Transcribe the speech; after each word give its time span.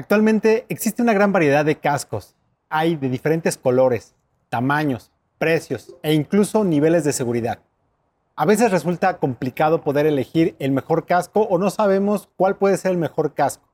Actualmente 0.00 0.64
existe 0.70 1.02
una 1.02 1.12
gran 1.12 1.30
variedad 1.30 1.62
de 1.62 1.76
cascos. 1.76 2.34
Hay 2.70 2.96
de 2.96 3.10
diferentes 3.10 3.58
colores, 3.58 4.14
tamaños, 4.48 5.12
precios 5.36 5.94
e 6.02 6.14
incluso 6.14 6.64
niveles 6.64 7.04
de 7.04 7.12
seguridad. 7.12 7.58
A 8.34 8.46
veces 8.46 8.70
resulta 8.70 9.18
complicado 9.18 9.82
poder 9.82 10.06
elegir 10.06 10.56
el 10.58 10.72
mejor 10.72 11.04
casco 11.04 11.42
o 11.42 11.58
no 11.58 11.68
sabemos 11.68 12.30
cuál 12.36 12.56
puede 12.56 12.78
ser 12.78 12.92
el 12.92 12.96
mejor 12.96 13.34
casco. 13.34 13.68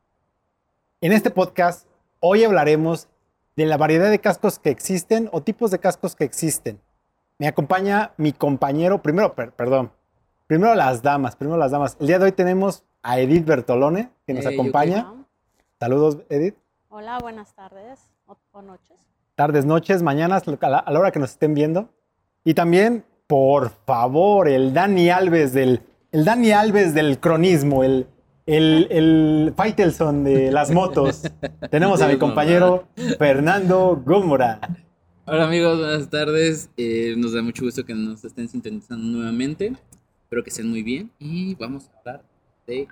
En 1.00 1.12
este 1.12 1.30
podcast, 1.30 1.86
hoy 2.18 2.42
hablaremos 2.42 3.06
de 3.54 3.66
la 3.66 3.76
variedad 3.76 4.10
de 4.10 4.18
cascos 4.18 4.58
que 4.58 4.70
existen 4.70 5.28
o 5.30 5.44
tipos 5.44 5.70
de 5.70 5.78
cascos 5.78 6.16
que 6.16 6.24
existen. 6.24 6.80
Me 7.38 7.46
acompaña 7.46 8.14
mi 8.16 8.32
compañero, 8.32 9.00
primero, 9.00 9.36
perdón, 9.36 9.92
primero 10.48 10.74
las 10.74 11.02
damas, 11.02 11.36
primero 11.36 11.56
las 11.56 11.70
damas. 11.70 11.96
El 12.00 12.08
día 12.08 12.18
de 12.18 12.24
hoy 12.24 12.32
tenemos 12.32 12.82
a 13.04 13.20
Edith 13.20 13.46
Bertolone, 13.46 14.10
que 14.26 14.34
nos 14.34 14.44
acompaña. 14.44 15.12
Saludos, 15.78 16.18
Edith. 16.30 16.54
Hola, 16.88 17.18
buenas 17.18 17.54
tardes 17.54 18.00
o, 18.24 18.62
noches. 18.62 18.96
Tardes, 19.34 19.66
noches, 19.66 20.02
mañanas, 20.02 20.44
a 20.48 20.70
la, 20.70 20.98
hora 20.98 21.10
que 21.10 21.18
nos 21.18 21.32
estén 21.32 21.52
viendo. 21.52 21.90
Y 22.44 22.54
también, 22.54 23.04
por 23.26 23.68
favor, 23.84 24.48
el 24.48 24.72
Dani 24.72 25.10
Alves 25.10 25.52
del, 25.52 25.82
el 26.12 26.24
Dani 26.24 26.52
Alves 26.52 26.94
del 26.94 27.20
cronismo, 27.20 27.84
el, 27.84 28.06
el, 28.46 28.88
el 28.90 29.52
Faitelson 29.54 30.24
de 30.24 30.50
las 30.50 30.70
motos. 30.70 31.24
Tenemos 31.70 32.00
a 32.00 32.08
mi 32.08 32.16
compañero 32.16 32.88
Fernando 33.18 34.02
Gómora. 34.02 34.60
Hola 35.26 35.44
amigos, 35.44 35.78
buenas 35.78 36.08
tardes. 36.08 36.70
Eh, 36.78 37.14
nos 37.18 37.34
da 37.34 37.42
mucho 37.42 37.64
gusto 37.64 37.84
que 37.84 37.94
nos 37.94 38.24
estén 38.24 38.48
sintonizando 38.48 39.04
nuevamente. 39.04 39.74
Espero 40.22 40.42
que 40.42 40.48
estén 40.48 40.70
muy 40.70 40.82
bien. 40.82 41.10
Y 41.18 41.54
vamos 41.56 41.90
a 41.90 41.98
hablar 41.98 42.24
de... 42.66 42.88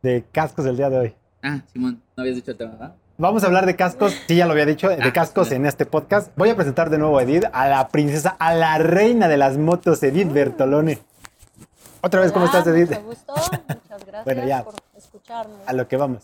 De 0.00 0.24
cascos 0.32 0.64
del 0.64 0.78
día 0.78 0.88
de 0.88 0.98
hoy. 0.98 1.14
Ah, 1.42 1.60
Simón, 1.72 2.00
no 2.16 2.20
habías 2.20 2.36
dicho 2.36 2.52
el 2.52 2.56
tema, 2.56 2.70
¿verdad? 2.70 2.94
Vamos 3.18 3.42
a 3.42 3.46
hablar 3.46 3.66
de 3.66 3.74
cascos, 3.74 4.16
sí, 4.28 4.36
ya 4.36 4.46
lo 4.46 4.52
había 4.52 4.64
dicho, 4.64 4.88
de 4.88 4.96
ah, 5.02 5.12
cascos 5.12 5.50
en 5.50 5.66
este 5.66 5.86
podcast. 5.86 6.30
Voy 6.36 6.50
a 6.50 6.56
presentar 6.56 6.88
de 6.88 6.98
nuevo 6.98 7.18
a 7.18 7.24
Edith, 7.24 7.44
a 7.52 7.68
la 7.68 7.88
princesa, 7.88 8.30
a 8.38 8.54
la 8.54 8.78
reina 8.78 9.26
de 9.26 9.36
las 9.36 9.58
motos, 9.58 10.02
Edith 10.04 10.28
mm. 10.28 10.32
Bertolone. 10.32 10.98
Otra 12.00 12.20
vez, 12.20 12.30
¿cómo 12.30 12.46
estás, 12.46 12.64
Edith? 12.68 12.90
Mucho 12.90 13.02
gusto, 13.02 13.34
muchas 13.34 14.06
gracias 14.06 14.24
bueno, 14.24 14.46
ya, 14.46 14.62
por 14.62 14.74
escucharnos. 14.96 15.58
A 15.66 15.72
lo 15.72 15.88
que 15.88 15.96
vamos. 15.96 16.22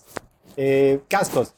Eh, 0.56 1.00
cascos. 1.08 1.54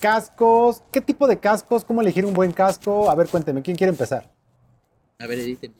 Cascos, 0.00 0.82
¿qué 0.90 1.02
tipo 1.02 1.26
de 1.26 1.38
cascos? 1.38 1.84
¿Cómo 1.84 2.00
elegir 2.00 2.24
un 2.24 2.32
buen 2.32 2.52
casco? 2.52 3.10
A 3.10 3.14
ver, 3.14 3.28
cuénteme, 3.28 3.60
¿quién 3.60 3.76
quiere 3.76 3.90
empezar? 3.90 4.30
A 5.18 5.26
ver, 5.26 5.40
Edith. 5.40 5.70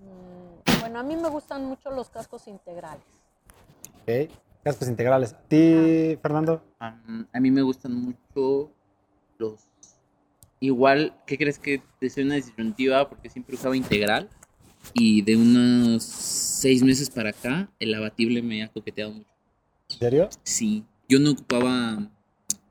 Mm, 0.00 0.80
bueno, 0.80 0.98
a 1.00 1.02
mí 1.02 1.16
me 1.16 1.30
gustan 1.30 1.64
mucho 1.64 1.90
los 1.90 2.10
cascos 2.10 2.46
integrales. 2.46 3.04
Ok 4.02 4.30
cascos 4.62 4.88
integrales. 4.88 5.32
¿A 5.32 5.40
ti, 5.48 6.18
Fernando? 6.22 6.62
a 6.80 7.40
mí 7.40 7.50
me 7.50 7.62
gustan 7.62 7.94
mucho 7.94 8.70
los... 9.38 9.68
Igual, 10.60 11.14
¿qué 11.26 11.38
crees 11.38 11.58
que 11.58 11.82
deseo 12.00 12.24
una 12.24 12.34
disyuntiva? 12.34 13.08
Porque 13.08 13.30
siempre 13.30 13.54
usaba 13.54 13.76
integral. 13.76 14.28
Y 14.94 15.22
de 15.22 15.36
unos 15.36 16.02
seis 16.02 16.82
meses 16.82 17.10
para 17.10 17.30
acá, 17.30 17.70
el 17.78 17.94
abatible 17.94 18.42
me 18.42 18.62
ha 18.62 18.68
coqueteado 18.68 19.12
mucho. 19.12 19.30
¿En 19.90 19.98
serio? 19.98 20.28
Sí. 20.42 20.84
Yo 21.08 21.18
no 21.18 21.30
ocupaba 21.32 22.10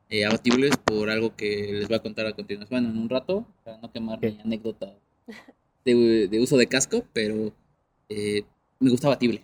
eh, 0.09 0.25
abatibles 0.25 0.75
por 0.77 1.09
algo 1.09 1.35
que 1.35 1.71
les 1.73 1.87
voy 1.87 1.97
a 1.97 2.01
contar 2.01 2.27
a 2.27 2.33
continuación. 2.33 2.81
Bueno, 2.81 2.89
en 2.89 3.01
un 3.01 3.09
rato, 3.09 3.45
para 3.63 3.77
no 3.77 3.91
quemar 3.91 4.19
mi 4.21 4.39
anécdota 4.39 4.93
de, 5.85 6.39
uso 6.41 6.57
de 6.57 6.67
casco, 6.67 7.05
pero 7.13 7.53
eh, 8.09 8.43
me 8.79 8.89
gusta 8.89 9.07
abatible. 9.07 9.43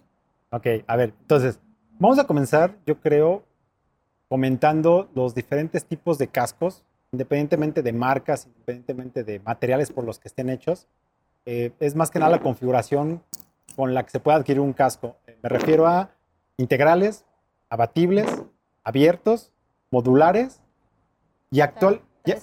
Ok, 0.52 0.67
a 0.86 0.95
ver, 0.95 1.14
entonces, 1.21 1.59
Vamos 1.99 2.19
a 2.19 2.25
comenzar, 2.25 2.75
yo 2.86 2.99
creo, 2.99 3.44
comentando 4.27 5.09
los 5.13 5.36
diferentes 5.36 5.86
tipos 5.86 6.17
de 6.17 6.27
cascos, 6.27 6.83
independientemente 7.11 7.83
de 7.83 7.94
marcas, 7.94 8.47
independientemente 8.47 9.23
de 9.23 9.39
materiales 9.39 9.91
por 9.91 10.03
los 10.03 10.19
que 10.19 10.27
estén 10.27 10.49
hechos. 10.49 10.88
Eh, 11.45 11.71
es 11.80 11.95
más 11.95 12.09
que 12.09 12.20
nada 12.20 12.32
la 12.32 12.42
configuración 12.42 13.21
con 13.76 13.93
la 13.93 14.03
que 14.03 14.11
se 14.11 14.20
puede 14.20 14.37
adquirir 14.37 14.59
un 14.59 14.73
casco. 14.73 15.17
Eh, 15.27 15.37
me 15.42 15.49
refiero 15.49 15.87
a 15.87 16.09
integrales, 16.58 17.26
abatibles, 17.70 18.26
abiertos, 18.83 19.52
modulares 19.92 20.61
y 21.52 21.61
actual. 21.61 22.02
El 22.26 22.39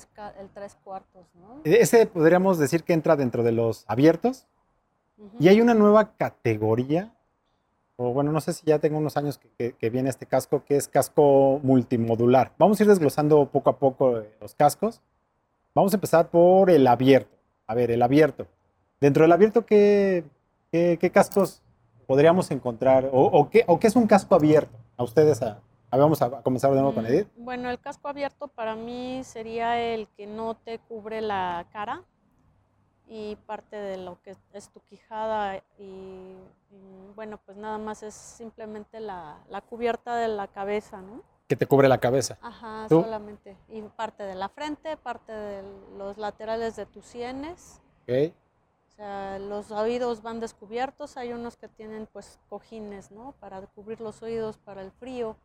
tres, 0.53 0.77
cuartos, 0.85 1.27
¿no? 1.35 1.61
Ese 1.65 2.07
podríamos 2.07 2.59
decir 2.59 2.85
que 2.85 2.93
entra 2.93 3.17
dentro 3.17 3.43
de 3.43 3.53
los 3.53 3.85
abiertos. 3.89 4.47
Y 5.39 5.49
hay 5.49 5.61
una 5.61 5.75
nueva 5.75 6.13
categoría 6.17 7.13
o 8.03 8.15
bueno, 8.15 8.33
no 8.33 8.41
sé 8.41 8.55
si 8.55 8.65
ya 8.65 8.79
tengo 8.79 8.97
unos 8.97 9.19
años 9.19 9.39
que, 9.59 9.91
viene 9.91 10.09
este 10.09 10.25
casco, 10.25 10.65
que 10.65 10.77
es 10.77 10.89
casco 10.89 11.61
multimodular. 11.63 12.51
Vamos 12.57 12.81
a 12.81 12.83
ir 12.83 12.89
desglosando 12.89 13.45
poco 13.51 13.69
a 13.69 13.79
poco 13.79 14.21
eh, 14.21 14.35
los 14.41 14.55
cascos. 14.55 15.03
Vamos 15.75 15.93
a 15.93 15.99
empezar 15.99 16.31
por 16.31 16.71
el 16.71 16.87
abierto. 16.87 17.37
A 17.67 17.75
ver, 17.75 17.91
el 17.91 18.01
abierto. 18.01 18.47
Dentro 19.03 19.25
del 19.25 19.33
abierto, 19.33 19.67
¿qué, 19.67 20.25
qué, 20.73 21.11
cascos 21.13 21.61
podríamos 22.07 22.51
encontrar? 22.51 23.11
O, 23.13 23.51
qué, 23.51 23.65
¿O 23.67 23.79
qué 23.79 23.89
es 23.89 23.97
un 23.97 24.07
casco 24.07 24.35
abierto? 24.35 24.79
A 24.97 25.03
ustedes, 25.03 25.43
a, 25.43 25.61
vamos 25.91 26.23
a 26.23 26.41
comenzar 26.41 26.71
de 26.71 26.77
nuevo 26.77 26.95
con 26.95 27.05
mm, 27.05 27.09
Edith. 27.09 27.29
Bueno, 27.37 27.69
el 27.69 27.79
casco 27.79 28.09
abierto 28.09 28.49
para 28.49 28.77
mí 28.77 29.21
sería 29.25 29.79
el 29.79 30.09
que 30.17 30.27
no 30.27 30.55
te 30.55 30.79
cubre 30.79 31.21
la 31.21 31.67
cara 31.71 32.03
y 33.13 33.35
parte 33.35 33.75
de 33.75 33.97
lo 33.97 34.23
que 34.23 34.37
es 34.53 34.69
tu 34.69 34.79
quijada 34.83 35.57
y, 35.79 36.37
bueno, 37.17 37.41
pues 37.45 37.59
nada 37.59 37.77
más 37.77 38.05
es 38.05 38.15
simplemente 38.15 39.01
la, 39.01 39.37
cubierta 39.69 40.15
de 40.15 40.29
la 40.29 40.47
cabeza, 40.47 41.03
¿no? 41.03 41.21
Que 41.49 41.57
te 41.57 41.67
cubre 41.67 41.89
la 41.89 41.99
cabeza. 41.99 42.39
Ajá, 42.41 42.89
solamente. 42.89 43.57
Y 43.69 43.83
parte 43.83 44.23
de 44.23 44.37
la 44.37 44.49
frente, 44.49 44.97
parte 44.97 45.33
de 45.33 45.65
los 45.99 46.19
laterales 46.19 46.77
de 46.77 46.87
tus 46.87 47.05
sienes. 47.05 47.81
Ok. 48.05 48.33
O 48.89 48.93
sea, 48.95 49.41
los 49.41 49.73
oídos 49.73 50.23
van 50.23 50.39
descubiertos, 50.39 51.17
hay 51.17 51.33
unos 51.33 51.57
que 51.57 51.67
tienen 51.67 52.07
pues 52.13 52.39
cojines, 52.49 53.11
¿no? 53.11 53.35
Para 53.41 53.61
cubrir 53.63 54.01
los 54.01 54.23
oídos 54.23 54.57
para 54.59 54.83
el 54.83 54.93
frío. 54.93 55.37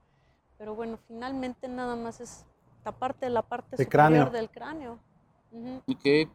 Pero 0.60 0.76
bueno, 0.76 1.00
finalmente 1.08 1.68
nada 1.68 1.96
más 1.96 2.22
es 2.22 2.46
taparte 2.84 3.28
la 3.32 3.42
parte 3.42 3.76
superior 3.76 4.30
del 4.30 4.52
cráneo. 4.52 5.00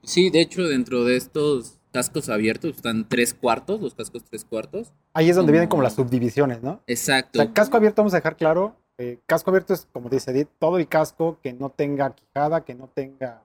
Sí, 0.03 0.31
de 0.31 0.41
hecho, 0.41 0.63
dentro 0.67 1.05
de 1.05 1.17
estos 1.17 1.79
cascos 1.93 2.29
abiertos 2.29 2.77
están 2.77 3.09
tres 3.09 3.35
cuartos, 3.35 3.81
los 3.81 3.95
cascos 3.95 4.25
tres 4.25 4.45
cuartos. 4.45 4.93
Ahí 5.13 5.29
es 5.29 5.37
donde 5.37 5.53
vienen 5.53 5.69
como 5.69 5.83
las 5.83 5.95
subdivisiones, 5.95 6.63
¿no? 6.63 6.81
Exacto. 6.87 7.43
O 7.43 7.53
casco 7.53 7.77
abierto, 7.77 8.03
vamos 8.03 8.15
a 8.15 8.19
dejar 8.19 8.37
claro, 8.37 8.77
eh, 8.99 9.19
casco 9.27 9.51
abierto 9.51 9.73
es, 9.73 9.89
como 9.93 10.11
dice 10.11 10.31
Edith, 10.31 10.49
todo 10.59 10.79
el 10.79 10.87
casco 10.87 11.39
que 11.43 11.55
no 11.55 11.71
tenga 11.71 12.15
quijada, 12.15 12.65
que 12.65 12.75
no 12.75 12.87
tenga 12.87 13.45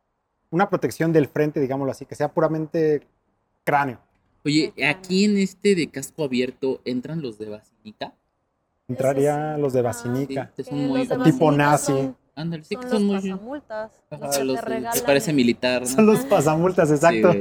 una 0.50 0.69
protección 0.69 1.14
del 1.14 1.28
frente, 1.28 1.62
digámoslo 1.62 1.91
así, 1.91 2.06
que 2.06 2.16
sea 2.16 2.28
puramente 2.34 3.08
cráneo. 3.64 4.00
Oye, 4.44 4.74
aquí 4.85 5.24
en 5.24 5.38
este 5.38 5.74
de 5.74 5.88
casco 5.88 6.25
abierto, 6.25 6.81
¿entran 6.84 7.22
los 7.22 7.38
de 7.38 7.50
basinica? 7.50 8.14
Entraría 8.88 9.58
los 9.58 9.72
de 9.72 9.81
basinica. 9.81 10.52
tipo 11.24 11.52
nazi. 11.52 12.14
Ándale, 12.35 12.63
sí, 12.66 12.75
son, 12.75 12.90
son 12.90 13.07
los 13.07 13.23
pasamultas. 13.23 13.91
los, 14.44 14.62
que 14.62 15.01
parece 15.06 15.31
militar. 15.31 15.81
¿no? 15.84 15.88
Son 15.88 16.06
los 16.06 16.19
pasamultas, 16.25 16.91
exacto. 16.91 17.31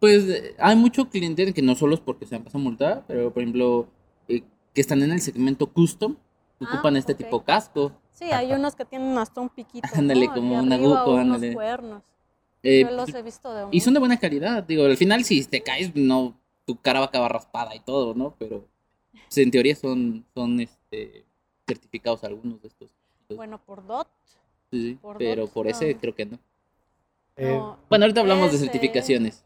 pues 0.00 0.54
hay 0.58 0.76
mucho 0.76 1.08
cliente 1.08 1.54
que 1.54 1.62
no 1.62 1.74
solo 1.74 1.94
es 1.94 2.00
porque 2.00 2.26
sean 2.26 2.44
pasamulta, 2.44 3.04
pero 3.08 3.32
por 3.32 3.42
ejemplo, 3.42 3.88
eh, 4.28 4.42
que 4.74 4.80
están 4.82 5.02
en 5.02 5.12
el 5.12 5.20
segmento 5.22 5.72
custom, 5.72 6.16
ocupan 6.60 6.96
ah, 6.96 6.98
este 6.98 7.14
tipo 7.14 7.42
casco. 7.42 7.92
Sí, 8.12 8.26
hay 8.26 8.52
unos 8.52 8.74
que 8.74 8.84
tienen 8.84 9.16
hasta 9.16 9.40
un 9.40 9.48
piquito. 9.48 9.88
Ándale, 9.94 10.28
como 10.28 10.58
un 10.58 10.72
agujo, 10.72 11.16
ándale. 11.16 11.54
cuernos. 11.54 12.02
Eh, 12.62 12.82
Yo 12.82 12.90
los 12.90 13.14
he 13.14 13.22
visto 13.22 13.54
de 13.54 13.66
Y 13.70 13.80
son 13.80 13.94
de 13.94 14.00
buena 14.00 14.18
calidad. 14.18 14.62
Digo, 14.64 14.84
al 14.84 14.96
final, 14.96 15.24
si 15.24 15.42
te 15.44 15.62
caes, 15.62 15.94
no, 15.94 16.38
tu 16.66 16.76
cara 16.76 16.98
va 16.98 17.06
a 17.06 17.08
acabar 17.08 17.32
raspada 17.32 17.74
y 17.74 17.80
todo, 17.80 18.14
¿no? 18.14 18.34
Pero 18.38 18.66
pues, 19.12 19.38
en 19.38 19.50
teoría 19.50 19.74
son, 19.74 20.26
son 20.34 20.60
este, 20.60 21.24
certificados 21.66 22.24
algunos 22.24 22.60
de 22.60 22.68
estos. 22.68 22.97
Bueno, 23.36 23.58
por 23.58 23.86
DOT. 23.86 24.08
Sí, 24.70 24.98
pero 25.18 25.46
por 25.48 25.66
ese 25.66 25.96
creo 25.96 26.14
que 26.14 26.22
eh, 27.36 27.56
no. 27.56 27.78
Bueno, 27.88 28.04
ahorita 28.04 28.20
hablamos 28.20 28.52
de 28.52 28.58
certificaciones. 28.58 29.44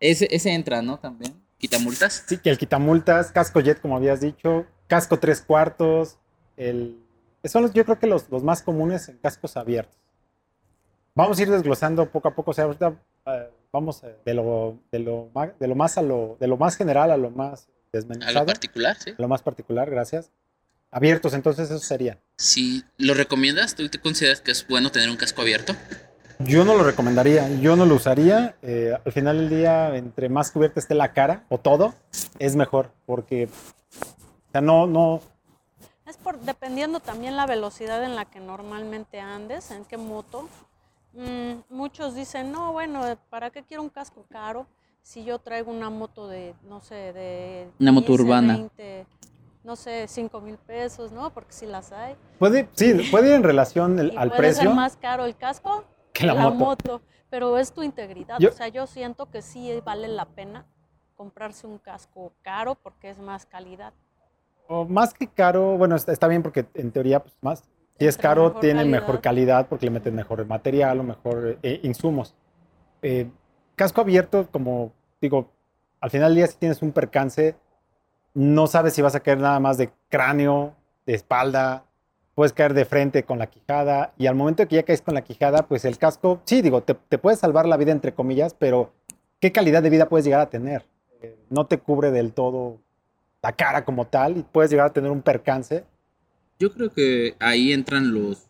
Ese, 0.00 0.28
ese 0.30 0.52
entra, 0.52 0.82
¿no? 0.82 0.98
También. 0.98 1.34
¿Quitamultas? 1.58 2.24
Sí, 2.26 2.36
que 2.38 2.50
el 2.50 2.58
quitamultas, 2.58 3.32
casco 3.32 3.60
jet, 3.60 3.80
como 3.80 3.96
habías 3.96 4.20
dicho, 4.20 4.66
casco 4.86 5.18
tres 5.18 5.40
cuartos, 5.40 6.18
el... 6.56 6.98
Son 7.44 7.62
los, 7.62 7.72
yo 7.72 7.84
creo 7.84 7.98
que 7.98 8.06
los, 8.06 8.28
los 8.28 8.42
más 8.42 8.62
comunes 8.62 9.08
en 9.08 9.16
cascos 9.18 9.56
abiertos. 9.56 9.96
Vamos 11.14 11.38
a 11.38 11.42
ir 11.42 11.50
desglosando 11.50 12.10
poco 12.10 12.28
a 12.28 12.34
poco, 12.34 12.50
o 12.50 12.54
sea, 12.54 12.64
ahorita 12.64 13.00
eh, 13.26 13.50
vamos 13.72 14.02
eh, 14.04 14.14
de 14.24 14.34
lo, 14.34 14.78
de, 14.92 14.98
lo, 14.98 15.30
de 15.58 15.68
lo 15.68 15.74
más 15.74 15.96
a 15.96 16.02
lo, 16.02 16.36
de 16.38 16.46
lo 16.48 16.58
más 16.58 16.76
general 16.76 17.10
a 17.10 17.16
lo 17.16 17.30
más 17.30 17.68
desmenuzado. 17.92 18.36
A 18.36 18.40
lo 18.40 18.46
particular, 18.46 18.96
sí. 18.98 19.14
lo 19.16 19.28
más 19.28 19.42
particular, 19.42 19.88
gracias 19.88 20.30
abiertos, 20.90 21.34
entonces 21.34 21.70
eso 21.70 21.78
sería. 21.78 22.18
Sí, 22.36 22.84
¿lo 22.96 23.14
recomiendas? 23.14 23.74
¿Tú 23.74 23.88
te 23.88 24.00
consideras 24.00 24.40
que 24.40 24.50
es 24.50 24.66
bueno 24.66 24.90
tener 24.90 25.10
un 25.10 25.16
casco 25.16 25.42
abierto? 25.42 25.74
Yo 26.38 26.64
no 26.64 26.74
lo 26.76 26.84
recomendaría, 26.84 27.48
yo 27.60 27.76
no 27.76 27.86
lo 27.86 27.94
usaría. 27.94 28.56
Eh, 28.62 28.94
al 29.04 29.12
final 29.12 29.38
del 29.38 29.48
día, 29.48 29.96
entre 29.96 30.28
más 30.28 30.50
cubierta 30.50 30.80
esté 30.80 30.94
la 30.94 31.12
cara 31.12 31.44
o 31.48 31.58
todo, 31.58 31.94
es 32.38 32.56
mejor, 32.56 32.92
porque 33.06 33.48
o 33.48 34.52
sea, 34.52 34.60
no, 34.60 34.86
no, 34.86 35.20
Es 36.06 36.16
por 36.18 36.38
dependiendo 36.40 37.00
también 37.00 37.36
la 37.36 37.46
velocidad 37.46 38.04
en 38.04 38.16
la 38.16 38.26
que 38.26 38.40
normalmente 38.40 39.18
andes, 39.18 39.70
en 39.70 39.84
qué 39.84 39.96
moto. 39.96 40.48
Mm, 41.14 41.62
muchos 41.70 42.14
dicen, 42.14 42.52
no, 42.52 42.72
bueno, 42.72 43.02
¿para 43.30 43.50
qué 43.50 43.62
quiero 43.62 43.82
un 43.82 43.88
casco 43.88 44.26
caro? 44.28 44.66
Si 45.02 45.24
yo 45.24 45.38
traigo 45.38 45.70
una 45.70 45.88
moto 45.88 46.28
de, 46.28 46.54
no 46.68 46.80
sé, 46.80 47.12
de... 47.12 47.68
Una 47.78 47.92
moto 47.92 48.08
15, 48.08 48.22
urbana. 48.22 48.54
20, 48.54 49.06
no 49.66 49.74
sé, 49.74 50.06
5 50.06 50.40
mil 50.40 50.56
pesos, 50.58 51.10
¿no? 51.10 51.30
Porque 51.34 51.52
si 51.52 51.66
las 51.66 51.90
hay. 51.92 52.14
Puede, 52.38 52.68
sí, 52.72 52.94
puede 53.10 53.30
ir 53.30 53.34
en 53.34 53.42
relación 53.42 53.98
el- 53.98 54.12
Y 54.12 54.16
al 54.16 54.28
puede 54.28 54.38
precio 54.38 54.62
ser 54.62 54.74
más 54.74 54.96
caro 54.96 55.24
el 55.24 55.36
casco 55.36 55.84
que 56.12 56.24
la, 56.24 56.34
moto. 56.50 57.02
pero 57.28 57.58
es 57.58 57.72
tu 57.72 57.82
integridad. 57.82 58.38
Yo- 58.38 58.50
O 58.50 58.52
sea, 58.52 58.68
yo 58.68 58.86
siento 58.86 59.28
que 59.28 59.42
sí 59.42 59.82
vale 59.84 60.06
la 60.06 60.24
pena 60.26 60.64
comprarse 61.16 61.66
un 61.66 61.78
casco 61.78 62.32
caro 62.42 62.76
porque 62.76 63.10
es 63.10 63.18
más 63.18 63.44
calidad. 63.44 63.92
O 64.68 64.84
más 64.84 65.12
que 65.12 65.26
caro, 65.26 65.76
bueno, 65.76 65.96
está, 65.96 66.12
está 66.12 66.28
bien 66.28 66.42
porque 66.44 66.66
en 66.74 66.92
teoría, 66.92 67.20
pues 67.20 67.36
más. 67.40 67.64
Si 67.98 68.06
es 68.06 68.16
caro, 68.16 68.44
mejor 68.48 68.60
tiene 68.60 68.80
calidad. 68.80 69.00
mejor 69.00 69.20
calidad 69.20 69.66
porque 69.68 69.86
le 69.86 69.90
meten 69.90 70.14
mejor 70.14 70.46
material 70.46 71.00
o 71.00 71.02
mejor 71.02 71.58
eh, 71.62 71.80
insumos. 71.82 72.34
Eh, 73.02 73.28
casco 73.74 74.00
abierto, 74.00 74.48
como 74.52 74.92
digo, 75.20 75.50
al 76.00 76.10
final 76.10 76.28
del 76.30 76.36
día, 76.36 76.46
si 76.46 76.56
tienes 76.58 76.82
un 76.82 76.92
percance, 76.92 77.56
no 78.36 78.66
sabes 78.66 78.92
si 78.92 79.00
vas 79.00 79.14
a 79.14 79.20
caer 79.20 79.38
nada 79.38 79.58
más 79.60 79.78
de 79.78 79.90
cráneo, 80.10 80.74
de 81.06 81.14
espalda, 81.14 81.86
puedes 82.34 82.52
caer 82.52 82.74
de 82.74 82.84
frente 82.84 83.22
con 83.22 83.38
la 83.38 83.46
quijada. 83.46 84.12
Y 84.18 84.26
al 84.26 84.34
momento 84.34 84.68
que 84.68 84.76
ya 84.76 84.82
caes 84.82 85.00
con 85.00 85.14
la 85.14 85.24
quijada, 85.24 85.66
pues 85.66 85.86
el 85.86 85.96
casco, 85.96 86.42
sí, 86.44 86.60
digo, 86.60 86.82
te, 86.82 86.92
te 86.94 87.16
puede 87.16 87.38
salvar 87.38 87.66
la 87.66 87.78
vida, 87.78 87.92
entre 87.92 88.12
comillas, 88.12 88.54
pero 88.54 88.92
¿qué 89.40 89.52
calidad 89.52 89.82
de 89.82 89.88
vida 89.88 90.10
puedes 90.10 90.26
llegar 90.26 90.42
a 90.42 90.50
tener? 90.50 90.84
Eh, 91.22 91.38
no 91.48 91.66
te 91.66 91.78
cubre 91.78 92.10
del 92.10 92.34
todo 92.34 92.78
la 93.42 93.52
cara 93.52 93.86
como 93.86 94.06
tal 94.06 94.36
y 94.36 94.42
puedes 94.42 94.70
llegar 94.70 94.88
a 94.88 94.92
tener 94.92 95.10
un 95.10 95.22
percance. 95.22 95.84
Yo 96.58 96.72
creo 96.72 96.92
que 96.92 97.36
ahí 97.40 97.72
entran 97.72 98.12
los 98.12 98.48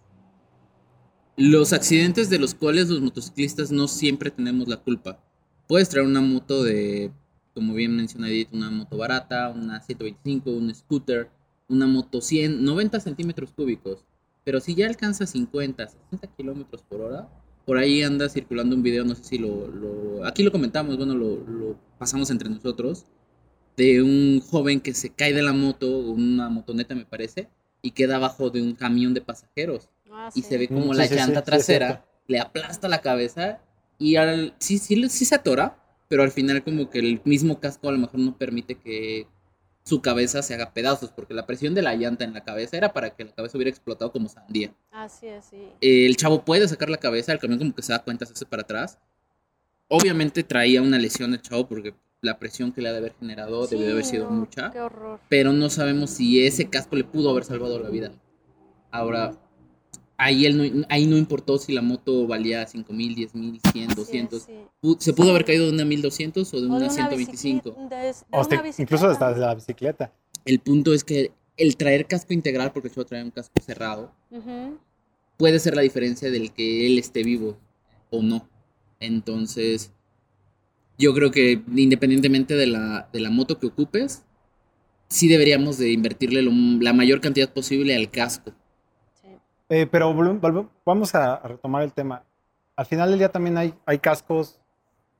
los 1.36 1.74
accidentes 1.74 2.30
de 2.30 2.38
los 2.38 2.54
cuales 2.54 2.88
los 2.88 3.02
motociclistas 3.02 3.70
no 3.70 3.86
siempre 3.86 4.30
tenemos 4.30 4.66
la 4.68 4.78
culpa. 4.78 5.22
Puedes 5.68 5.90
traer 5.90 6.06
una 6.06 6.22
moto 6.22 6.64
de, 6.64 7.12
como 7.56 7.74
bien 7.74 7.96
menciona 7.96 8.28
Edith, 8.30 8.50
una 8.52 8.70
moto 8.70 8.98
barata, 8.98 9.50
una 9.50 9.80
125, 9.82 10.52
un 10.52 10.74
scooter, 10.74 11.30
una 11.68 11.88
moto 11.88 12.20
100, 12.22 12.64
90 12.64 13.00
centímetros 13.00 13.52
cúbicos. 13.52 14.04
Pero 14.44 14.60
si 14.60 14.76
ya 14.76 14.86
alcanza 14.88 15.26
50, 15.26 15.88
60 15.88 16.28
kilómetros 16.36 16.82
por 16.84 17.00
hora, 17.02 17.28
por 17.64 17.78
ahí 17.78 18.02
anda 18.04 18.28
circulando 18.28 18.76
un 18.76 18.84
video, 18.84 19.04
no 19.04 19.16
sé 19.16 19.24
si 19.24 19.38
lo, 19.38 19.68
lo- 19.68 20.24
aquí 20.26 20.44
lo 20.44 20.52
comentamos, 20.52 20.96
bueno, 20.98 21.14
lo, 21.16 21.38
lo 21.46 21.76
pasamos 21.98 22.30
entre 22.30 22.50
nosotros, 22.50 23.06
de 23.76 24.02
un 24.02 24.40
joven 24.40 24.80
que 24.80 24.94
se 24.94 25.10
cae 25.10 25.32
de 25.34 25.42
la 25.42 25.52
moto, 25.52 25.98
una 25.98 26.48
motoneta 26.48 26.94
me 26.94 27.04
parece, 27.04 27.48
y 27.82 27.90
queda 27.92 28.16
abajo 28.16 28.50
de 28.50 28.62
un 28.62 28.74
camión 28.74 29.14
de 29.14 29.20
pasajeros. 29.20 29.90
Ah, 30.10 30.30
Y 30.34 30.42
sí. 30.42 30.48
se 30.48 30.58
ve 30.58 30.68
Mm, 30.70 30.74
como 30.74 30.92
sí, 30.94 30.98
la 30.98 31.06
sí, 31.06 31.14
llanta 31.16 31.42
trasera 31.42 32.06
le 32.28 32.40
aplasta 32.40 32.88
la 32.88 33.00
cabeza 33.02 33.60
y 33.98 34.16
al, 34.16 34.54
sí, 34.58 34.78
sí, 34.78 35.08
sí 35.08 35.24
se 35.24 35.34
atora, 35.34 35.78
pero 36.08 36.22
al 36.22 36.30
final 36.30 36.62
como 36.64 36.90
que 36.90 36.98
el 36.98 37.20
mismo 37.24 37.60
casco 37.60 37.88
a 37.88 37.92
lo 37.92 37.98
mejor 37.98 38.20
no 38.20 38.36
permite 38.36 38.76
que 38.76 39.26
su 39.84 40.02
cabeza 40.02 40.42
se 40.42 40.54
haga 40.54 40.72
pedazos, 40.72 41.10
porque 41.12 41.32
la 41.34 41.46
presión 41.46 41.74
de 41.74 41.82
la 41.82 41.94
llanta 41.94 42.24
en 42.24 42.32
la 42.32 42.42
cabeza 42.42 42.76
era 42.76 42.92
para 42.92 43.10
que 43.14 43.24
la 43.24 43.32
cabeza 43.32 43.56
hubiera 43.56 43.70
explotado 43.70 44.10
como 44.10 44.28
sandía. 44.28 44.74
Así 44.90 45.26
es, 45.28 45.44
sí. 45.44 45.68
El 45.80 46.16
chavo 46.16 46.44
puede 46.44 46.66
sacar 46.66 46.90
la 46.90 46.96
cabeza, 46.96 47.32
el 47.32 47.38
camión 47.38 47.58
como 47.60 47.74
que 47.74 47.82
se 47.82 47.92
da 47.92 48.02
cuenta, 48.02 48.26
se 48.26 48.32
hace 48.32 48.46
para 48.46 48.62
atrás. 48.62 48.98
Obviamente 49.88 50.42
traía 50.42 50.82
una 50.82 50.98
lesión 50.98 51.32
el 51.34 51.40
chavo 51.42 51.68
porque 51.68 51.94
la 52.20 52.38
presión 52.40 52.72
que 52.72 52.82
le 52.82 52.88
ha 52.88 52.92
de 52.92 52.98
haber 52.98 53.14
generado 53.14 53.66
debió 53.68 53.86
de 53.86 53.92
haber 53.92 54.04
Sí, 54.04 54.12
sido 54.12 54.24
no, 54.24 54.32
mucha 54.32 54.72
Qué 54.72 54.80
horror. 54.80 55.20
pero 55.28 55.52
no 55.52 55.70
sabemos 55.70 56.10
si 56.10 56.44
ese 56.44 56.68
casco 56.68 56.96
le 56.96 57.04
pudo 57.04 57.30
haber 57.30 57.44
salvado 57.44 57.78
la 57.78 57.88
vida. 57.88 58.10
Ahora, 58.90 59.38
ahí, 60.18 60.46
él 60.46 60.56
no, 60.80 60.86
ahí 60.88 61.06
no 61.06 61.16
importó 61.16 61.58
si 61.58 61.72
la 61.72 61.82
moto 61.82 62.26
valía 62.26 62.66
5 62.66 62.92
mil, 62.92 63.14
10 63.14 63.34
mil, 63.34 63.60
100, 63.72 63.84
Así 63.84 63.90
es, 63.90 63.96
200. 63.96 64.42
sí. 64.42 64.52
Pu- 64.82 64.96
Se 64.98 65.12
pudo 65.12 65.30
haber 65.30 65.44
caído 65.44 65.66
de 65.66 65.72
una 65.72 65.84
1200 65.84 66.52
o 66.54 66.60
de 66.60 66.66
O 66.66 66.70
una 66.70 66.78
de 66.78 66.84
una 66.84 66.92
125. 66.92 67.70
bicicleta, 67.70 68.02
de- 68.02 68.10
O 68.30 68.82
incluso 68.82 69.06
hasta 69.08 69.32
de 69.34 69.40
la 69.40 69.54
bicicleta. 69.54 70.12
El 70.44 70.60
punto 70.60 70.94
es 70.94 71.04
que 71.04 71.32
el 71.56 71.76
traer 71.76 72.06
casco 72.06 72.32
integral, 72.34 72.72
porque 72.72 72.90
chavo 72.90 73.04
trae 73.04 73.22
un 73.24 73.30
casco 73.30 73.60
cerrado, 73.60 74.12
puede 75.36 75.58
ser 75.58 75.74
la 75.76 75.82
diferencia 75.82 76.30
del 76.30 76.52
que 76.52 76.86
él 76.86 76.98
esté 76.98 77.22
vivo 77.22 77.58
o 78.10 78.22
no. 78.22 78.48
Entonces, 79.00 79.92
yo 80.98 81.12
creo 81.14 81.30
que 81.30 81.62
independientemente 81.74 82.54
de 82.54 82.66
la, 82.66 83.08
de 83.12 83.20
la 83.20 83.30
moto 83.30 83.58
que 83.58 83.66
ocupes, 83.66 84.22
sí 85.08 85.28
deberíamos 85.28 85.78
de 85.78 85.92
invertirle 85.92 86.42
lo- 86.42 86.52
la 86.80 86.92
mayor 86.92 87.20
cantidad 87.20 87.52
posible 87.52 87.94
al 87.94 88.10
casco. 88.10 88.52
Sí. 89.68 89.76
Eh, 89.76 89.86
pero 89.86 90.14
vamos 90.84 91.14
a, 91.14 91.36
retomar 91.40 91.82
el 91.82 91.92
tema. 91.92 92.22
Al 92.76 92.86
final 92.86 93.10
del 93.10 93.18
día 93.18 93.30
también 93.30 93.56
hay, 93.58 93.74
hay 93.86 93.98
cascos 93.98 94.58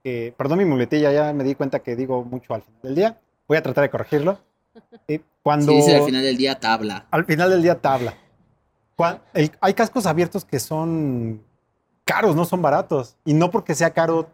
que, 0.04 0.34
perdón 0.37 0.58
mi 0.58 0.64
muletilla, 0.64 1.10
ya 1.12 1.32
me 1.32 1.43
di 1.44 1.54
cuenta 1.54 1.81
que 1.81 1.96
digo 1.96 2.25
mucho 2.25 2.54
al 2.54 2.62
final 2.62 2.81
del 2.82 2.94
día. 2.94 3.20
Voy 3.48 3.56
a 3.56 3.62
tratar 3.62 3.82
de 3.82 3.90
corregirlo. 3.90 4.38
Eh, 5.08 5.20
cuando 5.43 5.72
Si 5.72 5.76
dice 5.78 5.96
al 5.96 6.04
final 6.04 6.22
del 6.22 6.37
día 6.37 6.60
tabla. 6.60 7.06
al 7.10 7.25
final 7.25 7.50
del 7.50 7.62
día 7.62 7.81
tabla. 7.81 8.14
Cuan- 8.96 9.20
el- 9.34 9.50
hay 9.60 9.75
cascos 9.75 10.06
abiertos 10.06 10.44
que 10.44 10.58
son 10.60 11.42
caros, 12.04 12.37
no 12.37 12.44
son 12.44 12.62
baratos. 12.62 13.16
Y 13.25 13.34
no 13.34 13.50
porque 13.50 13.75
sea 13.75 13.90
caro 13.90 14.28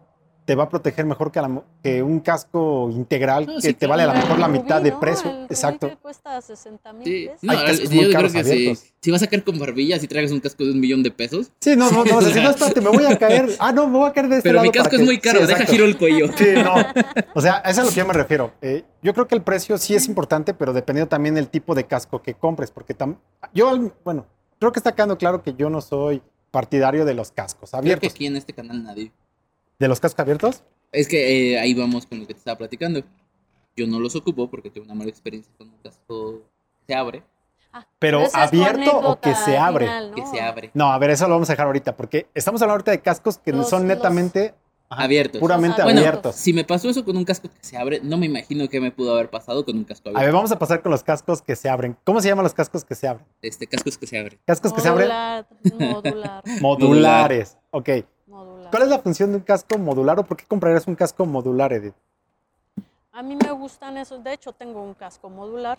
te 0.44 0.54
va 0.56 0.64
a 0.64 0.68
proteger 0.68 1.04
mejor 1.06 1.30
que, 1.30 1.40
la 1.40 1.62
un 2.02 2.18
casco 2.20 2.90
integral 2.90 3.46
No, 3.46 3.54
que 3.56 3.60
sí, 3.68 3.74
te 3.74 3.86
vale 3.86 4.02
a 4.02 4.06
lo 4.08 4.14
mejor 4.14 4.38
la 4.40 4.48
Rubí, 4.48 4.58
mitad 4.58 4.82
de 4.82 4.90
precio. 4.92 5.30
El 5.30 5.36
Rubí 5.36 5.46
Exacto. 5.50 5.88
que 5.88 5.96
cuesta 5.96 6.40
60 6.40 6.92
mil 6.92 7.04
Sí. 7.04 7.26
pesos. 7.26 7.42
No, 7.42 7.52
Hay 7.52 7.58
cascos 7.66 7.90
yo 7.90 8.02
muy 8.02 8.12
caros 8.12 8.32
que 8.32 8.44
si, 8.44 8.50
abiertos. 8.52 8.84
si 9.00 9.10
vas 9.12 9.22
a 9.22 9.26
caer 9.28 9.44
con 9.44 9.58
barbillas 9.58 10.02
y 10.02 10.08
traigas 10.08 10.32
un 10.32 10.40
casco 10.40 10.64
de 10.64 10.72
un 10.72 10.80
millón 10.80 11.02
de 11.04 11.10
pesos. 11.12 11.52
Sí, 11.60 11.76
no, 11.76 11.90
no, 11.92 12.04
no, 12.04 12.16
o 12.18 12.20
sea, 12.22 12.32
si 12.34 12.40
no, 12.40 12.50
espérate, 12.50 12.80
me 12.80 12.90
voy 12.90 13.04
a 13.04 13.16
caer. 13.16 13.50
Ah, 13.60 13.70
no, 13.72 13.86
me 13.86 13.98
voy 13.98 14.10
a 14.10 14.12
caer 14.12 14.28
de 14.28 14.36
este 14.38 14.48
Pero 14.48 14.56
lado 14.56 14.66
mi 14.66 14.72
casco 14.72 14.94
es 14.96 14.98
que- 15.00 15.04
muy 15.04 15.18
caro, 15.20 15.40
Sí, 15.40 15.46
deja 15.46 15.64
giro 15.64 15.84
el 15.84 15.96
cuello. 15.96 16.26
Sí, 16.36 16.46
no. 16.56 16.74
O 17.34 17.40
sea, 17.40 17.62
a 17.64 17.70
eso 17.70 17.70
es 17.70 17.78
a 17.78 17.82
lo 17.84 17.88
que 17.90 17.96
yo 17.96 18.06
me 18.06 18.12
refiero. 18.12 18.52
Eh, 18.62 18.84
yo 19.02 19.14
creo 19.14 19.28
que 19.28 19.34
el 19.36 19.42
precio 19.42 19.78
sí 19.78 19.94
es 19.94 20.06
importante, 20.08 20.54
pero 20.54 20.72
dependiendo 20.72 21.08
también 21.08 21.34
del 21.34 21.48
tipo 21.48 21.74
de 21.74 21.84
casco 21.84 22.20
que 22.20 22.34
compres, 22.34 22.70
porque 22.70 22.96
tam- 22.96 23.16
yo, 23.54 23.92
bueno, 24.04 24.26
creo 24.58 24.72
que 24.72 24.80
está 24.80 24.92
quedando 24.92 25.16
claro 25.18 25.42
que 25.42 25.54
yo 25.54 25.70
no 25.70 25.80
soy 25.80 26.20
partidario 26.50 27.04
de 27.04 27.14
los 27.14 27.30
cascos 27.32 27.70
Creo 27.70 27.80
que 27.82 27.86
abiertos. 27.92 28.10
aquí 28.12 28.26
en 28.26 28.36
este 28.36 28.52
canal 28.52 28.82
nadie. 28.82 29.12
¿De 29.82 29.88
los 29.88 29.98
cascos 29.98 30.20
abiertos? 30.20 30.62
Es 30.92 31.08
que 31.08 31.54
eh, 31.54 31.58
ahí 31.58 31.74
vamos 31.74 32.06
con 32.06 32.20
lo 32.20 32.26
que 32.28 32.34
te 32.34 32.38
estaba 32.38 32.56
platicando. 32.56 33.02
Yo 33.76 33.84
no 33.88 33.98
los 33.98 34.14
ocupo 34.14 34.48
porque 34.48 34.70
tengo 34.70 34.84
una 34.84 34.94
mala 34.94 35.10
experiencia 35.10 35.52
con 35.58 35.70
un 35.70 35.76
casco 35.78 36.42
que 36.86 36.92
se 36.92 36.94
abre. 36.94 37.24
Ah, 37.72 37.84
Pero 37.98 38.22
abierto 38.32 38.96
o 38.96 39.18
que 39.20 39.34
se 39.34 39.58
abre. 39.58 39.86
final, 39.86 40.12
Que 40.14 40.20
¿no? 40.20 40.30
se 40.30 40.40
abre. 40.40 40.70
No, 40.72 40.92
a 40.92 40.98
ver, 40.98 41.10
eso 41.10 41.26
lo 41.26 41.34
vamos 41.34 41.50
a 41.50 41.54
dejar 41.54 41.66
ahorita, 41.66 41.96
porque 41.96 42.28
estamos 42.32 42.62
hablando 42.62 42.74
ahorita 42.74 42.92
de 42.92 43.00
cascos 43.00 43.38
que 43.38 43.50
Los- 43.50 43.68
son 43.70 43.88
netamente 43.88 44.54
ajá, 44.88 45.02
Abiertos. 45.02 45.40
puramente 45.40 45.78
Los 45.78 45.84
Bueno, 45.86 45.98
abiertos. 45.98 46.36
si 46.36 46.52
me 46.52 46.62
pasó 46.62 46.88
eso 46.88 47.04
con 47.04 47.16
un 47.16 47.24
casco 47.24 47.48
que 47.48 47.56
se 47.66 47.76
abre, 47.76 47.98
no 48.04 48.18
me 48.18 48.26
imagino 48.26 48.68
qué 48.68 48.80
me 48.80 48.92
pudo 48.92 49.14
haber 49.14 49.30
pasado 49.30 49.64
con 49.64 49.76
un 49.76 49.82
casco 49.82 50.10
A 50.10 50.10
abierto. 50.10 50.26
ver, 50.26 50.32
vamos 50.34 50.52
a 50.52 50.58
pasar 50.60 50.80
con 50.80 50.92
los 50.92 51.02
cascos 51.02 51.42
que 51.42 51.56
se 51.56 51.68
abren. 51.68 51.96
¿Cómo 52.04 52.20
se 52.20 52.28
llaman 52.28 52.44
los 52.44 52.54
cascos 52.54 52.84
que 52.84 52.94
se 52.94 53.08
abren? 53.08 53.26
Este, 53.40 53.66
cascos 53.66 53.98
que 53.98 54.06
se 54.06 54.16
abren. 54.16 54.38
Cascos 54.46 54.72
que 54.72 54.80
se 54.80 54.86
abren 54.88 55.08
Modular, 55.08 55.46
modular, 55.80 56.42
modulares. 56.60 57.58
Ok. 57.72 57.88
¿Cuál 58.72 58.84
es 58.84 58.88
la 58.88 59.00
función 59.00 59.32
de 59.32 59.36
un 59.36 59.42
casco 59.42 59.76
modular 59.76 60.18
o 60.18 60.24
por 60.24 60.38
qué 60.38 60.46
comprarías 60.46 60.86
un 60.86 60.94
casco 60.94 61.26
modular, 61.26 61.74
Edith? 61.74 61.94
A 63.12 63.22
mí 63.22 63.36
me 63.36 63.52
gustan 63.52 63.98
esos. 63.98 64.24
De 64.24 64.32
hecho, 64.32 64.54
tengo 64.54 64.80
un 64.80 64.94
casco 64.94 65.28
modular 65.28 65.78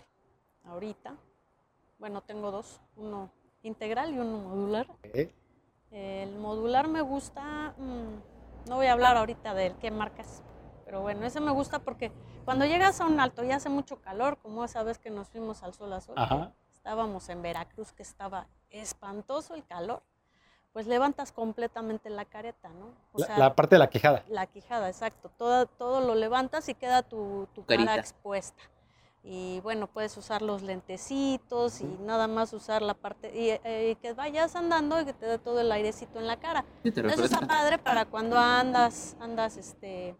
ahorita. 0.62 1.16
Bueno, 1.98 2.20
tengo 2.20 2.52
dos. 2.52 2.80
Uno 2.94 3.32
integral 3.64 4.14
y 4.14 4.20
uno 4.20 4.38
modular. 4.38 4.86
El 5.90 6.38
modular 6.38 6.86
me 6.86 7.00
gusta. 7.00 7.74
mm, 7.78 8.68
no 8.68 8.76
voy 8.76 8.86
a 8.86 8.92
hablar 8.92 9.16
ahorita 9.16 9.54
de 9.54 9.74
qué 9.80 9.90
marcas. 9.90 10.44
Pero 10.84 11.02
bueno, 11.02 11.26
ese 11.26 11.40
me 11.40 11.50
gusta 11.50 11.80
porque 11.80 12.12
cuando 12.44 12.64
llegas 12.64 13.00
a 13.00 13.06
un 13.06 13.18
alto 13.18 13.42
y 13.42 13.50
hace 13.50 13.70
mucho 13.70 14.00
calor, 14.02 14.38
como 14.38 14.62
esa 14.64 14.84
vez 14.84 15.00
que 15.00 15.10
nos 15.10 15.26
fuimos 15.30 15.64
al 15.64 15.74
sol 15.74 15.92
a 15.94 16.00
sol, 16.00 16.14
Ajá. 16.16 16.52
estábamos 16.72 17.28
en 17.28 17.42
Veracruz, 17.42 17.92
que 17.92 18.04
estaba 18.04 18.46
espantoso 18.70 19.56
el 19.56 19.64
calor, 19.66 20.00
pues 20.74 20.86
levantas 20.88 21.32
completamente 21.32 22.10
la 22.10 22.26
careta, 22.26 22.68
¿no? 22.68 22.86
O 23.12 23.18
La, 23.20 23.26
sea, 23.26 23.38
la 23.38 23.54
parte 23.54 23.76
de 23.76 23.78
la 23.78 23.88
quijada. 23.88 24.24
la 24.28 24.46
quijada, 24.46 24.88
exacto. 24.88 25.30
Todo, 25.38 25.64
todo 25.66 26.00
lo 26.02 26.14
levantas 26.16 26.68
y 26.68 26.74
queda 26.74 27.02
tu, 27.02 27.48
tu 27.54 27.64
cara 27.64 27.96
expuesta. 27.96 28.60
Y 29.22 29.60
bueno, 29.60 29.86
puedes 29.86 30.14
usar 30.18 30.42
los 30.42 30.60
lentecitos 30.60 31.80
y 31.80 31.84
nada 31.84 32.26
más 32.28 32.52
usar 32.52 32.82
la 32.82 32.92
parte. 32.92 33.32
Y, 33.34 33.50
eh, 33.64 33.92
y 33.92 33.94
que 33.96 34.12
vayas 34.12 34.54
andando 34.54 35.00
y 35.00 35.06
que 35.06 35.14
te 35.14 35.24
dé 35.24 35.38
todo 35.38 35.60
el 35.60 35.72
airecito 35.72 36.18
en 36.18 36.26
la 36.26 36.36
cara. 36.38 36.64
Sí, 36.82 36.92
Eso 36.94 37.24
está 37.24 37.40
padre 37.40 37.78
para 37.78 38.04
cuando 38.04 38.36
andas, 38.36 39.16
andas, 39.20 39.56
este, 39.56 40.14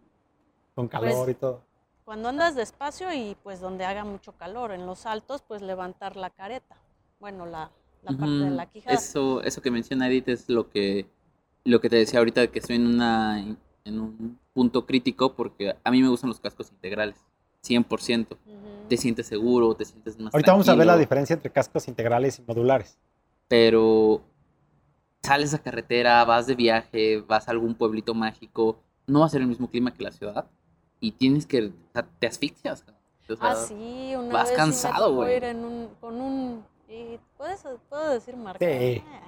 Con 0.75 0.89
calor 0.89 1.11
Pues- 1.13 1.29
y 1.31 1.35
todo. 1.35 1.61
cuando 2.07 2.29
andas 2.31 2.55
despacio 2.55 3.13
y 3.13 3.37
pues 3.43 3.61
donde 3.61 3.85
haga 3.85 4.05
mucho 4.05 4.33
calor. 4.39 4.71
En 4.73 4.87
los 4.87 5.05
altos, 5.05 5.43
pues 5.43 5.61
levantar 5.63 6.17
la 6.17 6.31
careta. 6.31 6.77
Bueno, 7.21 7.45
la, 7.45 7.71
la 8.05 8.13
parte 8.17 8.27
de 8.35 8.45
Ujú. 8.47 8.55
la 8.55 8.67
quijada. 8.67 8.95
Eso, 8.97 9.43
eso 9.43 9.61
que 9.63 9.71
menciona 9.71 10.09
Edith 10.09 10.29
es 10.29 10.49
lo 10.49 10.69
que, 10.71 11.07
lo 11.65 11.81
que 11.81 11.89
te 11.89 11.97
decía 11.97 12.19
ahorita, 12.21 12.41
de 12.43 12.49
que 12.51 12.59
estoy 12.59 12.77
en, 12.77 12.87
una, 12.87 13.39
en 13.41 14.01
un 14.01 14.39
punto 14.53 14.87
crítico 14.87 15.35
porque 15.35 15.75
a 15.83 15.91
mí 15.91 16.03
me 16.03 16.09
gustan 16.09 16.29
los 16.29 16.41
cascos 16.41 16.71
integrales, 16.71 17.17
100%. 17.63 18.27
Ujú. 18.33 18.89
te 18.89 18.97
sientes 18.99 19.27
seguro, 19.27 19.75
te 19.75 19.85
sientes 19.85 20.19
más 20.19 20.35
Ahorita 20.35 20.53
vamos 20.53 20.69
a 20.69 20.75
ver 20.75 20.87
la 20.87 20.97
diferencia 20.99 21.35
entre 21.35 21.51
cascos 21.51 21.89
integrales 21.89 22.39
y 22.39 22.43
modulares. 22.43 22.99
Pero 23.49 24.23
sales 25.23 25.55
a 25.55 25.59
carretera, 25.59 26.25
vas 26.25 26.47
de 26.47 26.55
viaje, 26.55 27.21
vas 27.27 27.49
a 27.49 27.53
algún 27.53 27.75
pueblito 27.75 28.15
mágico, 28.15 28.79
no 29.07 29.21
va 29.21 29.27
a 29.27 29.31
ser 29.31 29.41
el 29.41 29.47
mismo 29.47 29.69
clima 29.71 29.93
que 29.95 30.03
la 30.03 30.13
ciudad 30.13 30.47
y 31.01 31.13
tienes 31.13 31.47
que, 31.47 31.67
o 31.67 31.73
sea, 31.93 32.07
te 32.19 32.27
asfixias. 32.27 32.83
cabrón. 32.83 33.03
O 33.29 33.37
sea, 33.37 33.51
Ah, 33.53 33.55
sí, 33.55 34.13
una 34.17 34.33
vas 34.35 34.49
vez 34.49 34.57
cansado, 34.57 35.15
güey. 35.15 35.41
con 36.01 36.21
un... 36.21 36.65
y 36.89 37.19
¿puedes, 37.37 37.63
¿Puedo 37.89 38.11
decir 38.11 38.37
marca? 38.37 38.65
Sí. 38.65 39.03
Ah, 39.07 39.21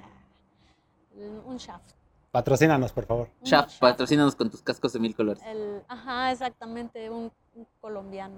Un 1.46 1.56
shaft. 1.56 1.92
Patrocínanos, 2.30 2.92
por 2.92 3.06
favor. 3.06 3.28
un 3.40 3.46
Shaft, 3.46 3.78
patrocínanos 3.78 4.34
con 4.36 4.50
tus 4.50 4.60
cascos 4.62 4.92
de 4.92 4.98
mil 4.98 5.14
colores. 5.14 5.42
El, 5.46 5.82
ajá, 5.88 6.32
exactamente, 6.32 7.08
un, 7.08 7.32
un 7.54 7.66
colombiano. 7.80 8.34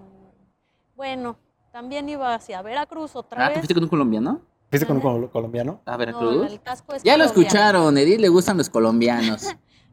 Bueno, 0.95 1.37
también 1.73 2.09
iba 2.09 2.33
hacia 2.35 2.63
Veracruz 2.63 3.17
otra 3.17 3.45
Ah, 3.45 3.49
¿te 3.49 3.55
vez. 3.55 3.59
fuiste 3.61 3.75
con 3.75 3.83
un 3.85 3.89
colombiano? 3.89 4.41
¿Fuiste 4.71 4.87
con 4.87 4.97
un 5.05 5.27
colombiano? 5.29 5.81
¿A 5.85 5.93
No, 5.93 5.99
Veracruz? 5.99 6.53
el 6.53 6.61
casco 6.63 6.95
es 6.95 7.03
ya 7.03 7.17
lo 7.17 7.25
escucharon, 7.25 7.97
Edith 7.99 8.21
le 8.21 8.29
gustan 8.29 8.57
los 8.59 8.69
colombianos. 8.71 9.47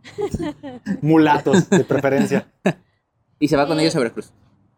Mulatos, 1.01 1.69
de 1.69 1.83
preferencia. 1.83 2.51
Y 3.37 3.49
se 3.49 3.57
va 3.57 3.67
con 3.67 3.75
Sí. 3.77 3.83
ellos 3.83 3.95
a 3.95 3.99
Veracruz. 3.99 4.31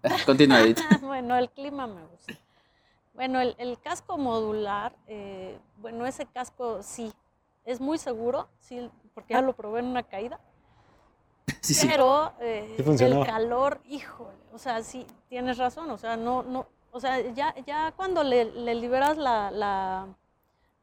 Continúa, 0.25 0.61
Edith. 0.61 0.79
bueno, 1.01 1.35
el 1.35 1.49
clima 1.51 1.85
me 1.85 2.01
gusta. 2.05 2.33
Bueno, 3.17 3.41
el, 3.41 3.55
el 3.57 3.79
casco 3.79 4.17
modular, 4.19 4.93
eh, 5.07 5.57
bueno, 5.77 6.05
ese 6.05 6.27
casco 6.27 6.83
sí, 6.83 7.11
es 7.65 7.81
muy 7.81 7.97
seguro, 7.97 8.47
sí, 8.59 8.91
porque 9.15 9.33
ya 9.33 9.41
lo 9.41 9.53
probé 9.53 9.79
en 9.79 9.87
una 9.87 10.03
caída, 10.03 10.39
Sí, 11.61 11.73
sí. 11.73 11.87
pero 11.89 12.31
eh, 12.39 12.75
Sí 12.95 13.03
el 13.03 13.25
calor, 13.25 13.81
híjole, 13.87 14.37
o 14.53 14.59
sea, 14.59 14.83
sí, 14.83 15.05
tienes 15.29 15.57
razón, 15.57 15.89
o 15.89 15.97
sea, 15.97 16.15
no, 16.15 16.43
no, 16.43 16.67
o 16.91 16.99
sea, 16.99 17.19
ya, 17.33 17.55
ya 17.65 17.91
cuando 17.97 18.23
le, 18.23 18.45
le 18.45 18.75
liberas 18.75 19.17
la, 19.17 19.49
la, 19.49 20.05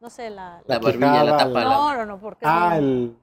no 0.00 0.10
sé, 0.10 0.28
la... 0.28 0.60
La 0.66 0.74
La 0.74 0.78
barbilla, 0.80 1.22
la 1.22 1.36
tapa. 1.36 1.48
la- 1.50 1.64
la- 1.64 1.74
no, 1.76 1.94
no, 1.98 2.06
no, 2.06 2.18
porque 2.18 2.44
Ah, 2.48 2.76
el 2.76 3.16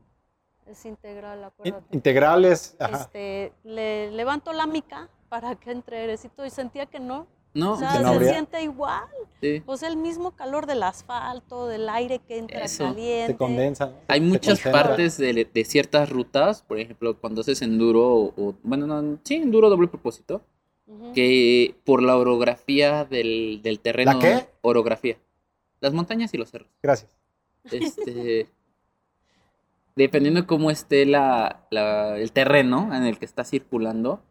es 0.68 0.86
integral, 0.86 1.40
in- 1.40 1.44
acuérdate. 1.46 1.86
integrales. 1.92 2.78
Ajá. 2.80 2.96
Este, 3.02 3.52
le 3.66 4.10
levanto 4.12 4.54
la 4.54 4.66
mica 4.66 5.10
para 5.28 5.56
que 5.58 5.72
entre 5.72 6.00
airecito 6.00 6.46
y 6.46 6.50
sentía 6.50 6.86
que 6.86 7.02
no, 7.02 7.28
No, 7.54 7.74
o 7.74 7.78
sea, 7.78 7.92
¿Que 7.98 8.00
no 8.00 8.14
se 8.18 8.30
siente 8.30 8.64
igual. 8.64 9.04
sí. 9.42 9.62
Pues 9.66 9.84
el 9.84 9.98
mismo 9.98 10.32
calor 10.32 10.66
del 10.68 10.84
asfalto, 10.84 11.68
del 11.68 11.90
aire 11.90 12.20
que 12.20 12.38
entra 12.38 12.62
Eso, 12.64 12.86
caliente. 12.86 13.34
Se 13.34 13.38
condensa. 13.38 13.86
¿no? 13.88 13.94
Hay 14.08 14.20
Se 14.22 14.26
muchas 14.26 14.60
concentra. 14.60 14.84
partes 14.84 15.18
de, 15.18 15.46
de 15.54 15.66
ciertas 15.66 16.10
rutas, 16.10 16.62
por 16.62 16.80
ejemplo, 16.80 17.18
cuando 17.20 17.42
haces 17.42 17.62
enduro 17.62 18.08
o, 18.08 18.34
o- 18.38 18.56
bueno, 18.64 18.88
no, 18.88 19.18
sí, 19.24 19.36
enduro 19.36 19.70
doble 19.70 19.88
propósito, 19.90 20.42
que 21.14 21.76
por 21.86 22.02
la 22.04 22.18
orografía 22.18 23.04
del, 23.06 23.60
del 23.64 23.80
terreno. 23.80 24.14
¿La 24.14 24.20
qué? 24.20 24.48
Orografía. 24.62 25.18
Las 25.82 25.94
montañas 25.94 26.34
y 26.34 26.38
los 26.38 26.52
cerros. 26.52 26.70
Gracias. 26.82 27.12
Este, 27.72 28.48
dependiendo 29.96 30.42
de 30.42 30.48
cómo 30.48 30.72
esté 30.72 31.06
la, 31.06 31.66
la- 31.70 32.18
el 32.18 32.32
terreno 32.32 32.94
en 32.96 33.04
el 33.04 33.18
que 33.20 33.26
está 33.26 33.44
circulando, 33.44 34.22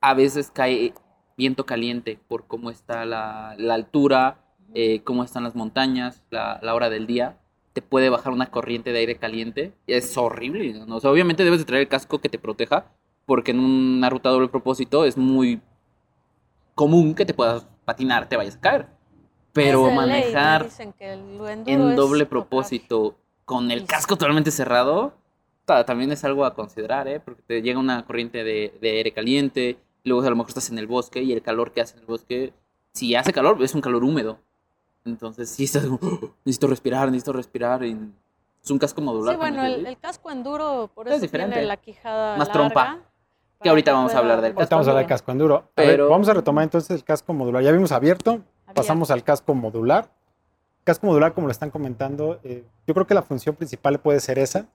a 0.00 0.14
veces 0.14 0.50
cae 0.50 0.94
viento 1.38 1.64
caliente 1.64 2.18
por 2.28 2.46
cómo 2.46 2.68
está 2.70 3.06
la, 3.06 3.54
la 3.56 3.72
altura, 3.74 4.38
eh, 4.74 5.00
cómo 5.04 5.24
están 5.24 5.44
las 5.44 5.54
montañas, 5.54 6.22
la, 6.28 6.58
la 6.62 6.74
hora 6.74 6.90
del 6.90 7.06
día. 7.06 7.38
Te 7.72 7.80
puede 7.80 8.10
bajar 8.10 8.32
una 8.34 8.50
corriente 8.50 8.92
de 8.92 8.98
aire 8.98 9.16
caliente. 9.16 9.72
Es 9.86 10.16
horrible. 10.18 10.74
¿no? 10.86 10.96
O 10.96 11.00
sea, 11.00 11.10
obviamente 11.10 11.44
debes 11.44 11.60
de 11.60 11.64
traer 11.64 11.82
el 11.82 11.88
casco 11.88 12.18
que 12.18 12.28
te 12.28 12.38
proteja, 12.38 12.86
porque 13.24 13.52
en 13.52 13.60
una 13.60 14.10
ruta 14.10 14.28
doble 14.30 14.48
propósito 14.48 15.04
es 15.04 15.16
muy 15.16 15.60
común 16.74 17.14
que 17.14 17.24
te 17.24 17.34
puedas 17.34 17.66
patinar, 17.84 18.28
te 18.28 18.36
vayas 18.36 18.56
a 18.56 18.60
caer. 18.60 18.86
Pero 19.52 19.86
ley, 19.86 19.94
manejar 19.96 20.64
dicen 20.64 20.92
que 20.92 21.12
en 21.12 21.38
doble 21.96 22.24
tocar. 22.24 22.28
propósito 22.28 23.16
con 23.44 23.70
el 23.70 23.84
casco 23.86 24.16
totalmente 24.16 24.50
cerrado, 24.50 25.14
ta- 25.64 25.84
también 25.84 26.12
es 26.12 26.22
algo 26.24 26.44
a 26.44 26.54
considerar, 26.54 27.08
¿eh? 27.08 27.20
Porque 27.20 27.42
te 27.42 27.62
llega 27.62 27.78
una 27.78 28.04
corriente 28.04 28.44
de, 28.44 28.76
de 28.80 28.90
aire 28.90 29.12
caliente, 29.12 29.78
luego 30.08 30.26
a 30.26 30.30
lo 30.30 30.34
mejor 30.36 30.48
estás 30.50 30.70
en 30.70 30.78
el 30.78 30.88
bosque 30.88 31.22
y 31.22 31.32
el 31.32 31.42
calor 31.42 31.70
que 31.72 31.80
hace 31.80 31.94
en 31.94 32.00
el 32.00 32.06
bosque, 32.06 32.52
si 32.92 33.14
hace 33.14 33.32
calor, 33.32 33.62
es 33.62 33.74
un 33.74 33.80
calor 33.80 34.02
húmedo. 34.02 34.38
Entonces, 35.04 35.48
sí 35.48 35.64
estás 35.64 35.84
como, 35.84 35.98
"Oh, 36.02 36.30
necesito 36.44 36.66
respirar, 36.66 37.06
necesito 37.08 37.32
respirar. 37.32 37.84
y 37.84 37.96
es 38.62 38.70
un 38.70 38.78
casco 38.78 39.00
modular. 39.00 39.34
Sí, 39.34 39.38
bueno, 39.38 39.64
el, 39.64 39.86
el 39.86 39.96
casco 39.98 40.30
enduro, 40.30 40.90
por 40.94 41.06
Es 41.06 41.14
eso 41.14 41.22
diferente. 41.22 41.52
tiene 41.54 41.68
la 41.68 41.76
quijada 41.76 42.36
Más 42.36 42.48
larga, 42.48 42.52
trompa. 42.52 42.98
Que 43.62 43.68
ahorita 43.70 43.92
vamos 43.92 44.14
a 44.14 44.18
hablar 44.18 44.40
del 44.40 44.52
Ahorita 44.56 44.74
vamos 44.76 44.86
a 44.88 44.90
hablar 44.90 45.04
de 45.04 45.08
casco 45.08 45.32
enduro. 45.32 45.56
A 45.56 45.60
ver, 45.82 45.90
Pero- 45.92 46.08
vamos 46.08 46.28
a 46.28 46.34
retomar 46.34 46.64
entonces 46.64 46.90
el 46.90 47.04
casco 47.04 47.32
modular. 47.32 47.62
Ya 47.62 47.72
vimos 47.72 47.92
abierto, 47.92 48.30
Abierto. 48.32 48.74
pasamos 48.74 49.10
al 49.10 49.22
casco 49.24 49.54
modular. 49.54 50.10
Casco 50.84 51.06
modular, 51.06 51.32
como 51.34 51.46
lo 51.46 51.50
están 51.52 51.70
comentando, 51.70 52.40
eh, 52.44 52.64
yo 52.86 52.94
creo 52.94 53.06
que 53.06 53.14
la 53.14 53.22
función 53.22 53.54
principal 53.54 54.00
puede 54.00 54.20
ser 54.20 54.38
esa, 54.38 54.66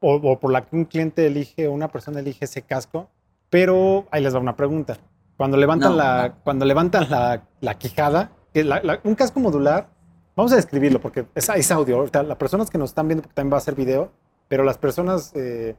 o, 0.00 0.14
o 0.16 0.38
por 0.40 0.52
la 0.52 0.64
que 0.64 0.74
un 0.76 0.84
cliente 0.84 1.26
elige 1.26 1.68
o 1.68 1.72
una 1.72 1.88
persona 1.88 2.20
elige 2.20 2.44
ese 2.44 2.62
casco, 2.62 3.08
pero 3.52 4.06
ahí 4.10 4.22
les 4.22 4.34
va 4.34 4.38
una 4.38 4.56
pregunta. 4.56 4.96
Cuando 5.36 5.58
levantan, 5.58 5.90
No, 5.92 5.96
la, 5.98 6.28
no. 6.28 6.34
Cuando 6.42 6.64
levantan 6.64 7.10
la, 7.10 7.42
la 7.60 7.74
quijada, 7.76 8.30
la- 8.54 8.80
la- 8.82 9.00
un 9.04 9.14
casco 9.14 9.40
modular, 9.40 9.88
vamos 10.34 10.52
a 10.52 10.56
describirlo 10.56 11.02
porque 11.02 11.26
es, 11.34 11.50
es 11.50 11.70
audio. 11.70 11.98
Ahorita, 11.98 12.22
las 12.22 12.38
personas 12.38 12.70
que 12.70 12.78
nos 12.78 12.90
están 12.92 13.08
viendo, 13.08 13.22
porque 13.24 13.34
también 13.34 13.52
va 13.52 13.58
a 13.58 13.60
ser 13.60 13.74
video, 13.74 14.10
pero 14.48 14.64
las 14.64 14.78
personas 14.78 15.32
eh, 15.34 15.76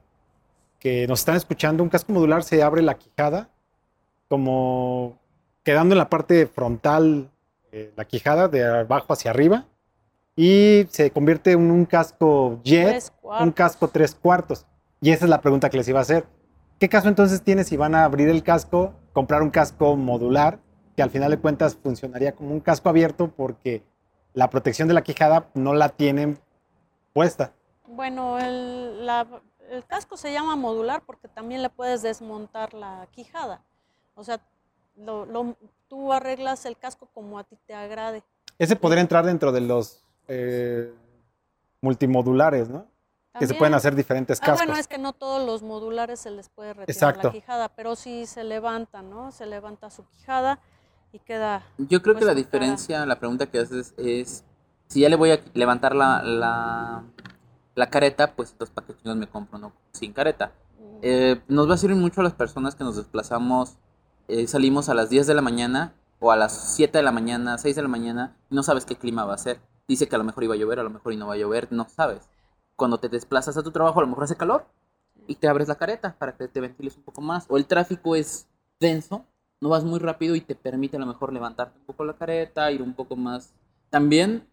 que 0.78 1.08
nos 1.08 1.22
están 1.22 1.36
escuchando, 1.36 1.82
un 1.82 1.90
casco 1.90 2.14
modular 2.14 2.44
se 2.44 2.62
abre 2.62 2.84
la 2.84 2.94
quijada 2.94 3.50
como 4.30 5.18
quedando 5.64 5.94
en 5.96 6.00
la 6.00 6.10
parte 6.10 6.46
frontal 6.46 7.32
eh, 7.72 7.92
la 7.96 8.06
quijada 8.06 8.48
de 8.50 8.66
abajo 8.82 9.14
hacia 9.14 9.32
arriba 9.32 9.66
y 10.36 10.86
se 10.92 11.10
convierte 11.10 11.54
en 11.54 11.72
un 11.72 11.86
casco 11.86 12.60
jet, 12.64 13.12
un 13.46 13.52
casco 13.52 13.88
tres 13.88 14.14
cuartos. 14.14 14.66
Y 15.02 15.10
esa 15.12 15.26
es 15.26 15.30
la 15.30 15.42
pregunta 15.42 15.70
que 15.72 15.78
les 15.78 15.88
iba 15.88 16.00
a 16.00 16.04
hacer. 16.04 16.26
¿Qué 16.84 16.90
caso 16.90 17.08
entonces 17.08 17.42
tiene 17.42 17.64
si 17.64 17.78
van 17.78 17.96
a 17.96 18.04
abrir 18.04 18.28
el 18.28 18.44
casco, 18.44 18.94
comprar 19.14 19.42
un 19.42 19.52
casco 19.52 19.96
modular, 19.96 20.60
que 20.98 21.02
al 21.02 21.10
final 21.10 21.32
de 21.32 21.40
cuentas 21.40 21.78
funcionaría 21.82 22.36
como 22.36 22.52
un 22.52 22.60
casco 22.60 22.90
abierto 22.90 23.30
porque 23.30 23.86
la 24.34 24.50
protección 24.50 24.90
de 24.90 24.94
la 24.94 25.02
quijada 25.02 25.48
no 25.54 25.74
la 25.76 25.88
tienen 25.88 26.40
puesta? 27.14 27.54
Bueno, 27.88 28.38
el, 28.38 29.06
la- 29.06 29.26
el 29.70 29.86
casco 29.86 30.18
se 30.18 30.34
llama 30.34 30.58
modular 30.58 31.04
porque 31.06 31.30
también 31.30 31.62
le 31.62 31.70
puedes 31.70 32.02
desmontar 32.02 32.74
la 32.74 33.08
quijada. 33.12 33.64
O 34.16 34.26
sea, 34.26 34.42
lo- 34.98 35.26
lo- 35.26 35.56
tú 35.88 36.12
arreglas 36.12 36.66
el 36.66 36.76
casco 36.78 37.08
como 37.14 37.40
a 37.40 37.46
ti 37.46 37.56
te 37.66 37.74
agrade. 37.74 38.24
Ese 38.60 38.76
podría 38.76 39.00
entrar 39.00 39.26
dentro 39.26 39.54
de 39.54 39.62
los 39.62 40.04
eh, 40.28 40.94
multimodulares, 41.80 42.68
¿no? 42.68 42.88
Que 43.40 43.48
se 43.48 43.56
pueden 43.56 43.74
hacer 43.74 43.96
diferentes 43.96 44.40
Ah, 44.42 44.46
cascos. 44.46 44.66
bueno, 44.68 44.80
es 44.80 44.88
que 44.88 44.98
no 45.00 45.14
todos 45.14 45.44
los 45.46 45.64
modulares 45.64 46.20
se 46.20 46.30
les 46.30 46.50
puede 46.50 46.74
retirar 46.74 46.90
Exacto. 46.90 47.28
la 47.30 47.34
quijada, 47.34 47.70
pero 47.70 47.96
sí 47.96 48.26
se 48.28 48.44
levanta, 48.44 49.02
¿no? 49.02 49.32
Se 49.32 49.46
levanta 49.48 49.90
su 49.90 50.06
quijada 50.08 50.60
y 51.12 51.20
queda 51.20 51.64
Yo 51.80 52.02
creo 52.04 52.14
que 52.16 52.20
Pues, 52.20 52.26
la 52.26 52.34
cara. 52.34 52.36
diferencia, 52.46 53.06
la 53.08 53.18
pregunta 53.20 53.48
que 53.48 53.60
haces 53.60 53.94
es, 53.98 54.44
si 54.88 55.00
ya 55.02 55.10
le 55.10 55.16
voy 55.16 55.32
a 55.32 55.40
levantar 55.56 55.96
la, 55.96 56.22
la, 56.22 57.04
la 57.76 57.90
careta, 57.90 58.34
pues 58.36 58.56
qué 58.60 58.96
chingados 58.98 59.18
me 59.18 59.28
compro 59.28 59.58
uno 59.58 59.74
sin 59.94 60.14
careta. 60.14 60.52
mm, 60.80 61.00
Eh, 61.02 61.42
nos 61.48 61.68
va 61.70 61.74
a 61.74 61.78
servir 61.78 61.98
mucho 61.98 62.22
a 62.22 62.24
las 62.24 62.34
personas 62.34 62.76
que 62.76 62.84
nos 62.84 62.96
desplazamos, 62.98 63.78
eh, 64.28 64.48
salimos 64.48 64.90
a 64.90 64.94
las 64.94 65.10
10 65.10 65.26
de 65.28 65.34
la 65.34 65.42
mañana 65.42 65.94
o 66.20 66.32
a 66.32 66.36
las 66.38 66.54
7 66.76 67.00
de 67.00 67.04
la 67.04 67.12
mañana, 67.12 67.58
6 67.58 67.76
de 67.76 67.82
la 67.82 67.88
mañana, 67.90 68.36
y 68.52 68.56
no 68.56 68.62
sabes 68.64 68.86
qué 68.86 68.96
clima 68.96 69.26
va 69.26 69.34
a 69.34 69.38
ser. 69.40 69.60
Dice 69.88 70.08
que 70.08 70.16
a 70.16 70.20
lo 70.20 70.24
mejor 70.24 70.44
iba 70.46 70.54
a 70.54 70.58
llover, 70.58 70.80
a 70.80 70.84
lo 70.84 70.90
mejor 70.92 71.12
y 71.14 71.18
no 71.18 71.28
va 71.28 71.34
a 71.34 71.38
llover, 71.38 71.68
no 71.72 71.88
sabes. 71.90 72.30
Cuando 72.76 72.98
te 73.00 73.10
desplazas 73.10 73.56
a 73.58 73.64
tu 73.64 73.72
trabajo, 73.72 74.00
a 74.00 74.04
lo 74.04 74.08
mejor 74.10 74.24
hace 74.24 74.36
calor 74.36 74.66
y 75.28 75.36
te 75.36 75.48
abres 75.48 75.68
la 75.68 75.76
careta 75.76 76.16
para 76.18 76.36
que 76.36 76.48
te 76.48 76.60
ventiles 76.60 76.98
un 76.98 77.04
poco 77.04 77.22
más. 77.22 77.46
O 77.50 77.58
el 77.58 77.66
tráfico 77.66 78.16
es 78.16 78.48
denso, 78.80 79.26
no 79.62 79.70
vas 79.70 79.84
muy 79.84 80.00
rápido 80.00 80.36
y 80.36 80.42
te 80.42 80.56
permite 80.56 80.98
a 80.98 81.00
lo 81.00 81.06
mejor 81.06 81.32
levantarte 81.32 81.78
un 81.80 81.86
poco 81.86 82.04
la 82.04 82.14
careta, 82.14 82.72
ir 82.72 82.82
un 82.82 82.94
poco 82.94 83.16
más. 83.16 83.54
También, 83.90 84.48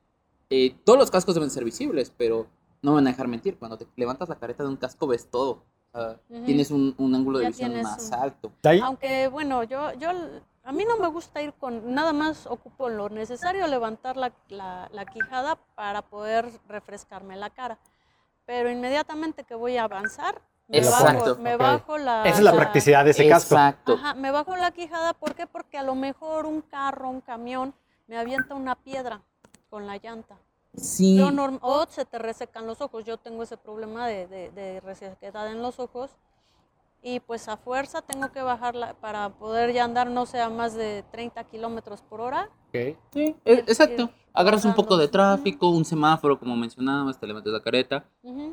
eh, 0.50 0.76
todos 0.84 0.98
los 0.98 1.10
cascos 1.10 1.34
deben 1.34 1.50
ser 1.50 1.64
visibles, 1.64 2.12
pero 2.16 2.46
no 2.82 2.92
me 2.92 2.96
van 2.96 3.06
a 3.06 3.10
dejar 3.10 3.26
mentir. 3.26 3.58
Cuando 3.58 3.78
te 3.78 3.86
levantas 3.96 4.28
la 4.28 4.36
careta 4.38 4.62
de 4.62 4.68
un 4.68 4.76
casco, 4.76 5.06
ves 5.06 5.28
todo. 5.30 5.64
O 5.92 5.98
sea, 5.98 6.20
Ujú. 6.28 6.44
Tienes 6.44 6.70
un, 6.70 6.94
un 6.98 7.14
ángulo 7.14 7.38
de 7.38 7.44
Ya 7.46 7.50
visión 7.50 7.82
más 7.82 8.06
un- 8.06 8.14
alto. 8.14 8.52
Aunque 8.84 9.26
bueno, 9.28 9.64
yo, 9.64 9.92
yo, 9.94 10.10
a 10.62 10.72
mí 10.72 10.84
no 10.84 10.96
me 10.98 11.08
gusta 11.08 11.42
ir 11.42 11.52
con, 11.54 11.92
nada 11.92 12.12
más 12.12 12.46
ocupo 12.46 12.88
lo 12.88 13.08
necesario, 13.08 13.66
levantar 13.66 14.16
la, 14.16 14.32
la- 14.48 14.88
la 14.92 15.04
quijada 15.06 15.56
para 15.74 16.02
poder 16.02 16.48
refrescarme 16.68 17.36
la 17.36 17.50
cara. 17.50 17.78
Pero 18.50 18.68
inmediatamente 18.68 19.44
que 19.44 19.54
voy 19.54 19.76
a 19.76 19.84
avanzar, 19.84 20.40
me 20.66 20.78
Exacto. 20.78 21.24
bajo, 21.36 21.40
me 21.40 21.54
Ok. 21.54 21.60
bajo 21.60 21.98
la... 21.98 22.24
Esa 22.24 22.38
es 22.38 22.42
la 22.42 22.52
practicidad 22.52 23.04
de 23.04 23.12
ese 23.12 23.28
casco. 23.28 23.54
Ajá, 23.92 24.14
me 24.14 24.32
bajo 24.32 24.56
la 24.56 24.72
quijada, 24.72 25.12
¿por 25.14 25.36
qué? 25.36 25.46
Porque 25.46 25.78
a 25.78 25.84
lo 25.84 25.94
mejor 25.94 26.46
un 26.46 26.60
carro, 26.60 27.08
un 27.10 27.20
camión, 27.20 27.72
me 28.08 28.18
avienta 28.18 28.56
una 28.56 28.74
piedra 28.74 29.20
con 29.68 29.86
la 29.86 29.98
llanta. 29.98 30.36
Sí. 30.76 31.16
Yo 31.16 31.30
norm- 31.30 31.60
o 31.62 31.86
se 31.88 32.04
te 32.04 32.18
resecan 32.18 32.66
los 32.66 32.80
ojos. 32.80 33.04
Yo 33.04 33.18
tengo 33.18 33.44
ese 33.44 33.56
problema 33.56 34.08
de, 34.08 34.26
de, 34.26 34.50
de 34.50 34.80
resequedad 34.80 35.46
en 35.52 35.62
los 35.62 35.78
ojos. 35.78 36.10
Y 37.02 37.20
pues 37.20 37.48
a 37.48 37.56
fuerza 37.56 38.02
tengo 38.02 38.30
que 38.32 38.42
bajarla 38.42 38.94
para 38.94 39.30
poder 39.30 39.72
ya 39.72 39.84
andar, 39.84 40.10
no 40.10 40.26
sé, 40.26 40.40
a 40.40 40.50
más 40.50 40.74
de 40.74 41.04
30 41.12 41.44
kilómetros 41.44 42.02
por 42.02 42.20
hora. 42.20 42.48
Ok. 42.68 42.96
Sí, 43.12 43.36
e- 43.44 43.64
exacto. 43.66 44.10
Agarras 44.32 44.64
un 44.64 44.74
poco 44.74 44.96
de 44.96 45.08
tráfico, 45.08 45.68
un 45.70 45.84
semáforo, 45.84 46.38
como 46.38 46.56
mencionabas, 46.56 47.18
te 47.18 47.26
levantas 47.26 47.52
la 47.52 47.60
careta. 47.62 48.04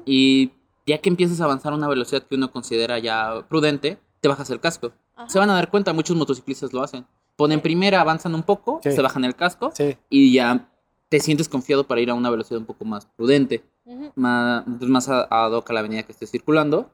Y 0.06 0.52
ya 0.86 0.98
que 1.00 1.10
empiezas 1.10 1.40
a 1.42 1.44
avanzar 1.46 1.74
a 1.74 1.76
una 1.76 1.88
velocidad 1.88 2.24
que 2.24 2.36
uno 2.36 2.52
considera 2.52 2.98
ya 3.00 3.46
prudente, 3.48 4.00
te 4.22 4.28
bajas 4.28 4.50
el 4.50 4.60
casco. 4.60 4.92
Ajá. 5.16 5.30
Se 5.30 5.38
van 5.40 5.50
a 5.50 5.54
dar 5.54 5.70
cuenta, 5.70 5.94
muchos 5.94 6.16
motociclistas 6.16 6.74
lo 6.74 6.82
hacen. 6.82 7.06
Ponen 7.36 7.60
Sí. 7.60 7.64
primera, 7.64 8.02
avanzan 8.02 8.34
un 8.34 8.44
poco, 8.44 8.80
Sí. 8.82 8.92
se 8.92 9.02
bajan 9.02 9.24
el 9.26 9.36
casco 9.36 9.72
Sí. 9.74 9.98
y 10.10 10.34
ya 10.34 10.68
te 11.10 11.20
sientes 11.20 11.48
confiado 11.48 11.86
para 11.86 12.02
ir 12.02 12.10
a 12.10 12.16
una 12.16 12.30
velocidad 12.32 12.60
un 12.60 12.66
poco 12.66 12.84
más 12.84 13.06
prudente, 13.06 13.64
Ujú. 13.86 14.12
más, 14.16 14.66
más 14.68 15.08
a, 15.10 15.28
ad 15.30 15.52
hoc 15.54 15.70
a 15.70 15.74
la 15.74 15.82
avenida 15.82 16.04
que 16.04 16.12
estés 16.12 16.32
circulando. 16.32 16.90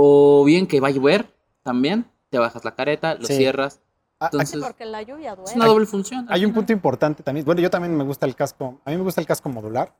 O 0.00 0.44
bien 0.44 0.68
que 0.68 0.78
va 0.78 0.88
a 0.88 0.90
llover 0.92 1.34
también, 1.64 2.06
te 2.30 2.38
bajas 2.38 2.64
la 2.64 2.76
careta, 2.76 3.16
lo 3.16 3.26
Sí. 3.26 3.34
cierras. 3.36 3.80
Ah, 4.20 4.28
Sí, 4.30 4.36
Entonces, 4.36 4.62
porque 4.62 4.84
la 4.84 5.02
lluvia 5.02 5.36
es 5.44 5.56
una 5.56 5.66
doble 5.66 5.86
función. 5.86 6.24
Hay 6.30 6.44
un 6.44 6.52
punto 6.52 6.72
importante 6.72 7.24
también. 7.24 7.44
Bueno, 7.44 7.60
yo 7.60 7.68
también 7.68 7.96
me 7.96 8.04
gusta 8.04 8.24
el 8.24 8.36
casco. 8.36 8.80
A 8.84 8.90
mí 8.90 8.96
me 8.96 9.02
gusta 9.02 9.20
el 9.20 9.26
casco 9.26 9.48
modular. 9.48 9.92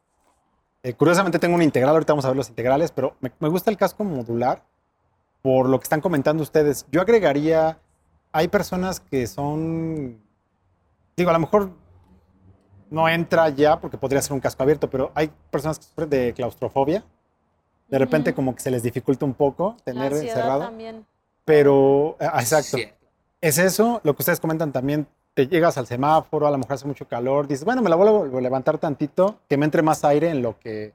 Eh, 0.85 0.93
curiosamente 0.95 1.41
tengo 1.41 1.57
un 1.57 1.63
integral, 1.63 1.95
ahorita 1.95 2.13
vamos 2.13 2.25
a 2.25 2.29
ver 2.29 2.37
los 2.37 2.49
integrales, 2.49 2.93
pero 2.93 3.17
me, 3.21 3.33
me 3.41 3.49
gusta 3.49 3.73
el 3.73 3.77
casco 3.77 4.05
modular 4.05 4.63
por 5.43 5.69
lo 5.69 5.81
que 5.81 5.85
están 5.85 6.01
comentando 6.01 6.45
ustedes. 6.45 6.87
Yo 6.93 7.01
agregaría, 7.01 7.81
hay 8.31 8.47
personas 8.47 9.01
que 9.01 9.27
son, 9.27 10.21
digo, 11.17 11.31
a 11.31 11.33
lo 11.33 11.41
mejor 11.41 11.71
no 12.91 13.09
entra 13.09 13.49
ya 13.49 13.81
porque 13.81 13.99
podría 13.99 14.23
ser 14.23 14.33
un 14.33 14.41
casco 14.41 14.63
abierto, 14.63 14.89
pero 14.89 15.11
hay 15.17 15.31
personas 15.51 15.79
que 15.81 15.87
sufren 15.87 16.09
de 16.09 16.33
claustrofobia. 16.35 17.05
De 17.89 17.99
repente 17.99 18.35
como 18.35 18.55
que 18.55 18.61
se 18.61 18.71
les 18.71 18.83
dificulta 18.83 19.25
un 19.25 19.35
poco 19.35 19.75
La 19.79 19.85
tener 19.85 20.13
ansiedad 20.13 20.35
cerrado. 20.35 20.61
también. 20.61 21.07
Pero, 21.45 22.17
ah, 22.21 22.41
exacto. 22.41 22.77
Es 23.41 23.59
eso, 23.59 24.01
lo 24.05 24.15
que 24.15 24.23
ustedes 24.23 24.41
comentan 24.41 24.73
también, 24.73 25.07
te 25.35 25.47
llegas 25.47 25.79
al 25.79 25.87
semáforo, 25.87 26.47
a 26.47 26.51
lo 26.51 26.59
mejor 26.59 26.75
hace 26.75 26.87
mucho 26.87 27.07
calor, 27.07 27.47
dices, 27.47 27.65
bueno, 27.65 27.81
me 27.81 27.89
la 27.89 27.97
vuelvo 27.97 28.37
a 28.37 28.41
levantar 28.41 28.79
tantito, 28.79 29.39
que 29.49 29.57
me 29.57 29.65
entre 29.65 29.83
más 29.83 30.05
aire 30.05 30.31
en 30.31 30.43
lo 30.43 30.59
que 30.59 30.93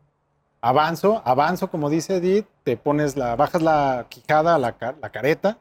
avanzo, 0.62 1.22
avanzo, 1.26 1.72
como 1.72 1.90
dice 1.90 2.18
Edith, 2.18 2.46
te 2.64 2.78
pones 2.78 3.16
la, 3.16 3.36
bajas 3.36 3.62
la 3.62 4.06
quijada, 4.10 4.58
la, 4.58 4.76
la 5.02 5.10
careta, 5.12 5.58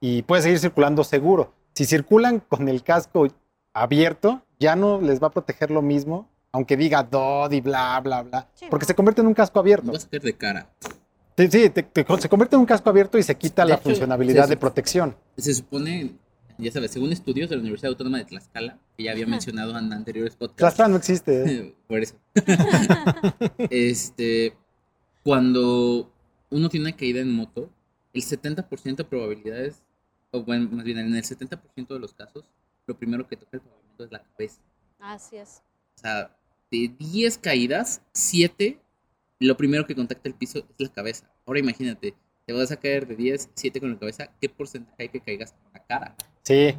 y 0.00 0.22
puedes 0.22 0.44
seguir 0.44 0.60
circulando 0.60 1.04
seguro. 1.04 1.52
Si 1.74 1.84
circulan 1.84 2.40
con 2.40 2.68
el 2.68 2.82
casco 2.82 3.26
abierto, 3.74 4.40
ya 4.58 4.76
no 4.76 5.00
les 5.00 5.20
va 5.20 5.26
a 5.26 5.30
proteger 5.30 5.70
lo 5.70 5.82
mismo, 5.82 6.28
aunque 6.56 6.76
diga 6.76 7.02
DOD 7.02 7.52
y 7.52 7.60
bla, 7.60 8.00
bla, 8.00 8.22
bla, 8.22 8.48
Sí, 8.54 8.66
porque 8.70 8.84
no. 8.84 8.88
se 8.88 8.94
convierte 8.94 9.20
en 9.20 9.26
un 9.26 9.34
casco 9.34 9.58
abierto. 9.58 9.92
Vas 9.92 10.06
a 10.06 10.08
caer 10.08 10.22
de 10.22 10.32
cara. 10.36 10.70
Sí, 11.36 11.48
sí, 11.50 11.68
te- 11.70 11.82
te- 11.82 12.06
se 12.18 12.28
convierte 12.30 12.56
en 12.56 12.60
un 12.60 12.66
casco 12.66 12.88
abierto 12.88 13.18
y 13.18 13.22
se 13.22 13.34
quita 13.36 13.62
De 13.62 13.68
la 13.68 13.74
hecho, 13.74 13.84
funcionalidad 13.84 14.48
de 14.48 14.56
protección. 14.56 15.14
Se 15.36 15.52
supone, 15.52 16.14
ya 16.56 16.72
sabes, 16.72 16.90
según 16.92 17.12
estudios 17.12 17.50
de 17.50 17.56
la 17.56 17.60
Universidad 17.60 17.90
Autónoma 17.90 18.16
de 18.18 18.24
Tlaxcala, 18.24 18.78
que 18.96 19.04
ya 19.04 19.12
había 19.12 19.26
mencionado 19.26 19.78
en 19.78 19.92
anteriores 19.92 20.34
podcasts. 20.34 20.56
Tlaxcala 20.56 20.88
no 20.88 20.96
existe. 20.96 21.44
¿eh? 21.44 21.74
Por 21.88 22.00
eso. 22.00 22.14
este, 23.70 24.54
cuando 25.22 26.10
uno 26.50 26.68
tiene 26.68 26.88
una 26.88 26.96
caída 26.96 27.20
en 27.20 27.32
moto, 27.34 27.70
el 28.12 28.22
70% 28.22 28.96
de 28.96 29.04
probabilidades, 29.04 29.82
o 30.30 30.42
bueno, 30.42 30.68
más 30.72 30.84
bien 30.84 30.98
en 30.98 31.14
el 31.14 31.22
70% 31.22 31.88
de 31.88 31.98
los 31.98 32.14
casos, 32.14 32.48
lo 32.86 32.96
primero 32.96 33.26
que 33.26 33.36
toca 33.36 33.50
el 33.56 33.60
pavimento 33.60 34.04
es 34.04 34.12
la 34.12 34.22
cabeza. 34.22 34.60
Así 35.00 35.36
es. 35.36 35.62
O 35.96 35.98
sea, 35.98 36.30
de 36.70 36.92
10 36.98 37.38
caídas, 37.38 38.02
7, 38.12 38.80
lo 39.40 39.56
primero 39.56 39.86
que 39.86 39.94
contacta 39.94 40.28
el 40.28 40.34
piso 40.34 40.58
es 40.58 40.88
la 40.88 40.92
cabeza. 40.92 41.30
Ahora 41.46 41.60
imagínate, 41.60 42.14
te 42.46 42.52
vas 42.52 42.70
a 42.72 42.76
caer 42.76 43.06
de 43.06 43.16
10, 43.16 43.50
7 43.54 43.80
con 43.80 43.90
la 43.92 43.98
cabeza, 43.98 44.28
¿qué 44.40 44.48
porcentaje 44.48 45.02
hay 45.04 45.08
que 45.08 45.20
caigas 45.20 45.52
con 45.52 45.72
la 45.72 45.84
cara? 45.84 46.16
Sí, 46.42 46.74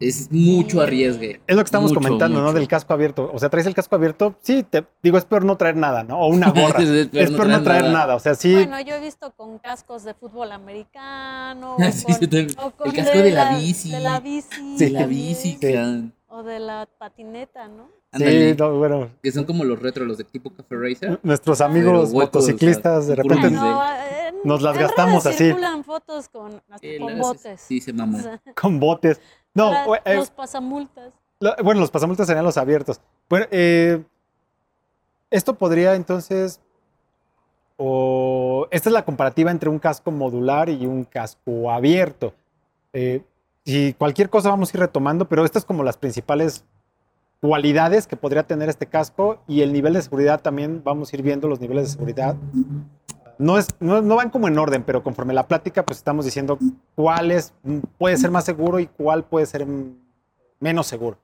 Es 0.00 0.30
mucho 0.32 0.80
arriesgue. 0.82 1.40
Es 1.46 1.54
lo 1.56 1.62
que 1.62 1.66
estamos 1.66 1.90
Mucho, 1.92 2.00
comentando, 2.02 2.42
¿no? 2.42 2.52
Del 2.52 2.66
casco 2.66 2.92
abierto. 2.92 3.30
O 3.32 3.38
sea, 3.38 3.48
traes 3.48 3.66
el 3.66 3.74
casco 3.74 3.94
abierto, 3.94 4.36
sí, 4.42 4.64
te 4.64 4.84
digo, 5.02 5.16
es 5.16 5.24
peor 5.24 5.44
no 5.44 5.56
traer 5.56 5.76
nada, 5.76 6.02
¿no? 6.02 6.18
O 6.20 6.26
una 6.28 6.50
gorra. 6.50 6.82
es 6.82 7.08
peor, 7.08 7.46
no 7.48 7.62
traer 7.62 7.84
nada. 7.90 8.16
O 8.16 8.18
sea, 8.20 8.34
sí. 8.34 8.52
Bueno, 8.52 8.80
yo 8.80 8.96
he 8.96 9.00
visto 9.00 9.32
con 9.36 9.58
cascos 9.60 10.02
de 10.02 10.12
fútbol 10.14 10.50
americano. 10.52 11.76
o 11.78 11.92
Sí, 11.92 12.04
con- 12.06 12.20
también. 12.20 12.46
o 12.58 12.70
con 12.72 12.88
El 12.88 12.96
casco 12.96 13.18
de 13.18 13.30
la 13.30 13.56
bici. 13.58 13.90
De 13.92 14.00
la 14.00 14.20
bici. 14.20 14.76
De 14.78 14.90
la 14.90 15.06
bici, 15.06 15.58
Sí. 15.60 16.12
O 16.28 16.42
de 16.42 16.58
la 16.58 16.88
patineta, 16.98 17.68
¿no? 17.68 17.88
Sí, 18.18 18.54
no, 18.58 18.78
bueno, 18.78 19.10
que 19.22 19.32
son 19.32 19.44
como 19.44 19.64
los 19.64 19.78
retro, 19.80 20.04
los 20.04 20.18
de 20.18 20.24
tipo 20.24 20.50
Café 20.50 20.76
Racer. 20.76 21.20
nuestros 21.22 21.60
amigos 21.60 22.10
huecos, 22.12 22.34
motociclistas 22.42 23.06
de 23.06 23.12
o 23.12 23.16
sea, 23.16 23.22
repente 23.24 23.46
eh, 23.48 24.28
en- 24.28 24.36
nos 24.44 24.62
las 24.62 24.76
gastamos 24.78 25.26
así. 25.26 25.44
circulan 25.44 25.84
fotos 25.84 26.28
con, 26.28 26.60
hasta 26.70 26.86
Eh, 26.86 26.98
con 26.98 27.18
botes. 27.18 27.60
Sí, 27.60 27.80
se 27.80 27.92
mamó. 27.92 28.18
O 28.18 28.20
sea, 28.20 28.40
con 28.60 28.78
botes. 28.80 29.20
No, 29.54 29.70
para 29.86 30.02
eh, 30.12 30.16
los 30.16 30.30
pasamultas. 30.30 31.12
lo- 31.40 31.54
bueno, 31.62 31.80
los 31.80 31.90
pasamultas 31.90 32.26
serían 32.26 32.44
los 32.44 32.56
abiertos. 32.56 33.00
Bueno, 33.28 33.46
eh, 33.50 34.02
esto 35.30 35.54
podría 35.54 35.94
entonces. 35.94 36.60
O 37.76 38.68
esta 38.70 38.88
es 38.88 38.92
la 38.92 39.04
comparativa 39.04 39.50
entre 39.50 39.68
un 39.68 39.78
casco 39.80 40.10
modular 40.12 40.68
y 40.68 40.86
un 40.86 41.04
casco 41.04 41.70
abierto. 41.70 42.32
Eh, 42.92 43.22
y 43.64 43.94
cualquier 43.94 44.30
cosa 44.30 44.50
vamos 44.50 44.72
a 44.72 44.76
ir 44.76 44.80
retomando, 44.80 45.28
pero 45.28 45.44
estas 45.44 45.64
como 45.64 45.82
las 45.82 45.96
principales 45.96 46.64
cualidades 47.44 48.06
que 48.06 48.16
podría 48.16 48.44
tener 48.44 48.70
este 48.70 48.86
casco 48.86 49.42
y 49.46 49.60
el 49.60 49.70
nivel 49.70 49.92
de 49.92 50.00
seguridad 50.00 50.40
también 50.40 50.82
vamos 50.82 51.12
a 51.12 51.16
ir 51.16 51.22
viendo 51.22 51.46
los 51.46 51.60
niveles 51.60 51.84
de 51.84 51.90
seguridad. 51.90 52.36
No, 53.36 53.58
es, 53.58 53.68
no, 53.80 54.00
no 54.00 54.16
van 54.16 54.30
como 54.30 54.48
en 54.48 54.58
orden, 54.58 54.82
pero 54.82 55.02
conforme 55.02 55.34
la 55.34 55.46
plática 55.46 55.84
pues 55.84 55.98
estamos 55.98 56.24
diciendo 56.24 56.58
cuál 56.94 57.30
es, 57.30 57.52
mm, 57.62 57.80
puede 57.98 58.16
ser 58.16 58.30
más 58.30 58.46
seguro 58.46 58.80
y 58.80 58.86
cuál 58.86 59.24
puede 59.24 59.44
ser 59.44 59.66
mm, 59.66 59.94
menos 60.58 60.86
seguro. 60.86 61.18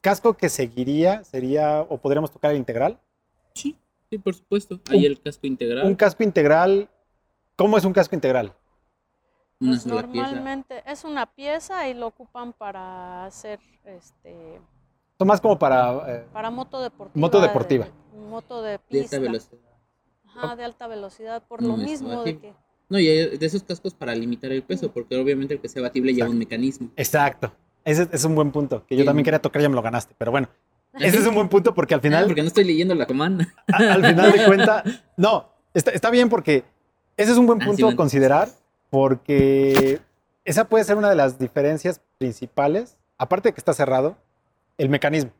Casco 0.00 0.34
que 0.34 0.48
seguiría 0.48 1.24
sería, 1.24 1.80
o 1.80 1.98
podríamos 1.98 2.30
tocar 2.30 2.52
el 2.52 2.58
integral. 2.58 3.00
Sí, 3.52 3.74
sí, 4.08 4.18
por 4.18 4.36
supuesto. 4.36 4.78
Hay 4.88 5.04
el 5.04 5.20
casco 5.20 5.48
integral, 5.48 5.84
Un 5.84 5.96
casco 5.96 6.22
integral, 6.22 6.88
¿cómo 7.56 7.76
es 7.76 7.84
un 7.84 7.92
casco 7.92 8.14
integral? 8.14 8.52
Pues 9.58 9.82
sola 9.82 10.06
pieza. 10.06 10.28
normalmente 10.28 10.84
es 10.86 11.02
una 11.02 11.26
pieza 11.26 11.88
y 11.88 11.94
lo 11.94 12.06
ocupan 12.06 12.52
para 12.52 13.24
hacer 13.24 13.58
este 13.84 14.60
Son 15.18 15.26
más 15.28 15.40
como 15.40 15.58
para... 15.58 16.02
eh, 16.08 16.24
para 16.32 16.50
moto 16.50 16.80
deportiva. 16.82 17.20
Moto 17.20 17.40
deportiva. 17.40 17.84
de- 17.86 18.18
moto 18.30 18.62
de 18.62 18.72
De 18.72 18.78
pista. 18.78 19.16
alta 19.16 19.28
velocidad. 19.28 19.60
Ajá, 20.26 20.56
de 20.56 20.64
alta 20.64 20.86
velocidad. 20.86 21.42
Por 21.48 21.62
No 21.62 21.68
lo 21.68 21.76
mismo 21.78 22.10
de 22.10 22.16
batible. 22.16 22.40
que. 22.40 22.54
No, 22.88 22.98
y 22.98 23.08
hay 23.08 23.36
de 23.38 23.46
esos 23.46 23.62
cascos 23.62 23.94
para 23.94 24.14
limitar 24.14 24.52
el 24.52 24.62
peso, 24.62 24.92
porque 24.92 25.16
obviamente 25.20 25.54
el 25.54 25.60
que 25.60 25.68
sea 25.68 25.82
batible 25.82 26.12
lleva 26.14 26.28
un 26.28 26.38
mecanismo. 26.38 26.90
exacto. 26.96 27.52
Ese 27.84 28.08
es 28.12 28.24
un 28.24 28.34
buen 28.34 28.50
punto, 28.50 28.84
que 28.84 28.96
yo 28.96 29.02
Sí. 29.02 29.06
también 29.06 29.24
quería 29.24 29.40
tocar, 29.40 29.62
ya 29.62 29.68
me 29.68 29.76
lo 29.76 29.82
ganaste, 29.82 30.12
pero 30.18 30.32
bueno. 30.32 30.48
Ese 30.94 31.18
es 31.18 31.26
un 31.26 31.34
buen 31.36 31.48
punto 31.48 31.72
porque 31.72 31.94
al 31.94 32.00
Ah, 32.00 32.02
final... 32.02 32.24
porque 32.26 32.42
no 32.42 32.48
estoy 32.48 32.64
leyendo 32.64 32.94
la 32.96 33.06
comanda. 33.06 33.46
a- 33.72 33.76
al 33.94 34.04
final 34.04 34.32
de 34.32 34.44
cuentas, 34.44 34.82
no, 35.16 35.48
está, 35.72 35.92
está 35.92 36.10
bien 36.10 36.28
porque 36.28 36.64
ese 37.16 37.30
es 37.32 37.38
un 37.38 37.46
buen 37.46 37.62
Ah, 37.62 37.66
punto 37.66 37.86
sí, 37.88 37.92
a 37.92 37.96
considerar 37.96 38.48
porque 38.90 40.00
esa 40.44 40.64
puede 40.68 40.84
ser 40.84 40.96
una 40.96 41.08
de 41.10 41.14
las 41.16 41.38
diferencias 41.38 42.00
principales, 42.18 42.96
aparte 43.18 43.48
de 43.50 43.52
que 43.54 43.60
está 43.60 43.72
cerrado, 43.72 44.16
el 44.78 44.88
mecanismo. 44.88 45.30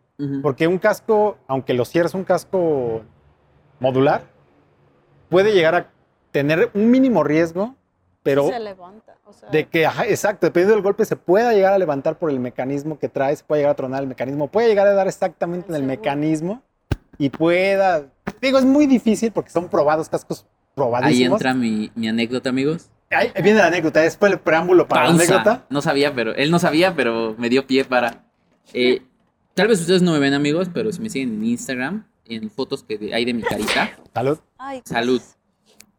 Porque 0.43 0.67
un 0.67 0.79
casco, 0.79 1.37
aunque 1.47 1.75
lo 1.75 1.85
cierres 1.85 2.15
un 2.15 2.25
casco 2.25 3.03
modular, 3.81 4.25
puede 5.29 5.53
llegar 5.53 5.75
a 5.75 5.91
tener 6.33 6.71
un 6.73 6.91
mínimo 6.91 7.23
riesgo, 7.23 7.75
pero 8.23 8.49
se 8.49 8.59
levanta. 8.59 9.15
O 9.27 9.33
sea, 9.33 9.51
de 9.51 9.67
que, 9.67 9.85
ajá, 9.85 10.07
exacto, 10.07 10.47
dependiendo 10.47 10.75
del 10.75 10.83
golpe, 10.83 11.05
se 11.05 11.17
pueda 11.17 11.53
llegar 11.53 11.75
a 11.75 11.79
levantar 11.79 12.17
por 12.19 12.31
el 12.31 12.41
mecanismo 12.41 12.99
que 12.99 13.09
trae, 13.11 13.37
se 13.37 13.45
puede 13.45 13.61
llegar 13.61 13.73
a 13.73 13.77
tronar 13.77 14.03
el 14.03 14.09
mecanismo, 14.09 14.49
puede 14.49 14.69
llegar 14.69 14.87
a 14.87 14.95
dar 14.95 15.07
exactamente 15.07 15.69
en 15.69 15.75
el 15.75 15.83
Seguro. 15.83 15.99
mecanismo 15.99 16.63
y 17.19 17.29
pueda. 17.29 18.07
Digo, 18.41 18.59
es 18.59 18.65
muy 18.65 18.87
difícil 18.87 19.33
porque 19.33 19.51
son 19.51 19.69
probados, 19.69 20.09
cascos 20.09 20.47
Ahí 20.47 20.75
probadísimos. 20.75 21.41
entra 21.41 21.55
mi, 21.55 21.91
mi 21.95 22.09
anécdota, 22.09 22.49
amigos. 22.51 22.91
Ahí 23.11 23.33
viene 23.43 23.59
la 23.61 23.67
anécdota, 23.67 24.01
después 24.01 24.33
el 24.33 24.39
preámbulo 24.39 24.89
para 24.89 25.05
la 25.05 25.11
anécdota. 25.11 25.67
No 25.69 25.81
sabía, 25.83 26.15
pero 26.15 26.35
él 26.35 26.51
no 26.51 26.59
sabía, 26.59 26.95
pero 26.95 27.35
me 27.39 27.49
dio 27.51 27.67
pie 27.67 27.85
para. 27.85 28.25
Eh, 28.73 29.03
tal 29.57 29.69
vez 29.69 29.81
ustedes 29.81 30.03
no 30.03 30.13
me 30.13 30.19
ven, 30.19 30.35
amigos, 30.35 30.69
pero 30.73 30.93
si 30.93 31.01
me 31.01 31.09
siguen 31.11 31.31
en 31.35 31.45
Instagram, 31.45 32.07
en 32.27 32.51
fotos 32.51 32.85
que 32.85 33.11
hay 33.15 33.25
de 33.25 33.33
mi 33.35 33.43
carita, 33.43 33.97
Salud. 34.15 34.39
ay, 34.59 34.83
Salud. 34.85 35.21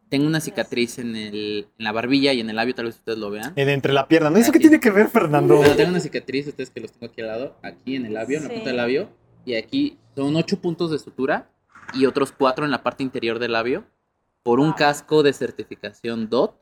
tengo 0.09 0.27
una 0.27 0.39
cicatriz 0.39 0.99
en, 0.99 1.15
el, 1.15 1.67
en 1.77 1.83
la 1.83 1.91
barbilla 1.91 2.33
y 2.33 2.39
en 2.39 2.49
el 2.49 2.55
labio, 2.55 2.75
tal 2.75 2.85
vez 2.85 2.95
ustedes 2.95 3.17
lo 3.17 3.29
vean. 3.31 3.53
En 3.55 3.67
entre 3.69 3.93
la 3.93 4.07
pierna. 4.07 4.29
¿No? 4.29 4.37
¿Eso 4.37 4.51
qué 4.51 4.59
tiene 4.59 4.79
que 4.79 4.91
ver, 4.91 5.09
Fernando? 5.09 5.59
Pero 5.59 5.75
tengo 5.75 5.89
una 5.89 5.99
cicatriz, 5.99 6.47
ustedes 6.47 6.69
que 6.69 6.79
los 6.81 6.91
tengo 6.91 7.07
aquí 7.07 7.21
al 7.21 7.27
lado, 7.27 7.55
aquí 7.63 7.95
en 7.95 8.05
el 8.05 8.13
labio, 8.13 8.37
en 8.37 8.43
la 8.43 8.49
Sí. 8.49 8.55
punta 8.55 8.69
del 8.69 8.77
labio, 8.77 9.09
y 9.45 9.55
aquí 9.55 9.97
son 10.15 10.35
ocho 10.35 10.59
puntos 10.61 10.91
de 10.91 10.99
sutura 10.99 11.49
y 11.93 12.05
otros 12.05 12.31
cuatro 12.31 12.63
en 12.65 12.71
la 12.71 12.83
parte 12.83 13.01
interior 13.03 13.39
del 13.39 13.53
labio 13.53 13.85
por 14.43 14.59
un 14.59 14.67
Wow. 14.69 14.75
casco 14.77 15.23
de 15.23 15.33
certificación 15.33 16.29
DOT. 16.29 16.55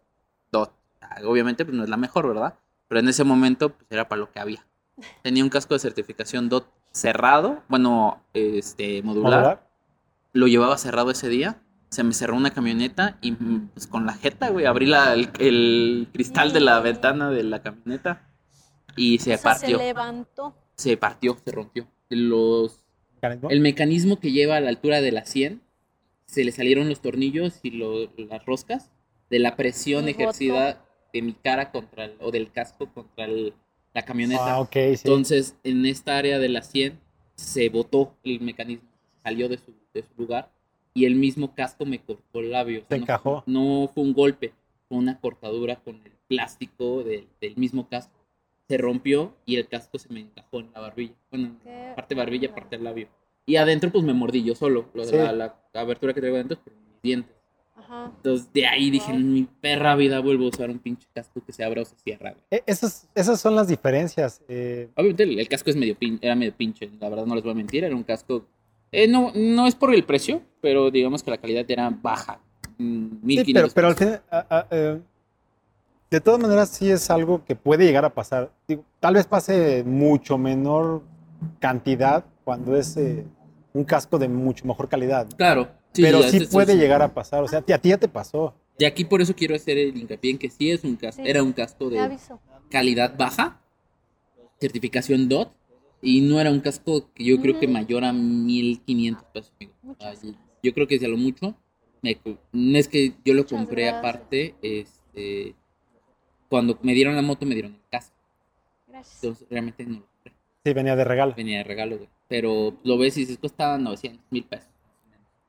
DOT. 0.51 0.71
Ah, 1.01 1.17
Obviamente 1.25 1.65
pues 1.65 1.75
no 1.75 1.84
es 1.84 1.89
la 1.89 1.97
mejor, 1.97 2.27
¿verdad? 2.27 2.55
Pero 2.88 2.99
en 2.99 3.10
ese 3.10 3.23
momento 3.23 3.69
pues 3.69 3.86
era 3.91 4.08
para 4.08 4.19
lo 4.21 4.31
que 4.31 4.39
había. 4.39 4.65
Tenía 5.23 5.43
un 5.43 5.49
casco 5.49 5.73
de 5.73 5.79
certificación 5.79 6.49
DOT 6.49 6.67
cerrado, 6.95 7.62
bueno, 7.67 8.23
este 8.34 9.03
modular. 9.03 9.31
Modular. 9.39 9.69
Lo 10.34 10.47
llevaba 10.47 10.77
cerrado 10.77 11.12
ese 11.12 11.29
día 11.29 11.62
se 11.89 12.03
me 12.03 12.13
cerró 12.13 12.36
una 12.36 12.51
camioneta 12.51 13.17
y 13.21 13.31
pues 13.31 13.88
con 13.88 14.05
la 14.05 14.13
jeta, 14.13 14.49
güey, 14.49 14.65
abrí 14.65 14.86
la, 14.86 15.13
el, 15.13 15.29
el 15.39 16.10
cristal 16.12 16.51
de 16.51 16.60
la 16.60 16.79
ventana 16.81 17.29
de 17.29 17.43
la 17.43 17.62
camioneta 17.62 18.27
y 18.97 19.19
se 19.19 19.36
O 19.36 19.38
sea, 19.38 19.43
partió. 19.53 19.77
se 19.77 19.84
levantó. 19.86 20.55
Se 20.75 20.97
partió, 20.97 21.38
se 21.45 21.51
rompió. 21.53 21.88
Los, 22.10 22.84
¿Mecanismo? 23.13 23.49
el 23.49 23.60
mecanismo 23.62 24.19
que 24.19 24.31
lleva 24.34 24.58
a 24.58 24.60
la 24.60 24.69
altura 24.69 24.99
de 24.99 25.13
la 25.13 25.23
100, 25.25 25.62
se 26.25 26.43
le 26.43 26.51
salieron 26.51 26.89
los 26.89 27.01
tornillos 27.01 27.60
y 27.63 27.71
lo- 27.71 28.12
las 28.17 28.45
roscas 28.45 28.91
de 29.29 29.39
la 29.39 29.55
presión 29.55 30.10
ejercida 30.10 30.84
de 31.13 31.21
mi 31.21 31.34
cara 31.34 31.71
contra 31.71 32.05
el- 32.05 32.17
o 32.19 32.31
del 32.31 32.51
casco 32.51 32.91
contra 32.93 33.23
el- 33.25 33.53
la 33.95 34.03
camioneta. 34.05 34.53
Ah, 34.55 34.60
ok, 34.60 34.71
sí. 34.73 35.01
Entonces, 35.05 35.55
en 35.63 35.86
esta 35.88 36.17
área 36.17 36.38
de 36.38 36.49
la 36.49 36.62
100 36.62 36.99
se 37.34 37.69
botó 37.69 38.13
el 38.23 38.39
mecanismo, 38.41 38.88
salió 39.23 39.49
de 39.49 39.58
su, 39.58 39.73
de 39.93 40.03
su 40.03 40.10
lugar 40.17 40.51
y 40.93 41.05
el 41.05 41.15
mismo 41.15 41.55
casco 41.55 41.86
me 41.86 41.99
cortó 41.99 42.39
el 42.41 42.51
labio. 42.51 42.81
O 42.84 42.88
sea, 42.88 42.97
no- 42.97 43.03
encajó. 43.03 43.43
No, 43.47 43.89
fue 43.93 44.03
un 44.03 44.13
golpe, 44.13 44.53
fue 44.88 44.97
una 44.99 45.19
cortadura 45.19 45.77
con 45.77 45.95
el 46.05 46.12
plástico 46.27 47.03
del- 47.03 47.27
del 47.41 47.55
mismo 47.58 47.88
casco. 47.89 48.13
Se 48.67 48.77
rompió 48.77 49.34
y 49.45 49.55
el 49.58 49.67
casco 49.67 49.97
se 49.99 50.12
me 50.13 50.19
encajó 50.21 50.60
en 50.60 50.71
la 50.73 50.79
barbilla. 50.81 51.13
Bueno, 51.31 51.55
Qué 51.63 51.93
parte 51.95 52.15
barbilla, 52.15 52.53
parte 52.53 52.75
del 52.77 52.84
labio. 52.84 53.08
Y 53.45 53.58
adentro, 53.58 53.91
pues 53.91 54.03
me 54.03 54.13
mordí 54.13 54.43
yo 54.43 54.55
solo. 54.55 54.89
Lo 54.93 55.03
de 55.05 55.12
Sí. 55.12 55.17
la, 55.17 55.31
la 55.34 55.81
abertura 55.81 56.13
que 56.13 56.19
traigo 56.19 56.36
adentro 56.36 56.58
es 56.58 56.63
por 56.63 56.73
mis 56.73 57.01
dientes. 57.03 57.34
Ajá. 57.75 58.11
Entonces, 58.15 58.51
de 58.53 58.65
ahí 58.67 58.89
dije, 58.89 59.11
en 59.11 59.33
mi 59.33 59.43
perra 59.61 59.95
vida 59.95 60.19
vuelvo 60.21 60.45
a 60.45 60.49
usar 60.49 60.69
un 60.69 60.79
pinche 60.79 61.07
casco 61.13 61.41
que 61.45 61.51
se 61.51 61.63
abra 61.63 61.81
o 61.81 61.85
se 61.85 61.95
cierra. 61.97 62.31
güey". 62.31 62.43
E- 62.51 62.63
esas, 62.65 63.07
esas 63.13 63.39
son 63.39 63.55
las 63.55 63.67
diferencias. 63.67 64.41
eh, 64.47 64.89
Obviamente 64.95 65.23
el, 65.23 65.39
el 65.39 65.47
casco 65.49 65.69
es 65.69 65.75
medio 65.75 65.95
pin- 65.97 66.19
era 66.21 66.35
medio 66.35 66.53
pinche, 66.53 66.89
la 66.99 67.09
verdad 67.09 67.25
no 67.25 67.35
les 67.35 67.43
voy 67.43 67.51
a 67.51 67.55
mentir, 67.55 67.83
era 67.83 67.95
un 67.95 68.03
casco... 68.03 68.45
eh, 68.91 69.07
no, 69.07 69.31
no 69.35 69.67
es 69.67 69.75
por 69.75 69.93
el 69.93 70.03
precio, 70.05 70.41
pero 70.61 70.89
digamos 70.89 71.21
que 71.21 71.31
la 71.31 71.38
calidad 71.38 71.65
era 71.69 71.89
baja. 71.89 72.39
mm, 72.77 73.07
sí, 73.09 73.19
1500 73.23 73.73
pero, 73.73 73.73
pero 73.73 73.88
al 73.88 73.95
final, 73.95 74.21
ah, 74.31 74.67
eh, 74.71 74.99
de 76.11 76.21
todas 76.21 76.39
maneras, 76.39 76.69
sí 76.69 76.89
es 76.89 77.09
algo 77.09 77.43
que 77.43 77.55
puede 77.55 77.83
llegar 77.85 78.05
a 78.05 78.09
pasar. 78.13 78.51
Digo, 78.67 78.85
tal 79.01 79.15
vez 79.15 79.25
pase 79.27 79.83
mucho 79.83 80.38
menor 80.38 81.01
cantidad 81.59 82.23
cuando 82.45 82.77
es 82.77 82.95
eh, 82.95 83.25
un 83.73 83.83
casco 83.83 84.17
de 84.17 84.29
mucho 84.29 84.65
mejor 84.65 84.88
calidad. 84.88 85.27
¿no? 85.29 85.35
Claro. 85.35 85.67
Sí, 85.95 86.01
pero 86.01 86.21
sí 86.23 86.41
puede 86.51 86.75
llegar 86.77 87.01
a 87.01 87.13
pasar. 87.13 87.43
O 87.43 87.47
sea, 87.47 87.60
a 87.60 87.62
ti, 87.79 87.89
ya 87.89 87.97
te 87.97 88.08
pasó. 88.08 88.53
De 88.77 88.86
aquí 88.86 89.05
por 89.05 89.21
eso 89.21 89.34
quiero 89.36 89.55
hacer 89.55 89.77
el 89.77 89.95
hincapié 89.95 90.31
en 90.31 90.38
que 90.38 90.49
sí 90.49 90.69
es 90.71 90.84
un 90.84 90.95
casco, 90.97 91.23
Sí. 91.23 91.29
era 91.29 91.41
un 91.41 91.53
casco 91.53 91.89
de 91.89 92.17
calidad 92.69 93.15
baja, 93.17 93.62
certificación 94.60 95.29
DOT, 95.29 95.51
y 96.01 96.21
no 96.21 96.39
era 96.39 96.51
un 96.51 96.60
casco 96.60 97.10
que 97.13 97.23
yo 97.23 97.39
creo 97.41 97.60
que 97.60 97.67
mayor 97.67 98.03
a 98.03 98.13
1500 98.13 99.51
pesos. 99.51 99.73
Ah, 99.99 100.13
yo 100.62 100.73
creo 100.73 100.88
que 100.88 100.95
es 100.95 101.03
a 101.03 101.08
lo 101.08 101.17
mucho. 101.17 101.55
me 102.01 102.19
es 102.79 102.88
que 102.88 103.13
yo 103.25 103.34
lo 103.34 103.41
Muchas 103.43 103.58
compré 103.60 103.84
gracias. 103.84 103.99
aparte, 103.99 104.55
este, 104.62 105.55
cuando 106.49 106.77
me 106.84 106.93
dieron 106.93 107.15
la 107.15 107.21
moto 107.23 107.45
me 107.45 107.55
dieron 107.55 107.73
el 107.73 107.81
casco, 107.89 108.15
Gracias. 108.88 109.23
entonces 109.23 109.47
realmente 109.49 109.84
no 109.86 109.99
lo 109.99 110.05
compré. 110.05 110.34
Sí, 110.63 110.73
venía 110.73 110.95
de 110.95 111.03
regalo. 111.03 111.34
venía 111.36 111.58
de 111.60 111.63
regalo, 111.63 111.97
güey. 111.97 112.10
Pero 112.27 112.75
lo 112.84 112.97
ves 112.97 113.17
y 113.17 113.21
dices, 113.21 113.38
costaba 113.39 113.77
900 113.77 114.23
mil 114.31 114.43
pesos. 114.43 114.69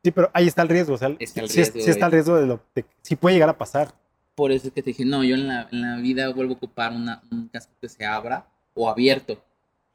Sí, 0.07 0.12
pero 0.12 0.31
ahí 0.33 0.47
está 0.47 0.62
el 0.62 0.69
riesgo. 0.69 0.95
O 0.95 0.99
sea, 0.99 1.09
Está 1.19 1.40
el 1.40 1.49
sí, 1.49 1.61
es- 1.62 1.73
riesgo, 1.73 1.85
sí 1.85 1.90
está 1.90 2.07
el 2.07 2.12
riesgo 2.12 2.37
de 2.37 2.47
lo 2.47 2.61
que 2.73 2.85
sí 3.03 3.16
puede 3.16 3.35
llegar 3.35 3.49
a 3.49 3.59
pasar. 3.59 3.92
Por 4.37 4.53
eso 4.53 4.69
es 4.69 4.73
que 4.73 4.81
te 4.81 4.90
dije, 4.90 5.05
no, 5.05 5.25
yo 5.25 5.35
en 5.35 5.49
la, 5.49 5.66
en 5.73 5.81
la 5.83 5.97
vida 5.97 6.29
vuelvo 6.33 6.53
a 6.53 6.57
ocupar 6.59 6.92
una, 6.92 7.23
un 7.33 7.49
casco 7.49 7.73
que 7.81 7.88
se 7.88 8.05
abra 8.07 8.47
o 8.75 8.88
abierto. 8.88 9.42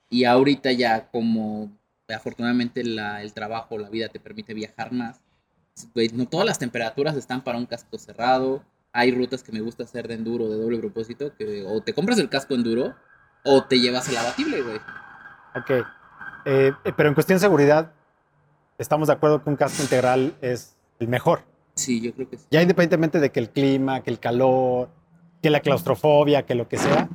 Y 0.10 0.26
ahorita 0.26 0.74
ya 0.74 1.08
como 1.12 1.72
afortunadamente 2.14 2.84
la- 2.84 3.22
el 3.22 3.32
trabajo, 3.32 3.78
la 3.78 3.90
vida 3.90 4.10
te 4.10 4.20
permite 4.20 4.54
viajar 4.54 4.92
más, 4.92 5.22
no 6.14 6.26
todas 6.28 6.46
las 6.46 6.60
temperaturas 6.60 7.16
están 7.16 7.42
para 7.42 7.58
un 7.58 7.66
casco 7.66 7.98
cerrado. 7.98 8.62
Hay 8.92 9.12
rutas 9.12 9.44
que 9.44 9.54
me 9.54 9.62
gusta 9.62 9.84
hacer 9.86 10.10
de 10.10 10.16
enduro, 10.16 10.50
de 10.50 10.58
doble 10.58 10.78
propósito, 10.80 11.34
que 11.38 11.64
o 11.66 11.80
te 11.80 11.94
compras 11.94 12.20
el 12.20 12.28
casco 12.28 12.54
enduro 12.54 12.96
o 13.46 13.64
te 13.64 13.80
llevas 13.80 14.10
el 14.10 14.18
abatible, 14.18 14.62
güey. 14.62 14.76
Ok. 15.56 15.70
Eh, 16.44 16.74
eh, 16.84 16.94
pero 16.98 17.08
en 17.08 17.16
cuestión 17.16 17.38
de 17.38 17.40
seguridad, 17.40 17.94
estamos 18.82 19.08
de 19.08 19.14
acuerdo 19.14 19.44
que 19.44 19.50
un 19.50 19.56
casco 19.56 19.82
integral 19.82 20.36
es 20.42 20.76
el 21.00 21.08
mejor. 21.08 21.44
Sí, 21.76 22.02
yo 22.02 22.14
creo 22.14 22.30
que 22.30 22.38
sí. 22.38 22.46
Ya 22.52 22.62
independientemente 22.62 23.20
de 23.20 23.32
que 23.32 23.40
el 23.40 23.50
clima, 23.50 24.02
que 24.02 24.10
el 24.10 24.20
calor, 24.20 24.90
que 25.42 25.50
la 25.50 25.62
claustrofobia, 25.62 26.46
que 26.46 26.56
lo 26.56 26.68
que 26.68 26.78
sea, 26.78 27.08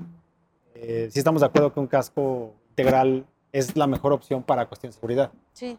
eh, 0.75 1.09
sí 1.13 1.19
estamos 1.19 1.41
de 1.43 1.47
acuerdo 1.47 1.73
que 1.73 1.81
un 1.81 1.87
casco 1.87 2.55
integral 2.71 3.27
es 3.53 3.77
la 3.77 3.87
mejor 3.87 4.13
opción 4.13 4.43
para 4.43 4.67
cuestión 4.67 4.91
de 4.91 4.95
seguridad. 4.95 5.31
Sí, 5.53 5.79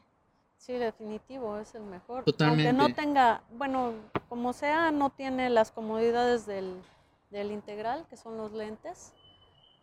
sí, 0.58 0.74
definitivo, 0.74 1.58
es 1.58 1.74
el 1.76 1.84
mejor. 1.84 2.24
Totalmente. 2.24 2.70
Aunque 2.70 2.90
no 2.90 2.94
tenga, 2.96 3.42
bueno, 3.58 3.94
como 4.30 4.54
sea, 4.54 4.92
no 4.92 5.10
tiene 5.10 5.50
las 5.50 5.72
comodidades 5.72 6.46
del, 6.46 6.74
del 7.32 7.52
integral, 7.52 8.06
que 8.10 8.18
son 8.18 8.38
los 8.38 8.52
lentes. 8.54 9.14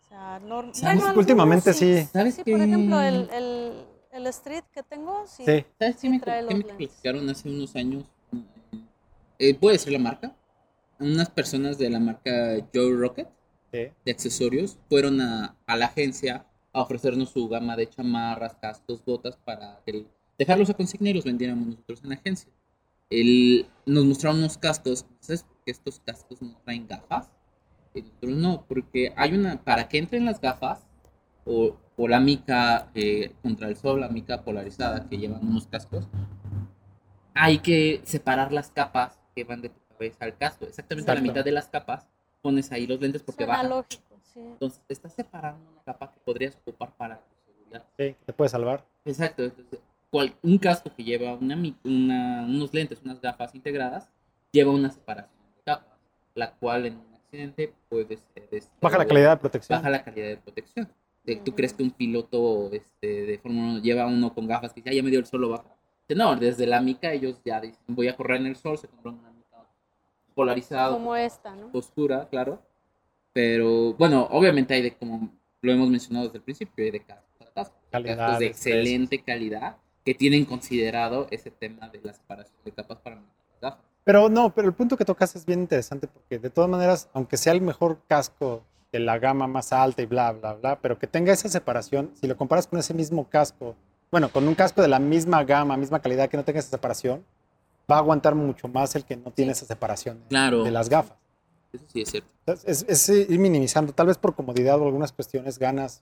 O 0.05 0.09
sea, 0.09 0.39
bueno, 0.41 0.73
algunos 0.85 1.17
últimamente 1.17 1.73
sí. 1.73 2.05
¿Sabes 2.13 2.35
Sí, 2.37 2.43
qué? 2.45 2.53
por 2.53 2.61
ejemplo, 2.61 3.01
el, 3.01 3.29
el, 3.33 3.85
el 4.15 4.27
Street 4.29 4.65
que 4.73 4.83
tengo, 4.83 5.27
sí. 5.27 5.45
Sí. 5.45 5.65
¿Sabes 5.79 5.97
Sí 5.99 6.09
me, 6.09 6.21
trae 6.21 6.43
los 6.43 6.55
me 6.55 6.63
platicaron 6.65 7.29
hace 7.29 7.49
unos 7.49 7.75
años? 7.77 8.05
Eh, 9.39 9.55
¿Puede 9.55 9.79
ser 9.79 9.93
la 9.93 9.99
marca? 9.99 10.35
Unas 11.01 11.29
personas 11.31 11.77
de 11.79 11.91
la 11.91 11.99
marca 12.01 12.57
Joe 12.73 12.95
Rocket 12.97 13.29
Sí. 13.73 13.89
de 14.05 14.13
accesorios 14.13 14.79
fueron 14.89 15.21
a, 15.21 15.57
a 15.67 15.77
la 15.77 15.87
agencia 15.87 16.47
a 16.73 16.81
ofrecernos 16.83 17.31
su 17.31 17.49
gama 17.49 17.77
de 17.77 17.89
chamarras, 17.89 18.55
cascos, 18.57 19.05
botas 19.05 19.37
para 19.37 19.81
que- 19.85 20.07
dejarlos 20.39 20.71
a 20.71 20.75
consigna 20.75 21.11
y 21.11 21.15
los 21.15 21.25
vendiéramos 21.25 21.67
nosotros 21.67 22.01
en 22.05 22.11
la 22.11 22.15
agencia. 22.15 22.53
El- 23.11 23.67
nos 23.87 24.05
mostraron 24.05 24.39
unos 24.39 24.59
cascos, 24.59 25.07
¿sabes 25.21 25.43
por 25.43 25.57
qué 25.65 25.73
estos 25.73 25.99
cascos 26.01 26.41
no 26.41 26.57
traen 26.65 26.87
gafas? 26.87 27.31
Y 27.95 28.03
nosotros 28.03 28.33
no, 28.37 28.65
porque 28.67 29.13
hay 29.17 29.33
una, 29.35 29.63
para 29.63 29.89
que 29.89 29.99
entren 29.99 30.25
las 30.25 30.41
gafas, 30.41 30.87
o, 31.45 31.77
o 31.97 32.09
la 32.09 32.21
mica 32.21 32.89
eh, 32.95 33.33
contra 33.43 33.69
el 33.69 33.77
sol, 33.77 34.01
la 34.01 34.09
mica 34.09 34.43
polarizada 34.43 35.09
que 35.09 35.17
llevan 35.19 35.47
unos 35.47 35.67
cascos, 35.67 36.09
hay 37.35 37.59
que 37.59 38.01
separar 38.05 38.53
las 38.53 38.71
capas 38.71 39.19
que 39.35 39.45
van 39.45 39.61
de 39.63 39.69
tu 39.71 39.81
cabeza 39.91 40.25
al 40.25 40.37
casco. 40.37 40.65
Exactamente 40.67 41.11
a 41.11 41.15
la 41.15 41.21
Exacto. 41.21 41.33
mitad 41.33 41.45
de 41.45 41.53
las 41.53 41.69
capas 41.69 42.07
pones 42.43 42.71
ahí 42.73 42.87
los 42.87 43.01
lentes 43.01 43.23
porque 43.23 43.45
Suena 43.45 43.55
bajan. 43.63 43.71
lógico, 43.71 44.19
sí. 44.23 44.41
Entonces, 44.41 44.81
estás 44.89 45.15
separando 45.15 45.71
una 45.71 45.83
capa 45.83 46.13
que 46.13 46.21
podrías 46.21 46.57
ocupar 46.57 46.93
para 46.97 47.17
tu 47.19 47.35
seguridad. 47.47 47.85
Sí, 47.99 48.17
te 48.27 48.33
puede 48.33 48.49
salvar. 48.51 48.85
Exacto. 49.05 49.45
Entonces, 49.45 49.81
cual- 50.11 50.35
un 50.43 50.59
casco 50.59 50.91
que 50.95 51.03
lleva 51.05 51.35
una, 51.35 51.57
una- 51.85 52.45
unos 52.45 52.73
lentes, 52.75 53.01
unas 53.05 53.21
gafas 53.21 53.55
integradas, 53.55 54.09
lleva 54.53 54.71
una 54.73 54.91
separación 54.91 55.33
de 55.57 55.63
capas, 55.65 55.99
la 56.35 56.53
cual 56.53 56.87
en 56.87 56.97
un 56.99 57.15
accidente 57.15 57.73
puede 57.89 58.17
ser... 58.19 58.47
este, 58.51 58.71
Baja 58.81 58.99
la 58.99 59.07
calidad 59.07 59.31
de 59.31 59.37
protección. 59.39 59.79
Baja 59.79 59.91
la 59.91 60.05
calidad 60.05 60.27
de 60.29 60.37
protección. 60.37 60.89
De- 61.25 61.37
¿Tú 61.37 61.55
crees 61.55 61.73
que 61.73 61.83
un 61.83 61.91
piloto 61.91 62.71
este, 62.73 63.07
de 63.27 63.39
Fórmula 63.39 63.69
1 63.73 63.79
lleva 63.83 64.07
uno 64.07 64.35
con 64.35 64.47
gafas 64.47 64.73
que 64.73 64.81
dice, 64.81 64.91
"Ah, 64.91 64.95
ya 64.95 65.03
me 65.03 65.11
dio 65.11 65.19
el 65.19 65.27
sol, 65.27 65.41
lo 65.41 65.49
baja? 65.51 65.65
Dice, 66.09 66.19
No, 66.19 66.37
desde 66.37 66.67
la 66.67 66.81
mica 66.83 67.13
ellos 67.13 67.41
ya 67.45 67.61
dicen, 67.61 67.81
voy 67.89 68.09
a 68.09 68.17
correr 68.17 68.41
en 68.41 68.47
el 68.49 68.57
sol, 68.57 68.77
se 68.77 68.89
compran 68.89 69.15
una 69.19 69.31
mica 69.31 69.67
polarizada, 70.35 70.91
Como 70.93 71.17
esta, 71.17 71.55
¿no? 71.55 71.71
oscura, 71.73 72.29
claro. 72.29 72.61
Pero 73.33 73.95
bueno, 73.95 74.29
obviamente 74.31 74.75
hay 74.75 74.83
de 74.83 74.95
como 74.97 75.31
lo 75.63 75.73
hemos 75.73 75.89
mencionado 75.89 76.27
desde 76.27 76.39
el 76.39 76.45
principio, 76.45 76.85
hay 76.85 76.91
de 76.91 77.01
cascos 77.01 78.39
de 78.39 78.47
excelente 78.47 79.23
calidad 79.23 79.77
que 80.05 80.15
tienen 80.15 80.45
considerado 80.45 81.27
ese 81.31 81.51
tema 81.51 81.89
de 81.89 82.01
la 82.03 82.13
separación 82.13 82.57
de 82.65 82.73
capas 82.73 82.99
para 82.99 83.17
las 83.17 83.25
gafas. 83.63 83.85
Pero 84.05 84.29
no, 84.29 84.55
pero 84.55 84.69
el 84.69 84.75
punto 84.75 84.97
que 84.99 85.05
tocas 85.07 85.35
es 85.35 85.47
bien 85.47 85.61
interesante 85.61 86.07
porque 86.07 86.39
de 86.39 86.51
todas 86.51 86.69
maneras, 86.69 87.09
aunque 87.15 87.39
sea 87.39 87.55
el 87.55 87.63
mejor 87.63 87.99
casco 88.07 88.63
de 88.95 89.01
la 89.01 89.19
gama 89.19 89.49
más 89.49 89.73
alta 89.73 90.03
y 90.03 90.07
bla, 90.07 90.31
bla, 90.31 90.55
bla, 90.55 90.79
pero 90.81 91.01
que 91.01 91.09
tenga 91.09 91.33
esa 91.33 91.49
separación, 91.49 92.13
si 92.21 92.29
lo 92.29 92.37
comparas 92.37 92.69
con 92.69 92.79
ese 92.79 92.95
mismo 92.95 93.29
casco, 93.29 93.75
bueno, 94.13 94.29
con 94.29 94.47
un 94.47 94.55
casco 94.55 94.83
de 94.83 94.87
la 94.89 95.01
misma 95.01 95.43
gama, 95.43 95.77
misma 95.77 95.99
calidad 96.01 96.29
que 96.31 96.37
no 96.37 96.45
tenga 96.45 96.61
esa 96.61 96.71
separación, 96.71 97.25
va 97.91 97.97
a 97.97 97.99
aguantar 97.99 98.37
mucho 98.37 98.69
más 98.69 98.95
el 98.95 99.05
que 99.05 99.17
no 99.17 99.33
tiene 99.33 99.51
esa 99.51 99.67
separación 99.67 100.23
Claro. 100.29 100.63
de 100.63 100.71
las 100.71 100.89
gafas. 100.89 101.17
Eso 101.73 101.85
sí 101.93 102.03
es 102.03 102.11
cierto. 102.11 102.29
Es, 102.67 102.85
es 102.89 103.09
ir 103.09 103.37
minimizando, 103.41 103.93
tal 103.93 104.07
vez 104.07 104.17
por 104.17 104.37
comodidad 104.37 104.79
o 104.81 104.85
algunas 104.85 105.11
cuestiones 105.11 105.59
ganas 105.59 106.01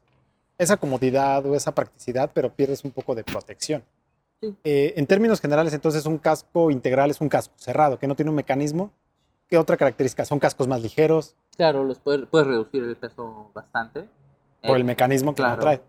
esa 0.59 0.77
comodidad 0.77 1.47
o 1.47 1.55
esa 1.57 1.75
practicidad, 1.75 2.31
pero 2.35 2.53
pierdes 2.55 2.85
un 2.85 2.91
poco 2.91 3.15
de 3.15 3.25
protección. 3.25 3.83
Sí. 4.43 4.55
Eh, 4.65 4.93
en 4.97 5.07
términos 5.07 5.41
generales, 5.41 5.73
entonces, 5.73 6.05
un 6.05 6.19
casco 6.19 6.71
integral 6.71 7.11
es 7.11 7.23
un 7.23 7.31
casco 7.31 7.55
cerrado, 7.57 7.99
que 7.99 8.07
no 8.07 8.15
tiene 8.15 8.29
un 8.29 8.37
mecanismo. 8.37 8.91
¿Qué 9.53 9.59
otra 9.59 9.77
característica? 9.77 10.25
Son 10.25 10.39
cascos 10.39 10.67
más 10.67 10.81
ligeros 10.81 11.37
Claro, 11.59 11.85
los 11.85 11.99
puedes, 11.99 12.27
puedes 12.27 12.49
reducir 12.49 12.83
el 12.85 12.97
peso 12.97 13.51
bastante. 13.53 14.09
por 14.63 14.71
Eh, 14.71 14.81
el 14.81 14.85
mecanismo 14.85 15.35
que 15.35 15.43
lo 15.43 15.49
claro. 15.49 15.61
trae. 15.61 15.83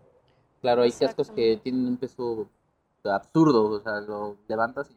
Claro, 0.60 0.82
hay 0.82 0.92
cascos 0.92 1.30
que 1.30 1.58
tienen 1.62 1.86
un 1.86 1.96
peso 1.96 2.46
absurdo, 3.04 3.70
o 3.70 3.80
sea, 3.80 4.02
lo 4.02 4.36
levantas 4.48 4.90
y 4.90 4.96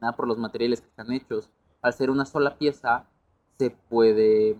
nada 0.00 0.14
por 0.14 0.28
los 0.28 0.38
materiales 0.38 0.80
que 0.80 0.86
están 0.86 1.10
hechos. 1.10 1.50
Al 1.82 1.92
ser 1.92 2.10
una 2.10 2.24
sola 2.24 2.56
pieza, 2.56 3.04
se 3.58 3.70
puede, 3.70 4.54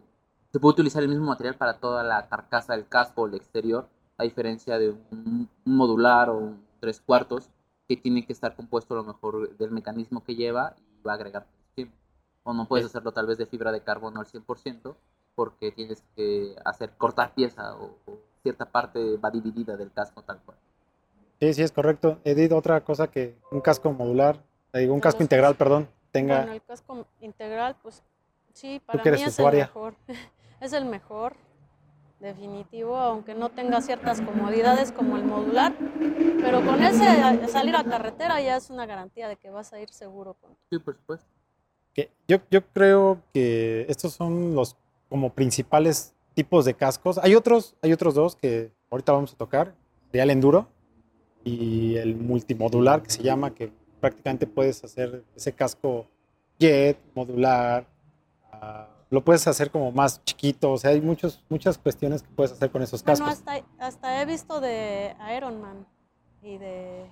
se 0.51 0.59
puede 0.59 0.73
utilizar 0.73 1.05
el 1.05 1.09
mismo 1.09 1.27
material 1.27 1.55
para 1.55 1.79
toda 1.79 2.03
la 2.03 2.27
carcasa 2.29 2.73
del 2.73 2.89
casco 2.89 3.23
o 3.23 3.27
el 3.29 3.35
exterior, 3.37 3.87
a 4.17 4.25
diferencia 4.25 4.81
de 4.81 4.91
un, 4.91 5.49
un 5.65 5.77
modular 5.77 6.29
o 6.31 6.39
un 6.39 6.67
tres 6.81 7.01
cuartos, 7.01 7.51
que 7.89 7.97
tiene 7.97 8.27
que 8.27 8.33
estar 8.33 8.57
compuesto 8.57 8.95
a 8.95 8.97
lo 8.97 9.05
mejor 9.05 9.57
del 9.57 9.71
mecanismo 9.71 10.25
que 10.25 10.35
lleva 10.35 10.75
y 10.81 11.03
va 11.07 11.13
a 11.13 11.15
agregar. 11.15 11.47
O 12.49 12.55
no 12.55 12.65
puedes 12.65 12.87
Sí. 12.87 12.89
hacerlo 12.93 13.13
tal 13.13 13.27
vez 13.27 13.37
de 13.37 13.45
fibra 13.45 13.71
de 13.71 13.83
carbono 13.83 14.21
al 14.21 14.27
100% 14.27 14.97
porque 15.35 15.71
tienes 15.71 16.03
que 16.17 16.57
hacer 16.65 16.93
cortar 16.97 17.35
pieza 17.35 17.77
o, 17.77 17.99
o 18.07 18.19
cierta 18.43 18.65
parte 18.65 19.19
va 19.19 19.31
dividida 19.31 19.77
del 19.77 19.93
casco 19.93 20.23
tal 20.23 20.41
cual. 20.41 20.57
Sí, 21.41 21.53
sí, 21.53 21.63
es 21.63 21.73
correcto. 21.73 22.21
Edith, 22.25 22.53
otra 22.53 22.81
cosa 22.83 23.09
que 23.09 23.37
un 23.51 23.61
casco 23.61 23.93
modular, 23.93 24.43
eh, 24.73 24.79
digo, 24.81 24.95
un 24.95 25.01
casco 25.01 25.23
integral, 25.23 25.57
perdón, 25.57 25.91
tenga... 26.11 26.39
Bueno, 26.39 26.53
el 26.53 26.63
casco 26.63 27.07
integral, 27.21 27.77
pues 27.83 28.03
sí, 28.55 28.81
para 28.87 29.05
mí 29.05 29.23
es 29.23 29.29
usuaria. 29.29 29.65
el 29.65 29.67
mejor. 29.67 29.95
es 30.61 30.73
el 30.73 30.87
mejor, 30.87 31.37
definitivo, 32.19 32.97
aunque 32.97 33.35
no 33.35 33.51
tenga 33.51 33.83
ciertas 33.83 34.23
comodidades 34.23 34.91
como 34.91 35.19
el 35.19 35.25
modular. 35.25 35.75
Pero 36.41 36.65
con 36.65 36.83
ese 36.83 37.47
salir 37.49 37.77
a 37.77 37.85
carretera 37.85 38.41
ya 38.41 38.57
es 38.57 38.71
una 38.71 38.87
garantía 38.87 39.29
de 39.29 39.37
que 39.37 39.51
vas 39.51 39.75
a 39.75 39.81
ir 39.81 39.91
seguro 39.91 40.33
con 40.33 40.57
Sí, 40.71 40.79
por 40.79 40.97
supuesto. 40.97 41.38
Que 41.95 42.11
yo, 42.29 42.39
yo 42.51 42.65
creo 42.73 43.21
que 43.33 43.87
estos 43.89 44.13
son 44.13 44.55
los 44.55 44.77
como 45.09 45.31
principales 45.33 46.15
tipos 46.35 46.65
de 46.65 46.75
cascos. 46.75 47.19
Hay 47.19 47.35
otros, 47.35 47.75
hay 47.83 47.93
otros 47.93 48.15
dos 48.15 48.37
que 48.37 48.71
ahorita 48.91 49.13
vamos 49.13 49.33
a 49.33 49.37
tocar, 49.37 49.75
el 50.13 50.31
enduro 50.31 50.69
y 51.45 51.97
el 51.97 52.17
multimodular 52.17 53.03
que 53.03 53.11
se 53.11 53.23
llama, 53.23 53.55
que 53.55 53.73
prácticamente 54.01 54.47
puedes 54.47 54.83
hacer 54.85 55.25
ese 55.37 55.53
casco 55.53 56.07
jet, 56.59 56.99
modular, 57.15 57.87
ah, 58.53 58.89
lo 59.11 59.25
puedes 59.25 59.47
hacer 59.47 59.71
como 59.71 59.91
más 59.93 60.23
chiquito, 60.25 60.73
o 60.73 60.77
sea, 60.79 60.91
hay 60.91 61.01
muchos, 61.01 61.43
muchas 61.49 61.79
cuestiones 61.79 62.23
que 62.23 62.29
puedes 62.35 62.53
hacer 62.53 62.71
con 62.71 62.83
esos 62.83 63.03
Bueno, 63.03 63.25
cascos. 63.27 63.39
hasta, 63.49 63.65
hasta 63.79 64.23
he 64.23 64.27
visto 64.27 64.61
de 64.61 65.15
Ironman 65.37 65.87
y 66.43 66.59
de... 66.59 67.07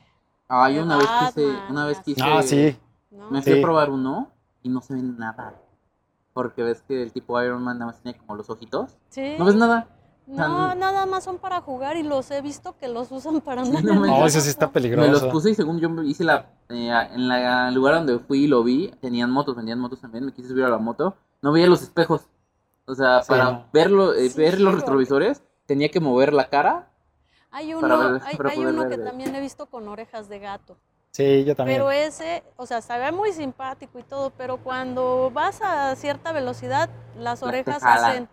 Ay, 0.49 0.75
De 0.75 0.83
una 0.83 0.97
vez 0.99 1.07
quise, 1.07 1.47
Batman, 1.47 1.71
una 1.73 1.87
vez 1.87 2.01
quise, 2.01 2.21
Ah, 2.23 2.43
sí, 2.43 2.77
¿no? 3.11 3.31
me 3.31 3.43
fui 3.43 3.53
Sí. 3.55 3.59
a 3.59 3.63
probar 3.63 3.91
uno 3.91 4.31
y 4.67 4.69
no 4.69 4.81
se 4.83 4.95
ve 4.95 5.03
nada. 5.03 5.55
Porque 6.33 6.63
ves 6.65 6.83
que 6.83 7.01
el 7.03 7.13
tipo 7.13 7.41
Iron 7.41 7.63
Man 7.63 7.79
nada 7.79 7.93
más 7.93 8.01
tiene 8.03 8.19
como 8.19 8.35
los 8.35 8.51
ojitos. 8.51 8.97
Sí. 9.09 9.37
No 9.39 9.45
ves 9.45 9.55
nada. 9.55 9.87
No, 10.27 10.43
Ah, 10.43 10.75
nada 10.77 11.07
más 11.07 11.23
son 11.23 11.39
para 11.39 11.61
jugar 11.61 11.97
y 11.97 12.03
los 12.03 12.29
he 12.33 12.43
visto 12.43 12.77
que 12.77 12.89
los 12.89 13.13
usan 13.13 13.41
para 13.41 13.65
Sí, 13.65 13.69
andar 13.77 13.85
no 13.85 14.01
me- 14.01 14.27
ese 14.27 14.41
sí 14.41 14.49
está 14.51 14.73
peligroso. 14.73 15.07
Me 15.07 15.13
los 15.13 15.23
puse 15.33 15.51
y 15.51 15.55
según 15.55 15.79
yo 15.79 15.89
hice 16.03 16.25
la... 16.25 16.47
eh, 16.69 16.91
en 17.13 17.29
la- 17.29 17.69
el 17.69 17.75
lugar 17.77 17.95
donde 17.95 18.19
fui 18.19 18.41
y 18.45 18.47
lo 18.49 18.65
vi, 18.65 18.89
tenían 19.01 19.31
motos, 19.31 19.55
vendían 19.55 19.79
motos 19.79 20.01
también, 20.01 20.27
me 20.27 20.33
quise 20.33 20.49
subir 20.49 20.65
a 20.65 20.69
la 20.69 20.79
moto, 20.79 21.15
no 21.43 21.53
veía 21.53 21.69
los 21.69 21.81
espejos. 21.83 22.23
O 22.87 22.95
sea, 22.97 23.23
Sí, 23.23 23.29
para 23.29 23.69
verlo, 23.73 24.15
eh, 24.15 24.29
Sí, 24.29 24.37
ver 24.39 24.61
los 24.61 24.75
retrovisores, 24.75 25.45
tenía 25.65 25.91
que 25.93 26.01
mover 26.01 26.33
la 26.33 26.49
cara. 26.49 26.91
Hay 27.53 27.73
uno, 27.73 27.87
ver- 27.97 28.23
hay, 28.25 28.37
hay 28.51 28.67
uno 28.67 28.89
que 28.89 28.99
también 28.99 29.33
he 29.37 29.41
visto 29.41 29.67
con 29.67 29.87
orejas 29.87 30.29
de 30.29 30.41
gato. 30.41 30.77
Sí, 31.17 31.45
yo 31.47 31.57
también. 31.57 31.79
Pero 31.79 31.91
ese, 31.91 32.43
o 32.57 32.67
sea, 32.67 32.83
se 32.83 32.99
ve 32.99 33.11
muy 33.11 33.33
simpático 33.33 33.99
y 33.99 34.03
todo, 34.03 34.29
pero 34.37 34.59
cuando 34.59 35.31
vas 35.33 35.63
a 35.63 35.97
cierta 35.97 36.31
velocidad, 36.33 36.91
las 37.19 37.43
orejas 37.43 37.83
hacen... 37.83 38.29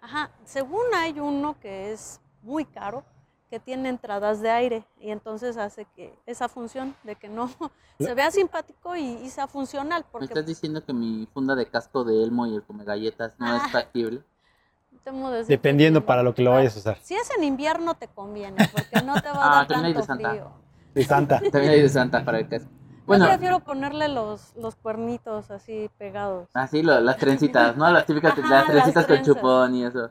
Ajá, 0.00 0.30
según 0.46 0.82
hay 0.96 1.20
uno 1.20 1.56
que 1.60 1.92
es 1.92 2.20
muy 2.40 2.64
caro, 2.64 3.04
que 3.50 3.60
tiene 3.60 3.90
entradas 3.90 4.40
de 4.40 4.48
aire 4.50 4.82
y 4.98 5.10
entonces 5.10 5.58
hace 5.58 5.84
que 5.94 6.18
esa 6.24 6.48
función 6.48 6.96
de 7.04 7.16
que 7.16 7.28
no 7.28 7.50
se 8.00 8.14
vea 8.14 8.30
simpático 8.30 8.96
y, 8.96 9.02
y 9.02 9.28
sea 9.28 9.46
funcional, 9.46 10.02
Me 10.02 10.08
porque 10.10 10.24
estás 10.24 10.46
diciendo 10.46 10.82
que 10.82 10.94
mi 10.94 11.28
funda 11.34 11.54
de 11.54 11.66
casco 11.66 12.02
de 12.02 12.22
Elmo 12.22 12.46
y 12.46 12.54
el 12.54 12.62
come 12.62 12.84
galletas 12.84 13.34
no 13.38 13.54
es 13.54 13.62
Ah. 13.62 13.68
factible. 13.70 14.22
temo 15.04 15.30
decirte 15.30 15.52
Dependiendo 15.52 16.06
para 16.06 16.22
lo 16.22 16.34
que 16.34 16.42
lo 16.42 16.52
Ah, 16.52 16.56
vayas 16.56 16.76
a 16.76 16.78
usar. 16.78 16.98
Si 17.02 17.14
es 17.14 17.28
en 17.36 17.44
invierno 17.44 17.94
te 17.94 18.08
conviene, 18.08 18.66
porque 18.72 19.02
no 19.02 19.20
te 19.20 19.28
va 19.28 19.34
a 19.34 19.60
Ah, 19.60 19.66
dar 19.66 19.82
de 19.82 19.92
tanto 19.92 20.14
frío. 20.14 20.61
De 20.94 21.04
Santa. 21.04 21.40
También 21.52 21.72
hay 21.72 21.82
de 21.82 21.88
Santa 21.88 22.24
para 22.24 22.38
el 22.40 22.48
casco. 22.48 22.68
Yo 22.70 23.06
Bueno, 23.06 23.26
prefiero 23.26 23.60
ponerle 23.60 24.08
los, 24.08 24.54
los 24.56 24.76
cuernitos 24.76 25.50
así 25.50 25.90
pegados. 25.98 26.48
así 26.54 26.82
lo- 26.82 27.00
las 27.00 27.16
trencitas, 27.16 27.76
¿no? 27.76 27.90
Las 27.90 28.06
típicas 28.06 28.32
Ajá, 28.38 28.48
las 28.48 28.64
trencitas 28.66 28.94
las 28.94 29.06
con 29.06 29.14
trenzas. 29.16 29.34
chupón 29.34 29.74
y 29.74 29.84
eso. 29.84 30.10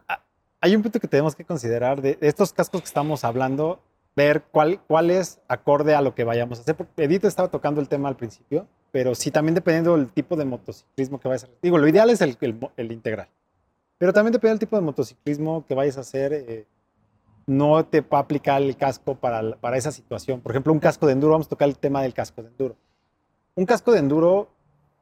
Hay 0.59 0.75
un 0.75 0.81
punto 0.83 0.99
que 0.99 1.07
tenemos 1.07 1.35
que 1.35 1.45
considerar 1.45 2.01
de 2.01 2.17
estos 2.21 2.51
cascos 2.53 2.81
que 2.81 2.85
estamos 2.87 3.23
hablando, 3.23 3.79
ver 4.15 4.43
cuál, 4.51 4.79
cuál 4.87 5.09
es 5.09 5.39
acorde 5.47 5.95
a 5.95 6.01
lo 6.01 6.13
que 6.13 6.23
vayamos 6.25 6.59
a 6.59 6.61
hacer. 6.63 6.75
Porque 6.75 7.03
Edith 7.05 7.23
estaba 7.25 7.47
tocando 7.49 7.79
el 7.81 7.87
tema 7.87 8.09
al 8.09 8.17
principio, 8.17 8.67
pero 8.91 9.15
sí 9.15 9.31
también 9.31 9.55
dependiendo 9.55 9.95
del 9.95 10.11
tipo 10.11 10.35
de 10.35 10.45
motociclismo 10.45 11.19
que 11.19 11.27
vayas 11.29 11.43
a 11.43 11.47
hacer. 11.47 11.57
Digo, 11.61 11.77
lo 11.77 11.87
ideal 11.87 12.09
es 12.09 12.21
el, 12.21 12.37
el 12.41 12.53
mo- 12.55 12.71
el 12.77 12.91
integral. 12.91 13.27
Pero 13.97 14.11
también 14.13 14.33
depende 14.33 14.49
del 14.51 14.59
tipo 14.59 14.75
de 14.75 14.81
motociclismo 14.81 15.65
que 15.65 15.73
vayas 15.75 15.97
a 15.97 16.01
hacer. 16.01 16.33
eh, 16.33 16.67
no 17.51 17.85
te 17.85 18.01
va 18.01 18.19
a 18.19 18.21
aplicar 18.21 18.61
el 18.61 18.77
casco 18.77 19.15
para, 19.15 19.55
para 19.57 19.77
esa 19.77 19.91
situación. 19.91 20.39
Por 20.41 20.51
ejemplo, 20.53 20.71
un 20.71 20.79
casco 20.79 21.05
de 21.05 21.13
enduro, 21.13 21.33
vamos 21.33 21.47
a 21.47 21.49
tocar 21.49 21.67
el 21.67 21.77
tema 21.77 22.01
del 22.01 22.13
casco 22.13 22.41
de 22.41 22.47
enduro. 22.49 22.75
Un 23.55 23.65
casco 23.65 23.91
de 23.91 23.99
enduro 23.99 24.49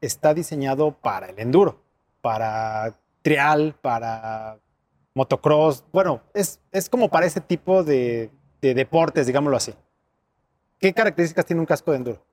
está 0.02 0.34
diseñado 0.34 0.92
para 0.92 1.28
el 1.28 1.38
enduro, 1.40 1.80
para 2.22 2.98
trial, 3.22 3.76
para 3.82 4.58
motocross. 5.14 5.84
Bueno, 5.92 6.22
es, 6.34 6.60
es 6.72 6.90
como 6.90 7.10
para 7.10 7.28
ese 7.28 7.40
tipo 7.42 7.84
de, 7.84 8.32
de 8.62 8.74
deportes, 8.74 9.28
digámoslo 9.28 9.56
así. 9.58 9.74
¿Qué 10.80 10.94
características 10.94 11.46
tiene 11.46 11.60
un 11.60 11.66
casco 11.68 11.92
de 11.92 11.98
enduro? 11.98 12.26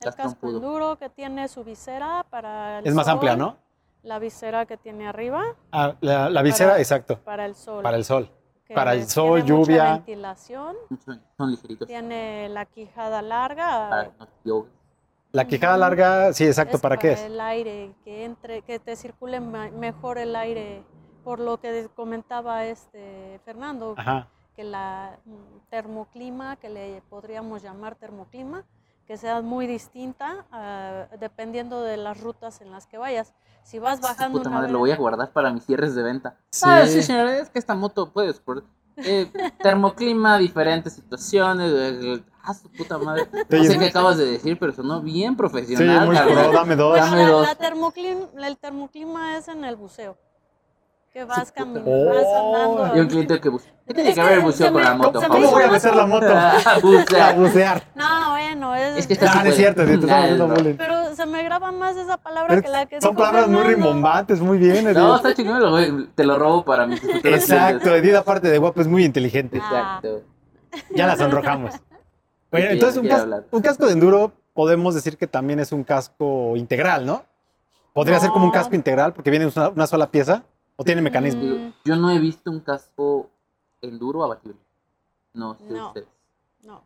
El 0.00 0.14
Casco 0.14 0.48
enduro 0.48 0.98
que 0.98 1.08
tiene 1.08 1.48
su 1.48 1.64
visera 1.64 2.26
para 2.28 2.80
el 2.80 2.86
Es 2.86 2.92
más 2.94 3.08
amplia, 3.08 3.36
¿no? 3.36 3.56
La 4.02 4.18
visera 4.18 4.66
que 4.66 4.76
tiene 4.76 5.06
arriba 5.08 5.42
Ah, 5.72 5.94
la, 6.02 6.28
la 6.28 6.42
visera, 6.42 6.70
Para- 6.72 6.80
exacto, 6.80 7.20
para 7.20 7.46
el 7.46 7.54
sol. 7.54 7.82
para 7.82 7.96
el 7.96 8.04
sol. 8.04 8.30
Que 8.66 8.74
para 8.74 8.92
el 8.92 9.00
tiene 9.00 9.10
sol, 9.10 9.40
mucha 9.40 9.46
lluvia. 9.46 9.92
ventilación. 9.94 10.76
Son, 11.04 11.22
son 11.36 11.50
ligeritos. 11.50 11.86
Tiene 11.88 12.48
la 12.48 12.64
quijada 12.66 13.22
larga. 13.22 13.88
Para 13.90 14.12
no. 14.44 14.66
La 15.32 15.46
quijada 15.46 15.76
larga, 15.76 16.32
sí, 16.32 16.44
exacto, 16.46 16.76
es 16.76 16.82
¿para 16.82 16.96
qué 16.96 17.12
es? 17.12 17.20
El 17.22 17.40
aire, 17.40 17.92
que 18.04 18.24
entre, 18.24 18.62
que 18.62 18.78
te 18.78 18.94
circule 18.94 19.40
mejor 19.40 20.16
el 20.18 20.36
aire, 20.36 20.84
por 21.24 21.40
lo 21.40 21.58
que 21.58 21.88
comentaba 21.96 22.64
este 22.66 23.40
Fernando, 23.44 23.94
Ajá. 23.96 24.28
que 24.54 24.62
la 24.62 25.18
mm, 25.24 25.70
termoclima, 25.70 26.54
que 26.54 26.68
le 26.68 27.02
podríamos 27.10 27.62
llamar 27.62 27.96
termoclima, 27.96 28.64
que 29.06 29.16
sea 29.16 29.42
muy 29.42 29.66
distinta 29.66 30.46
ah, 30.50 31.06
dependiendo 31.20 31.82
de 31.82 31.96
las 31.96 32.20
rutas 32.20 32.60
en 32.60 32.70
las 32.70 32.86
que 32.86 32.98
vayas. 32.98 33.34
Si 33.62 33.78
vas 33.78 34.00
bajando 34.00 34.38
Puta 34.38 34.50
una 34.50 34.58
madre, 34.58 34.72
lo 34.72 34.78
voy 34.80 34.90
a 34.90 34.96
guardar 34.96 35.32
para 35.32 35.50
mis 35.52 35.64
cierres 35.64 35.94
de 35.94 36.02
venta. 36.02 36.36
Sí. 36.50 36.64
Ah, 36.68 36.86
sí, 36.86 37.02
señora, 37.02 37.38
es 37.38 37.48
que 37.50 37.58
esta 37.58 37.74
moto 37.74 38.12
puede 38.12 38.32
soportar 38.32 38.68
eh, 38.98 39.30
termoclima, 39.62 40.38
diferentes 40.38 40.92
situaciones. 40.92 41.72
eh, 41.72 42.14
eh, 42.14 42.24
ah, 42.42 42.54
su 42.54 42.70
puta 42.70 42.98
madre. 42.98 43.28
No 43.32 43.58
Oye, 43.58 43.68
sé 43.68 43.78
qué 43.78 43.86
acabas 43.86 44.18
de 44.18 44.26
decir, 44.26 44.58
pero 44.58 44.72
sonó 44.72 45.00
bien 45.00 45.32
Sí, 45.32 45.36
profesional. 45.36 46.06
muy 46.06 46.14
cabrón. 46.16 46.34
pro, 46.44 46.52
dame 46.52 46.76
dos. 46.76 46.90
Bueno, 46.90 47.06
Dame 47.06 47.22
la, 47.22 47.28
dos. 47.30 47.46
la 47.46 47.58
termoclim- 47.58 48.28
el 48.44 48.56
termoclima 48.58 49.36
es 49.38 49.48
en 49.48 49.64
el 49.64 49.76
buceo. 49.76 50.16
Que 51.14 51.22
vas 51.24 51.52
caminando, 51.52 52.06
vas 52.06 52.16
andando. 52.26 52.96
Y 52.96 53.00
un 53.00 53.06
cliente 53.06 53.40
que 53.40 53.48
busca. 53.48 53.70
¿Qué 53.86 53.94
tiene 53.94 54.10
Es 54.10 54.16
que 54.16 54.22
ver 54.24 54.32
el 54.32 54.40
buceo 54.40 54.72
con 54.72 54.82
me- 54.82 54.88
la 54.88 54.94
moto? 54.94 55.20
¿Cómo 55.28 55.48
voy 55.52 55.62
a 55.62 55.70
meter 55.70 55.94
la 55.94 56.06
moto? 56.06 56.26
A 56.36 56.78
bucear. 56.82 57.36
bucear. 57.38 57.82
No, 57.94 58.30
bueno, 58.32 58.74
es, 58.74 58.96
Es 58.98 59.06
que 59.06 59.12
está 59.12 59.32
no 59.44 59.48
es 59.48 59.54
cierto, 59.54 59.82
sí, 59.82 59.86
te 59.86 59.94
estamos 59.94 60.10
Nah, 60.10 60.22
haciendo 60.24 60.48
no. 60.48 60.54
bullying. 60.56 60.74
pero 60.76 61.14
se 61.14 61.24
me 61.26 61.44
graba 61.44 61.70
más 61.70 61.96
esa 61.96 62.16
palabra 62.16 62.60
que 62.60 62.68
la 62.68 62.86
que 62.86 63.00
Son 63.00 63.14
palabras 63.14 63.46
muy 63.46 63.62
rimbombantes, 63.62 64.40
muy 64.40 64.58
bien. 64.58 64.92
No, 64.92 65.14
está 65.14 65.32
chingón, 65.34 66.10
te 66.16 66.24
lo 66.24 66.36
robo 66.36 66.64
para 66.64 66.84
mis 66.84 66.98
futuros 67.00 67.24
Exacto. 67.24 67.94
Edith, 67.94 68.16
aparte 68.16 68.48
de 68.50 68.58
guapo, 68.58 68.80
es 68.80 68.88
muy 68.88 69.04
inteligente. 69.04 69.60
Ah. 69.62 70.00
Exacto. 70.02 70.22
Ya 70.96 71.06
la 71.06 71.16
sonrojamos. 71.16 71.74
Bueno, 72.50 72.70
entonces 72.70 72.96
un, 72.96 73.02
quiero 73.02 73.16
cas- 73.16 73.22
hablar. 73.22 73.44
un 73.52 73.62
casco 73.62 73.86
de 73.86 73.92
enduro 73.92 74.32
podemos 74.52 74.96
decir 74.96 75.16
que 75.16 75.28
también 75.28 75.60
es 75.60 75.70
un 75.70 75.84
casco 75.84 76.56
integral, 76.56 77.06
¿no? 77.06 77.22
Podría 77.92 78.18
ser 78.18 78.30
como 78.30 78.46
un 78.46 78.50
casco 78.50 78.74
integral 78.74 79.12
porque 79.12 79.30
viene 79.30 79.46
una, 79.46 79.68
una 79.68 79.86
sola 79.86 80.10
pieza 80.10 80.42
o 80.76 80.84
tiene 80.84 81.02
mecanismo. 81.02 81.42
Mm. 81.42 81.72
Yo 81.84 81.96
no 81.96 82.10
he 82.10 82.18
visto 82.18 82.50
un 82.50 82.60
casco 82.60 83.30
enduro 83.80 84.24
abatible. 84.24 84.58
No 85.32 85.54
sé 85.56 85.64
No. 85.72 85.86
ustedes. 85.88 86.08
No. 86.62 86.82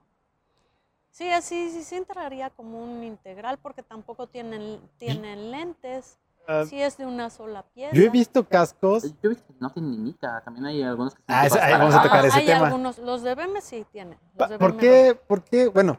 Sí, 1.11 1.31
así 1.31 1.71
sí, 1.71 1.83
sí 1.85 1.97
entraría 1.97 2.51
como 2.51 2.83
un 2.83 3.03
integral 3.03 3.59
porque 3.59 3.83
tampoco 3.83 4.27
tienen, 4.27 4.81
tienen 4.99 5.51
lentes. 5.51 6.19
Ah, 6.47 6.65
Sí 6.65 6.81
es 6.81 6.97
de 6.97 7.05
una 7.05 7.29
sola 7.29 7.63
pieza. 7.75 7.95
yo 7.95 8.03
he 8.03 8.09
visto 8.09 8.43
cascos. 8.49 9.03
Yo 9.03 9.11
he 9.25 9.29
visto 9.29 9.45
que 9.53 9.59
no 9.61 9.69
tienen 9.71 9.91
ni 9.91 9.99
mica. 9.99 10.41
También 10.45 10.65
hay 10.65 10.83
algunos 10.83 11.15
que 11.15 11.23
Ah, 11.27 11.43
ahí 11.43 11.73
vamos 11.73 11.95
a 11.95 12.03
tocar 12.03 12.25
Ah, 12.25 12.29
ese 12.29 12.39
hay 12.39 12.47
tema. 12.47 12.67
algunos, 12.69 12.99
los 12.99 13.23
de 13.23 13.35
BM 13.35 13.61
sí 13.61 13.85
tienen. 13.93 14.19
los 14.35 14.39
Pa- 14.39 14.49
de 14.49 14.59
¿Por 14.59 14.77
qué? 14.79 15.21
¿Por 15.27 15.43
qué? 15.45 15.69
Bueno, 15.69 15.99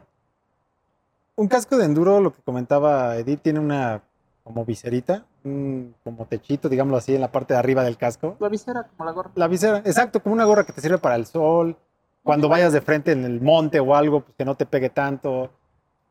un 1.36 1.46
casco 1.46 1.76
de 1.76 1.84
enduro, 1.84 2.20
lo 2.20 2.32
que 2.32 2.42
comentaba 2.42 3.16
Edith, 3.16 3.42
tiene 3.42 3.60
una 3.60 4.02
como 4.42 4.64
viserita, 4.64 5.24
un 5.44 5.94
como 6.04 6.26
techito, 6.26 6.68
digámoslo 6.68 6.98
así, 6.98 7.14
en 7.14 7.20
la 7.20 7.30
parte 7.32 7.54
de 7.54 7.60
arriba 7.60 7.82
del 7.82 7.96
casco. 7.96 8.36
La 8.40 8.48
visera, 8.48 8.84
como 8.96 9.04
la 9.04 9.12
gorra. 9.12 9.30
La 9.34 9.48
visera, 9.48 9.78
exacto, 9.78 10.22
como 10.22 10.34
una 10.34 10.44
gorra 10.44 10.64
que 10.64 10.72
te 10.72 10.80
sirve 10.80 10.98
para 10.98 11.16
el 11.16 11.26
sol, 11.26 11.76
cuando 12.22 12.48
vayas 12.48 12.72
de 12.72 12.80
frente 12.80 13.12
en 13.12 13.24
el 13.24 13.40
monte 13.40 13.80
o 13.80 13.94
algo, 13.94 14.20
pues 14.20 14.34
que 14.36 14.44
no 14.44 14.54
te 14.54 14.66
pegue 14.66 14.90
tanto, 14.90 15.50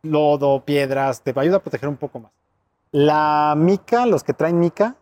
lodo, 0.01 0.63
piedras, 0.65 1.21
te 1.21 1.33
ayuda 1.39 1.57
a 1.57 1.59
proteger 1.59 1.87
un 1.89 1.97
poco 1.97 2.19
más. 2.19 2.31
La 2.91 3.53
mica, 3.55 4.05
los 4.07 4.23
que 4.23 4.33
traen 4.33 4.59
mica, 4.59 4.95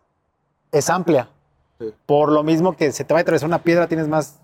es 0.72 0.90
amplia. 0.90 1.30
Sí. 1.78 1.94
Por 2.04 2.30
lo 2.30 2.42
mismo 2.42 2.76
que 2.76 2.92
se 2.92 3.04
te 3.04 3.14
va 3.14 3.20
a 3.20 3.22
atravesar 3.22 3.48
una 3.48 3.62
piedra, 3.62 3.86
tienes 3.86 4.08
más 4.08 4.40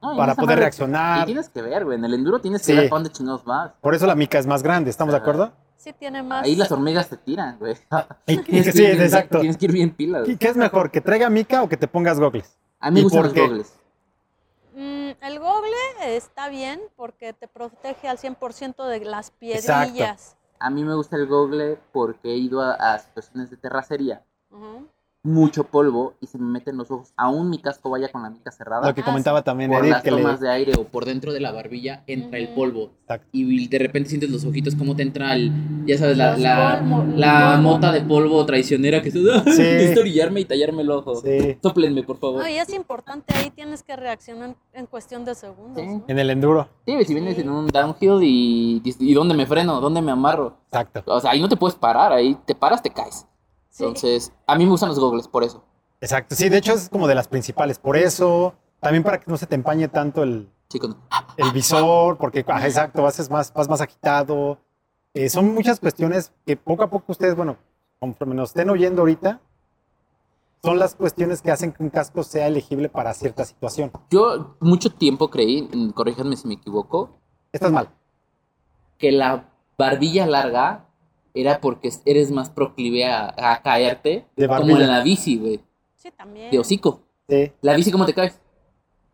No, 0.00 0.16
para 0.16 0.34
poder 0.34 0.48
madre- 0.50 0.60
reaccionar. 0.60 1.22
Y 1.22 1.24
tienes 1.26 1.48
que 1.50 1.60
ver, 1.60 1.84
güey. 1.84 1.98
En 1.98 2.04
el 2.06 2.14
enduro 2.14 2.38
tienes 2.40 2.62
que 2.62 2.66
Sí. 2.72 2.72
ver 2.74 2.88
para 2.88 3.00
dónde 3.02 3.10
chingados 3.10 3.44
vas. 3.44 3.72
Por 3.82 3.94
eso 3.94 4.06
la 4.06 4.14
mica 4.14 4.38
es 4.38 4.46
más 4.46 4.62
grande, 4.62 4.88
¿estamos 4.88 5.12
de 5.12 5.18
acuerdo? 5.18 5.52
Sí 5.80 5.94
tiene 5.94 6.22
más. 6.22 6.44
Ahí 6.44 6.56
las 6.56 6.70
hormigas 6.70 7.08
te 7.08 7.16
tiran, 7.16 7.58
güey. 7.58 7.74
Sí, 8.26 8.34
ir 8.34 8.72
bien- 8.74 9.00
exacto. 9.00 9.40
Tienes 9.40 9.56
que 9.56 9.64
ir 9.64 9.72
bien 9.72 9.90
pilas. 9.94 10.26
¿Qué, 10.26 10.36
qué 10.36 10.48
es 10.48 10.56
mejor, 10.56 10.90
que 10.90 11.00
traiga 11.00 11.30
mica 11.30 11.62
o 11.62 11.68
que 11.70 11.78
te 11.78 11.88
pongas 11.88 12.20
gogles? 12.20 12.54
A 12.80 12.90
mí 12.90 12.96
me 12.96 13.00
¿Y 13.00 13.02
gustan 13.04 13.22
los 13.22 13.32
qué? 13.32 13.40
gogles. 13.40 13.72
Mm, 14.74 15.10
el 15.22 15.38
gogle 15.38 15.76
está 16.16 16.50
bien 16.50 16.82
porque 16.96 17.32
te 17.32 17.48
protege 17.48 18.08
al 18.08 18.18
100% 18.18 18.86
de 18.86 19.00
las 19.06 19.30
piedrillas. 19.30 20.36
A 20.58 20.68
mí 20.68 20.84
me 20.84 20.94
gusta 20.94 21.16
el 21.16 21.26
gogle 21.26 21.78
porque 21.92 22.28
he 22.30 22.36
ido 22.36 22.60
a, 22.60 22.74
a 22.74 22.98
situaciones 22.98 23.48
de 23.50 23.56
terracería, 23.56 24.22
Ujú. 24.50 24.86
Mucho 25.22 25.64
polvo 25.64 26.14
y 26.20 26.26
se 26.28 26.38
me 26.38 26.46
meten 26.46 26.78
los 26.78 26.90
ojos. 26.90 27.12
Aún 27.16 27.50
mi 27.50 27.58
casco 27.58 27.90
vaya 27.90 28.08
con 28.10 28.22
la 28.22 28.30
mica 28.30 28.50
cerrada. 28.50 28.88
Lo 28.88 28.94
que 28.94 29.02
Ah, 29.02 29.04
comentaba 29.04 29.42
también 29.42 29.70
por 29.70 29.80
Edith, 29.82 29.92
las 29.92 30.02
que 30.02 30.10
le... 30.10 30.22
tomas 30.22 30.40
de 30.40 30.50
aire 30.50 30.72
o 30.78 30.84
por 30.84 31.04
dentro 31.04 31.32
de 31.34 31.40
la 31.40 31.52
barbilla 31.52 32.02
entra 32.06 32.38
el 32.38 32.48
polvo. 32.54 32.90
Exacto. 33.02 33.28
Y 33.32 33.68
de 33.68 33.78
repente 33.78 34.08
sientes 34.08 34.30
los 34.30 34.44
ojitos 34.46 34.74
como 34.76 34.96
te 34.96 35.02
entra 35.02 35.34
el, 35.34 35.52
ya 35.86 35.98
sabes, 35.98 36.16
la, 36.16 37.58
mota 37.60 37.92
de 37.92 38.00
polvo 38.00 38.44
traicionera 38.46 39.02
que 39.02 39.10
Sí. 39.10 39.18
necesito 39.22 40.00
orillarme 40.00 40.40
y 40.40 40.44
tallarme 40.46 40.82
el 40.82 40.90
ojo. 40.90 41.16
Sí. 41.16 41.58
Sóplenme, 41.62 42.02
por 42.02 42.18
favor. 42.18 42.42
No, 42.42 42.48
y 42.48 42.56
es 42.56 42.72
importante, 42.72 43.34
ahí 43.34 43.50
tienes 43.50 43.82
que 43.82 43.96
reaccionar 43.96 44.54
en 44.72 44.86
cuestión 44.86 45.24
de 45.24 45.34
segundos. 45.34 45.82
Sí. 45.82 45.86
¿no? 45.86 46.04
En 46.08 46.18
el 46.18 46.30
enduro. 46.30 46.68
Sí, 46.86 47.04
si 47.04 47.14
vienes 47.14 47.34
Sí. 47.36 47.42
en 47.42 47.50
un 47.50 47.66
downhill 47.68 48.20
y, 48.22 48.82
y 48.98 49.14
¿dónde 49.14 49.34
me 49.34 49.46
freno? 49.46 49.80
¿Dónde 49.80 50.00
me 50.00 50.12
amarro? 50.12 50.56
Exacto. 50.66 51.02
O 51.06 51.20
sea, 51.20 51.32
ahí 51.32 51.40
no 51.40 51.48
te 51.48 51.56
puedes 51.56 51.74
parar, 51.76 52.12
ahí 52.12 52.36
te 52.46 52.54
paras, 52.54 52.82
te 52.82 52.90
caes. 52.90 53.26
Entonces, 53.80 54.32
a 54.46 54.56
mí 54.56 54.64
me 54.64 54.70
gustan 54.70 54.90
los 54.90 54.98
gogles 54.98 55.26
por 55.26 55.42
eso. 55.42 55.64
Exacto. 56.02 56.34
Sí, 56.34 56.50
de 56.50 56.58
hecho 56.58 56.74
es 56.74 56.90
como 56.90 57.08
de 57.08 57.14
las 57.14 57.28
principales. 57.28 57.78
Por 57.78 57.96
eso, 57.96 58.54
también 58.78 59.02
para 59.02 59.18
que 59.18 59.30
no 59.30 59.38
se 59.38 59.46
te 59.46 59.54
empañe 59.54 59.88
tanto 59.88 60.22
el, 60.22 60.50
Chicos, 60.68 60.94
el 61.36 61.50
visor, 61.52 62.18
porque, 62.18 62.44
ajá, 62.46 62.66
exacto, 62.66 63.02
vas 63.02 63.30
más, 63.30 63.52
vas 63.52 63.68
más 63.68 63.80
agitado. 63.80 64.58
Eh, 65.14 65.28
son 65.30 65.54
muchas 65.54 65.80
cuestiones 65.80 66.32
que 66.46 66.56
poco 66.56 66.82
a 66.84 66.90
poco 66.90 67.06
ustedes, 67.08 67.34
bueno, 67.34 67.56
conforme 67.98 68.34
nos 68.34 68.50
estén 68.50 68.70
oyendo 68.70 69.02
ahorita, 69.02 69.40
son 70.62 70.78
las 70.78 70.94
cuestiones 70.94 71.40
que 71.40 71.50
hacen 71.50 71.72
que 71.72 71.82
un 71.82 71.90
casco 71.90 72.22
sea 72.22 72.46
elegible 72.46 72.90
para 72.90 73.14
cierta 73.14 73.44
situación. 73.46 73.90
yo 74.10 74.56
mucho 74.60 74.92
tiempo 74.92 75.30
creí, 75.30 75.68
corríjanme 75.94 76.36
si 76.36 76.46
me 76.46 76.54
equivoco, 76.54 77.18
Estás 77.50 77.72
mal. 77.72 77.88
que 78.98 79.10
la 79.10 79.48
barbilla 79.78 80.26
larga 80.26 80.89
era 81.34 81.60
porque 81.60 81.90
eres 82.04 82.30
más 82.30 82.50
proclive 82.50 83.04
a, 83.06 83.34
a 83.36 83.62
caerte 83.62 84.26
De 84.36 84.48
como 84.48 84.76
en 84.76 84.86
la 84.88 85.02
bici, 85.02 85.36
güey, 85.38 85.60
Sí, 85.96 86.10
también. 86.16 86.50
de 86.50 86.58
hocico. 86.58 87.02
Sí. 87.28 87.52
La 87.62 87.74
bici, 87.76 87.90
¿cómo 87.92 88.06
te 88.06 88.14
caes? 88.14 88.40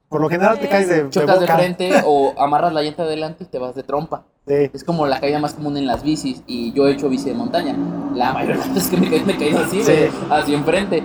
Por 0.08 0.20
lo 0.20 0.28
general 0.28 0.58
te 0.60 0.68
caes 0.68 0.88
de, 0.88 1.04
de 1.04 1.10
Chocas 1.10 1.40
de 1.40 1.46
boca. 1.46 1.56
frente 1.58 1.90
o 2.04 2.32
amarras 2.38 2.72
la 2.72 2.82
llanta 2.82 3.02
adelante 3.02 3.44
y 3.44 3.46
te 3.48 3.58
vas 3.58 3.74
de 3.74 3.82
trompa. 3.82 4.24
Sí. 4.46 4.70
Es 4.72 4.84
como 4.84 5.06
la 5.06 5.20
caída 5.20 5.40
más 5.40 5.54
común 5.54 5.76
en 5.76 5.86
las 5.86 6.04
bicis 6.04 6.42
y 6.46 6.72
yo 6.72 6.86
he 6.86 6.92
hecho 6.92 7.08
bici 7.08 7.24
de 7.28 7.34
montaña. 7.34 7.76
La 8.14 8.32
mayoría 8.32 8.62
de 8.64 8.74
las 8.74 8.88
que 8.88 8.96
me 8.96 9.10
caí, 9.10 9.24
me 9.24 9.36
caí 9.36 9.50
así, 9.54 9.82
Sí. 9.82 9.92
güey, 9.92 10.10
hacia 10.30 10.56
enfrente. 10.56 11.02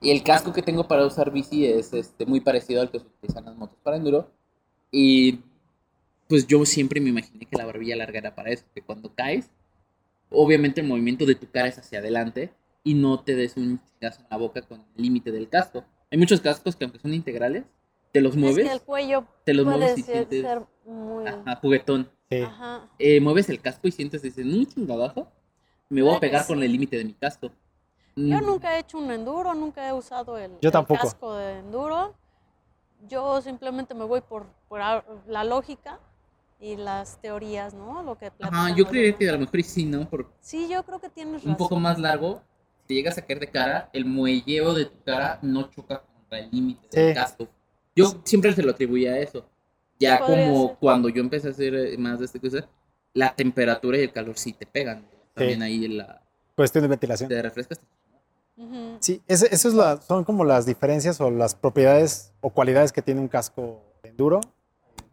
Y 0.00 0.10
el 0.10 0.22
casco 0.24 0.52
que 0.52 0.62
tengo 0.62 0.86
para 0.88 1.06
usar 1.06 1.30
bici 1.30 1.64
es 1.64 1.92
este, 1.94 2.26
muy 2.26 2.40
parecido 2.40 2.82
al 2.82 2.90
que 2.90 2.98
se 2.98 3.06
utilizan 3.06 3.44
las 3.44 3.56
motos 3.56 3.78
para 3.82 3.96
enduro. 3.96 4.28
Y 4.90 5.38
pues 6.28 6.46
yo 6.48 6.64
siempre 6.66 7.00
me 7.00 7.10
imaginé 7.10 7.46
que 7.46 7.56
la 7.56 7.64
barbilla 7.66 7.96
larga 7.96 8.18
era 8.18 8.34
para 8.34 8.50
eso, 8.50 8.64
que 8.74 8.82
cuando 8.82 9.14
caes, 9.14 9.48
obviamente 10.34 10.80
el 10.80 10.86
movimiento 10.86 11.26
de 11.26 11.34
tu 11.34 11.48
cara 11.50 11.68
es 11.68 11.78
hacia 11.78 11.98
adelante 12.00 12.52
y 12.82 12.94
no 12.94 13.20
te 13.20 13.34
des 13.34 13.56
un 13.56 13.80
chingazo 13.84 14.20
en 14.20 14.26
la 14.30 14.36
boca 14.36 14.62
con 14.62 14.84
el 14.96 15.02
límite 15.02 15.32
del 15.32 15.48
casco. 15.48 15.84
Hay 16.10 16.18
muchos 16.18 16.40
cascos 16.40 16.76
que 16.76 16.84
aunque 16.84 16.98
son 16.98 17.14
integrales, 17.14 17.64
te 18.12 18.20
los 18.20 18.34
Es 18.34 18.40
mueves, 18.40 18.66
que 18.66 18.72
el 18.72 18.82
cuello 18.82 19.24
te 19.44 19.54
los 19.54 19.64
puede 19.64 19.78
mueves 19.78 19.98
y 19.98 20.02
ser, 20.02 20.14
sientes 20.28 20.42
ser 20.42 20.62
muy... 20.84 21.26
ajá, 21.26 21.56
juguetón. 21.56 22.10
Sí. 22.30 22.40
Ajá. 22.40 22.88
Eh, 22.98 23.20
mueves 23.20 23.48
el 23.48 23.60
casco 23.60 23.88
y 23.88 23.92
sientes, 23.92 24.22
dices, 24.22 24.44
un 24.44 24.66
chingadazo, 24.66 25.28
me 25.88 26.02
voy 26.02 26.14
a 26.14 26.20
pegar 26.20 26.46
con 26.46 26.62
el 26.62 26.70
límite 26.70 26.96
de 26.96 27.04
mi 27.04 27.14
casco. 27.14 27.50
Yo 28.16 28.40
Mm, 28.40 28.46
nunca 28.46 28.76
he 28.76 28.80
hecho 28.80 28.98
un 28.98 29.10
enduro, 29.10 29.54
nunca 29.54 29.88
he 29.88 29.92
usado 29.92 30.38
el, 30.38 30.52
Yo 30.60 30.68
el 30.68 30.72
tampoco. 30.72 31.00
casco 31.02 31.34
de 31.34 31.58
enduro. 31.58 32.14
Yo 33.08 33.42
simplemente 33.42 33.92
me 33.94 34.04
voy 34.04 34.20
por, 34.20 34.46
la 35.26 35.44
lógica 35.44 35.98
y 36.60 36.76
las 36.76 37.20
teorías, 37.20 37.74
¿no? 37.74 38.02
Lo 38.02 38.16
que 38.16 38.30
Ajá, 38.40 38.74
yo 38.74 38.86
creería 38.86 39.16
que 39.16 39.28
a 39.28 39.32
lo 39.32 39.40
mejor 39.40 39.62
sí, 39.62 39.84
¿no? 39.84 40.08
Por 40.08 40.32
Sí, 40.40 40.68
yo 40.70 40.82
creo 40.84 41.00
que 41.00 41.08
tienes 41.10 41.34
razón. 41.36 41.50
un 41.50 41.56
poco 41.56 41.76
más 41.78 41.98
largo, 41.98 42.42
si 42.80 42.86
te 42.88 42.94
llegas 42.94 43.18
a 43.18 43.22
caer 43.22 43.40
de 43.40 43.48
cara, 43.50 43.90
el 43.92 44.04
muelleo 44.04 44.72
de 44.74 44.86
tu 44.86 45.02
cara 45.04 45.38
no 45.42 45.70
choca 45.70 46.02
contra 46.02 46.38
el 46.38 46.50
límite 46.50 46.88
del 46.90 47.08
Sí. 47.08 47.14
casco. 47.14 47.48
Yo 47.96 48.06
siempre 48.24 48.52
se 48.52 48.62
lo 48.62 48.70
atribuía 48.72 49.12
a 49.12 49.18
eso. 49.18 49.44
Ya 49.98 50.18
como 50.20 50.68
ser. 50.68 50.76
cuando 50.80 51.08
yo 51.08 51.20
empecé 51.20 51.48
a 51.48 51.50
hacer 51.52 51.74
eh, 51.74 51.96
más 51.98 52.18
de 52.18 52.24
esta 52.24 52.40
cosa, 52.40 52.68
la 53.12 53.34
temperatura 53.34 53.96
y 53.98 54.02
el 54.02 54.12
calor 54.12 54.36
sí 54.36 54.52
te 54.52 54.66
pegan. 54.66 55.06
También 55.34 55.62
ahí 55.62 55.84
en 55.84 55.98
la, 55.98 56.20
Cuestión 56.56 56.82
de 56.82 56.88
ventilación. 56.88 57.28
te 57.28 57.40
refrescas. 57.42 57.80
Sí, 59.00 59.20
ese- 59.26 59.52
eso 59.52 59.68
es 59.68 59.74
la, 59.74 60.00
son 60.00 60.24
como 60.24 60.44
las 60.44 60.64
diferencias 60.66 61.20
o 61.20 61.30
las 61.30 61.54
propiedades 61.54 62.32
o 62.40 62.50
cualidades 62.50 62.92
que 62.92 63.02
tiene 63.02 63.20
un 63.20 63.28
casco 63.28 63.82
enduro. 64.02 64.40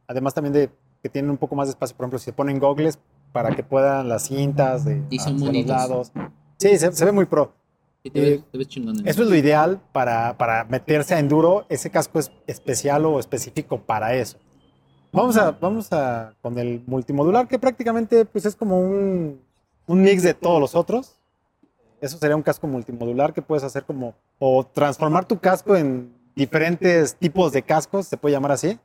Además 0.07 0.33
también 0.33 0.53
de 0.53 0.69
que 1.01 1.09
tienen 1.09 1.31
un 1.31 1.37
poco 1.37 1.55
más 1.55 1.67
de 1.67 1.71
espacio, 1.71 1.95
por 1.95 2.05
ejemplo, 2.05 2.19
si 2.19 2.25
se 2.25 2.33
ponen 2.33 2.59
gogles 2.59 2.99
para 3.31 3.55
que 3.55 3.63
puedan 3.63 4.09
las 4.09 4.23
cintas 4.27 4.85
de 4.85 5.03
Y 5.09 5.19
son 5.19 5.39
los 5.39 5.65
lados. 5.65 6.11
Sí, 6.57 6.77
se, 6.77 6.91
se 6.91 7.05
ve 7.05 7.11
muy 7.11 7.25
pro. 7.25 7.53
Sí, 8.03 8.09
te, 8.09 8.19
Eh, 8.19 8.31
ves, 8.37 8.43
te 8.51 8.57
ves 8.57 8.67
chingón. 8.67 9.07
Eso 9.07 9.23
es 9.23 9.29
lo 9.29 9.35
ideal 9.35 9.79
para, 9.91 10.37
para 10.37 10.65
meterse 10.65 11.15
a 11.15 11.19
enduro. 11.19 11.65
Ese 11.69 11.89
casco 11.89 12.19
es 12.19 12.31
especial 12.47 13.05
o 13.05 13.19
específico 13.19 13.79
para 13.79 14.15
eso. 14.15 14.37
Vamos 15.13 15.37
a, 15.37 15.51
vamos 15.51 15.91
a 15.91 16.33
con 16.41 16.57
el 16.57 16.83
multimodular, 16.87 17.47
que 17.47 17.59
prácticamente 17.59 18.25
pues, 18.25 18.45
es 18.45 18.55
como 18.55 18.79
un, 18.79 19.41
un 19.87 20.01
mix 20.01 20.23
de 20.23 20.33
todos 20.33 20.59
los 20.59 20.75
otros. 20.75 21.15
Eso 21.99 22.17
sería 22.17 22.35
un 22.35 22.41
casco 22.41 22.65
multimodular 22.65 23.33
que 23.33 23.41
puedes 23.41 23.63
hacer 23.63 23.83
como, 23.83 24.15
o 24.39 24.65
transformar 24.65 25.25
tu 25.25 25.37
casco 25.37 25.75
en 25.75 26.13
diferentes 26.35 27.15
tipos 27.15 27.51
de 27.51 27.61
cascos, 27.61 28.07
se 28.07 28.17
puede 28.17 28.33
llamar 28.33 28.53
así. 28.53 28.79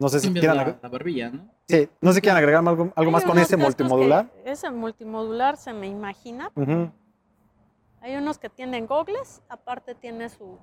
No 0.00 0.08
sé 0.08 0.18
si 0.18 0.32
quieran, 0.32 0.56
la, 0.56 0.88
barbilla, 0.88 1.28
¿no? 1.28 1.46
sí, 1.68 1.86
no 2.00 2.10
sé 2.10 2.16
si 2.16 2.20
quieran 2.22 2.38
agregar 2.38 2.66
algo, 2.66 2.84
algo 2.84 2.94
Hay 2.96 3.10
más 3.12 3.22
con 3.22 3.32
unos 3.32 3.42
ese 3.46 3.58
multimodular. 3.58 4.32
ese 4.46 4.70
multimodular 4.70 5.58
se 5.58 5.74
me 5.74 5.86
imagina. 5.88 6.50
Hay 8.00 8.16
unos 8.16 8.38
que 8.38 8.48
tienen 8.48 8.86
gogles, 8.86 9.42
aparte 9.50 9.94
tiene 9.94 10.30
su, 10.30 10.58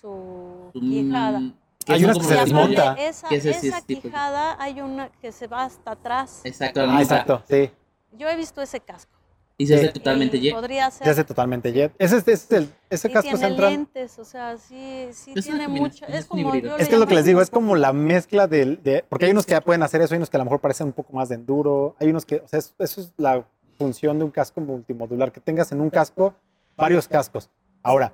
su 0.00 0.70
Mm, 0.74 0.90
quijada. 0.90 1.40
Hay 1.88 2.04
unas 2.04 2.16
que 2.18 2.24
se 2.24 2.34
desmonta. 2.36 2.94
Esa, 2.94 3.28
sí 3.28 3.34
es 3.48 3.86
tipo- 3.86 4.02
quijada 4.02 4.56
hay 4.62 4.80
una 4.80 5.08
que 5.08 5.32
se 5.32 5.48
va 5.48 5.64
hasta 5.64 5.90
atrás. 5.90 6.40
Exacto, 6.44 6.86
la 6.86 6.96
Ah, 6.98 7.02
exacto, 7.02 7.42
sí. 7.48 7.70
Yo 8.12 8.28
he 8.28 8.36
visto 8.36 8.62
ese 8.62 8.78
casco. 8.78 9.12
Y 9.56 9.66
se 9.68 9.76
hace 9.76 9.88
totalmente 9.88 10.36
Y 10.38 10.40
jet. 10.40 10.54
Podría 10.54 10.90
Se 10.90 10.98
ser. 10.98 11.08
hace 11.10 11.24
totalmente 11.24 11.72
jet. 11.72 11.92
Ese, 11.98 12.16
es- 12.16 12.26
ese 12.28 12.68
ese 12.90 13.08
y 13.08 13.12
casco 13.12 13.30
tiene 13.30 13.38
central. 13.46 13.70
lentes, 13.72 14.18
o 14.18 14.24
sea, 14.24 14.56
sí, 14.56 15.08
sí 15.12 15.32
Es 15.36 15.44
tiene 15.44 15.68
mucho. 15.68 16.04
es 16.06 16.14
Es 16.20 16.24
como 16.26 16.52
Es 16.54 16.88
que 16.88 16.94
es 16.94 16.98
lo 17.00 17.06
que 17.06 17.14
les 17.14 17.24
digo, 17.24 17.40
es 17.40 17.50
como 17.50 17.76
la 17.76 17.92
mezcla 17.92 18.48
del, 18.48 18.82
de, 18.82 19.04
porque 19.08 19.26
hay 19.26 19.30
unos 19.30 19.46
que 19.46 19.52
ya 19.52 19.60
pueden 19.60 19.82
hacer 19.84 20.00
eso, 20.02 20.14
hay 20.14 20.18
unos 20.18 20.28
que 20.30 20.36
a 20.36 20.38
lo 20.38 20.44
mejor 20.44 20.60
parecen 20.60 20.88
un 20.88 20.92
poco 20.92 21.12
más 21.12 21.28
de 21.28 21.36
enduro, 21.36 21.94
hay 22.00 22.08
unos 22.08 22.26
que, 22.26 22.36
o 22.36 22.48
sea, 22.48 22.58
es- 22.58 22.74
eso 22.78 23.00
es 23.00 23.12
la 23.16 23.46
función 23.78 24.18
de 24.18 24.24
un 24.24 24.30
casco 24.32 24.60
multimodular, 24.60 25.30
que 25.30 25.40
tengas 25.40 25.70
en 25.70 25.80
un 25.80 25.90
casco 25.90 26.34
varios 26.76 27.06
cascos. 27.06 27.48
Ahora, 27.82 28.12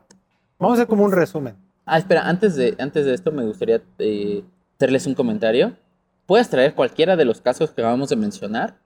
vamos 0.59 0.79
a 0.79 0.83
hacer 0.83 0.89
como 0.89 1.05
un 1.05 1.13
resumen. 1.13 1.57
Ah, 1.87 1.97
espera, 1.99 2.29
antes 2.29 2.55
de, 2.55 2.77
antes 2.79 3.07
de 3.07 3.15
esto 3.15 3.33
me 3.33 3.45
gustaría 3.47 3.83
eh, 3.99 4.45
hacerles 4.77 5.07
un 5.07 5.15
comentario. 5.15 5.75
Puedes 6.27 6.49
traer 6.51 6.75
cualquiera 6.75 7.17
de 7.17 7.25
los 7.25 7.41
casos 7.41 7.71
que 7.73 7.81
acabamos 7.81 8.11
de 8.11 8.17
mencionar, 8.17 8.79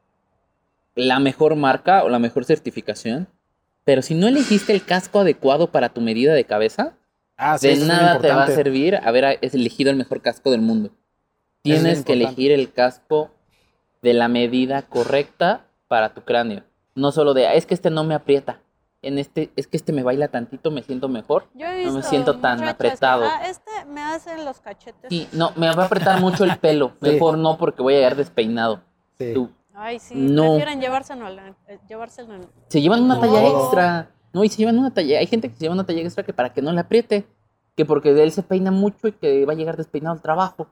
la 0.94 1.18
mejor 1.18 1.56
marca 1.56 2.04
o 2.04 2.08
la 2.08 2.18
mejor 2.18 2.44
certificación, 2.44 3.28
pero 3.84 4.02
si 4.02 4.14
no 4.14 4.26
elegiste 4.28 4.72
el 4.72 4.84
casco 4.84 5.20
adecuado 5.20 5.68
para 5.70 5.88
tu 5.90 6.00
medida 6.00 6.32
de 6.34 6.44
cabeza, 6.44 6.94
Ah, 7.36 7.58
sí, 7.58 7.66
de 7.68 7.84
nada 7.86 8.20
te 8.20 8.28
va 8.28 8.44
a 8.44 8.46
servir 8.48 8.96
haber 9.02 9.38
elegido 9.42 9.90
el 9.90 9.96
mejor 9.96 10.22
casco 10.22 10.50
del 10.52 10.60
mundo. 10.60 10.90
Tienes 11.62 12.04
que 12.04 12.12
elegir 12.12 12.52
el 12.52 12.72
casco 12.72 13.30
de 14.02 14.14
la 14.14 14.28
medida 14.28 14.82
correcta 14.82 15.66
para 15.88 16.14
tu 16.14 16.22
cráneo. 16.22 16.62
No 16.94 17.10
solo 17.10 17.34
de, 17.34 17.48
"Ah, 17.48 17.54
es 17.54 17.66
que 17.66 17.74
este 17.74 17.90
no 17.90 18.04
me 18.04 18.14
aprieta. 18.14 18.60
En 19.02 19.18
este, 19.18 19.50
es 19.56 19.66
que 19.66 19.76
este 19.76 19.92
me 19.92 20.02
baila 20.02 20.28
tantito, 20.28 20.70
me 20.70 20.82
siento 20.82 21.08
mejor. 21.08 21.46
Yo 21.54 21.66
he 21.66 21.84
no 21.84 21.92
me 21.92 22.02
siento 22.02 22.38
tan 22.38 22.62
apretado. 22.64 23.24
"Ah, 23.26 23.46
este 23.48 23.70
me 23.86 24.00
hacen 24.00 24.44
los 24.44 24.60
cachetes. 24.60 25.08
Sí, 25.10 25.28
no, 25.32 25.52
me 25.56 25.74
va 25.74 25.82
a 25.82 25.86
apretar 25.86 26.20
mucho 26.20 26.44
el 26.44 26.56
pelo. 26.58 26.92
Sí. 27.02 27.10
Mejor 27.10 27.36
no 27.38 27.58
porque 27.58 27.82
voy 27.82 27.94
a 27.94 27.96
llegar 27.98 28.16
despeinado. 28.16 28.80
Sí. 29.18 29.32
Tú, 29.34 29.50
Ay, 29.74 29.98
sí, 29.98 30.14
No. 30.14 30.42
prefieren 30.54 30.80
llevárselo, 30.80 31.28
eh, 31.28 31.78
llevárselo 31.88 32.34
al- 32.34 32.48
se 32.68 32.80
llevan 32.80 33.02
una 33.02 33.16
No. 33.16 33.20
talla 33.20 33.42
extra. 33.48 34.10
No, 34.32 34.44
y 34.44 34.48
se 34.48 34.58
llevan 34.58 34.78
una 34.78 34.92
talla. 34.92 35.18
Hay 35.18 35.26
gente 35.26 35.48
que 35.48 35.54
se 35.56 35.60
lleva 35.62 35.74
una 35.74 35.84
talla 35.84 36.00
extra 36.02 36.24
que 36.24 36.32
para 36.32 36.52
que 36.52 36.62
no 36.62 36.72
le 36.72 36.80
apriete. 36.80 37.26
Que 37.76 37.84
porque 37.84 38.10
él 38.10 38.30
se 38.30 38.42
peina 38.44 38.70
mucho 38.70 39.08
y 39.08 39.12
que 39.12 39.44
va 39.44 39.52
a 39.52 39.56
llegar 39.56 39.76
despeinado 39.76 40.14
al 40.14 40.22
trabajo. 40.22 40.68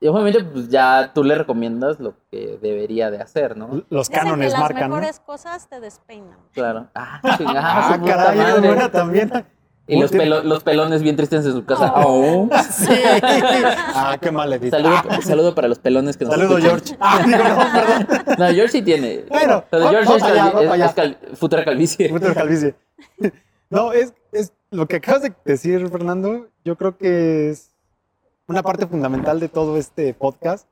Y 0.00 0.08
obviamente, 0.08 0.42
pues 0.44 0.68
ya 0.68 1.12
tú 1.14 1.22
le 1.24 1.34
recomiendas 1.36 2.00
lo 2.00 2.14
que 2.30 2.58
debería 2.60 3.10
de 3.10 3.18
hacer, 3.18 3.56
¿no? 3.56 3.84
Los 3.88 4.08
Dicen 4.08 4.24
cánones 4.24 4.48
que 4.48 4.52
las 4.52 4.60
marcan, 4.60 4.90
¿no? 4.90 4.96
mejores 4.96 5.20
cosas 5.20 5.68
te 5.68 5.80
despeinan. 5.80 6.36
Claro. 6.52 6.88
Ah, 6.94 7.20
Ah, 7.22 7.98
caray, 8.04 8.60
buena 8.60 8.90
también. 8.90 9.30
Y 9.88 10.00
los, 10.00 10.10
pelo- 10.10 10.42
los 10.42 10.64
pelones 10.64 11.02
bien 11.02 11.14
tristes 11.14 11.46
en 11.46 11.52
su 11.52 11.64
casa. 11.64 11.92
Oh. 11.96 12.48
Oh. 12.50 12.56
Sí. 12.70 12.88
Ah, 13.94 14.18
qué 14.20 14.30
mal 14.32 14.52
editado. 14.52 14.82
Saludo, 14.82 15.22
saludo 15.22 15.54
para 15.54 15.68
los 15.68 15.78
pelones 15.78 16.16
que 16.16 16.24
nos 16.24 16.34
Saludo, 16.34 16.58
escuchan. 16.58 16.80
George. 16.80 16.96
Ah, 17.00 17.22
digo, 17.24 17.38
no, 17.38 17.72
perdón. 17.72 18.36
No, 18.38 18.46
George 18.54 18.68
sí 18.72 18.82
tiene. 18.82 19.24
Bueno, 19.28 19.64
George 19.70 20.10
va 20.10 20.16
es, 20.16 20.22
allá, 20.22 20.84
es- 20.84 20.90
es 20.90 20.94
cal- 20.94 21.18
futura 21.34 21.64
calvicie. 21.64 22.08
De 22.12 22.34
calvicie. 22.34 22.74
No, 23.70 23.92
es, 23.92 24.12
es 24.30 24.52
lo 24.70 24.86
que 24.86 24.96
acabas 24.96 25.22
de 25.22 25.32
decir, 25.44 25.88
Fernando. 25.88 26.46
Yo 26.64 26.76
creo 26.76 26.96
que 26.96 27.50
es 27.50 27.70
una 28.46 28.62
parte 28.62 28.86
fundamental 28.86 29.40
de 29.40 29.48
todo 29.48 29.76
este 29.76 30.14
podcast 30.14 30.68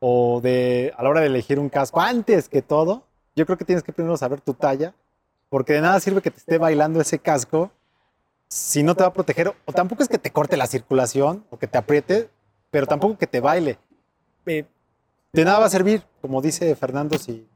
o 0.00 0.40
de 0.42 0.94
a 0.96 1.02
la 1.02 1.10
hora 1.10 1.20
de 1.20 1.26
elegir 1.26 1.58
un 1.58 1.68
casco. 1.68 2.00
Antes 2.00 2.48
que 2.48 2.62
todo, 2.62 3.02
yo 3.36 3.44
creo 3.44 3.58
que 3.58 3.66
tienes 3.66 3.82
que 3.82 3.92
primero 3.92 4.16
saber 4.16 4.40
tu 4.40 4.54
talla, 4.54 4.94
porque 5.50 5.74
de 5.74 5.82
nada 5.82 6.00
sirve 6.00 6.22
que 6.22 6.30
te 6.30 6.38
esté 6.38 6.56
bailando 6.56 7.00
ese 7.02 7.18
casco 7.18 7.70
si 8.52 8.82
no 8.82 8.94
te 8.94 9.02
va 9.02 9.08
a 9.08 9.12
proteger. 9.12 9.52
O 9.64 9.72
tampoco 9.72 10.02
es 10.02 10.08
que 10.08 10.18
te 10.18 10.30
corte 10.30 10.56
la 10.58 10.66
circulación 10.66 11.44
o 11.50 11.58
que 11.58 11.66
te 11.66 11.78
apriete, 11.78 12.28
pero 12.70 12.86
tampoco 12.86 13.16
que 13.16 13.26
te 13.26 13.40
baile. 13.40 13.78
Eh, 14.46 14.66
de 15.32 15.44
nada 15.44 15.60
va 15.60 15.66
a 15.66 15.70
servir, 15.70 16.02
como 16.20 16.42
dice 16.42 16.76
Fernando, 16.76 17.16
si, 17.16 17.48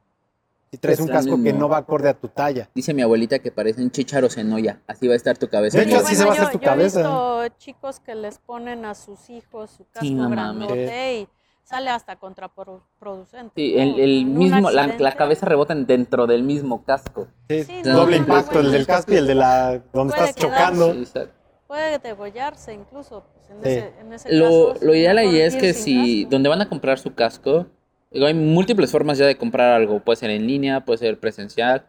si 0.71 0.79
traes 0.79 0.99
Es 0.99 1.05
un 1.05 1.13
casco 1.13 1.43
que 1.43 1.53
no 1.53 1.69
va 1.69 1.77
acorde 1.79 2.09
a 2.09 2.15
tu 2.15 2.29
talla. 2.29 2.71
Dice 2.75 2.95
mi 2.95 3.03
abuelita 3.03 3.39
que 3.41 3.53
parecen 3.53 3.91
chícharos 3.91 4.39
en 4.39 4.51
olla. 4.53 4.81
Así 4.87 5.07
va 5.07 5.13
a 5.13 5.17
estar 5.17 5.37
tu 5.37 5.49
cabeza. 5.49 5.77
De 5.79 5.85
hecho, 5.85 5.99
así 5.99 6.15
se 6.17 6.25
va 6.25 6.31
a 6.31 6.33
hacer 6.33 6.45
yo- 6.47 6.53
tu 6.53 6.59
yo 6.61 6.65
cabeza. 6.65 7.01
He 7.01 7.03
visto 7.03 7.49
chicos 7.59 8.01
que 8.01 8.15
les 8.15 8.39
ponen 8.39 8.87
a 8.87 8.95
sus 8.95 9.29
hijos 9.29 9.71
su 9.73 9.85
casco 9.85 10.01
Sí, 10.01 10.15
grandote 10.15 11.15
y 11.21 11.29
sale 11.67 11.91
hasta 11.91 12.15
contraproducente. 12.17 13.53
Sí, 13.57 13.75
el, 13.77 14.25
mismo, 14.25 14.71
la, 14.71 14.87
la 14.87 15.17
cabeza 15.17 15.47
rebota 15.47 15.75
dentro 15.75 16.27
del 16.29 16.43
mismo 16.45 16.85
casco. 16.85 17.27
Sí, 17.49 17.65
Sí, 17.65 17.83
no, 17.85 17.93
doble 17.99 18.17
no, 18.19 18.23
impacto, 18.23 18.61
el 18.61 18.71
del 18.71 18.87
casco 18.87 19.13
y 19.13 19.17
el 19.17 19.27
de 19.27 19.35
la 19.35 19.83
donde 19.93 20.15
Puede 20.15 20.29
estás 20.31 20.37
quedar- 20.47 20.59
chocando. 20.59 20.93
Sí, 20.95 21.01
exacto. 21.01 21.33
Puede 21.67 21.99
degollarse 21.99 22.73
incluso. 22.73 23.25
Pues 23.35 23.51
en 23.51 23.63
Sí. 23.65 23.69
ese, 23.71 23.93
en 24.01 24.13
ese 24.13 24.33
Lo, 24.35 24.75
caso, 24.75 24.85
lo 24.87 24.95
ideal 24.95 25.19
ahí 25.19 25.41
es 25.41 25.57
que 25.57 25.73
si 25.75 26.23
casco. 26.23 26.31
donde 26.31 26.49
van 26.49 26.61
a 26.63 26.69
comprar 26.69 26.99
su 27.01 27.15
casco, 27.15 27.67
digo, 28.13 28.27
hay 28.27 28.35
múltiples 28.35 28.93
formas 28.93 29.19
ya 29.19 29.27
de 29.27 29.37
comprar 29.37 29.73
algo. 29.73 29.99
Puede 29.99 30.17
ser 30.17 30.31
en 30.31 30.47
línea, 30.47 30.85
puede 30.85 30.99
ser 30.99 31.19
presencial. 31.19 31.87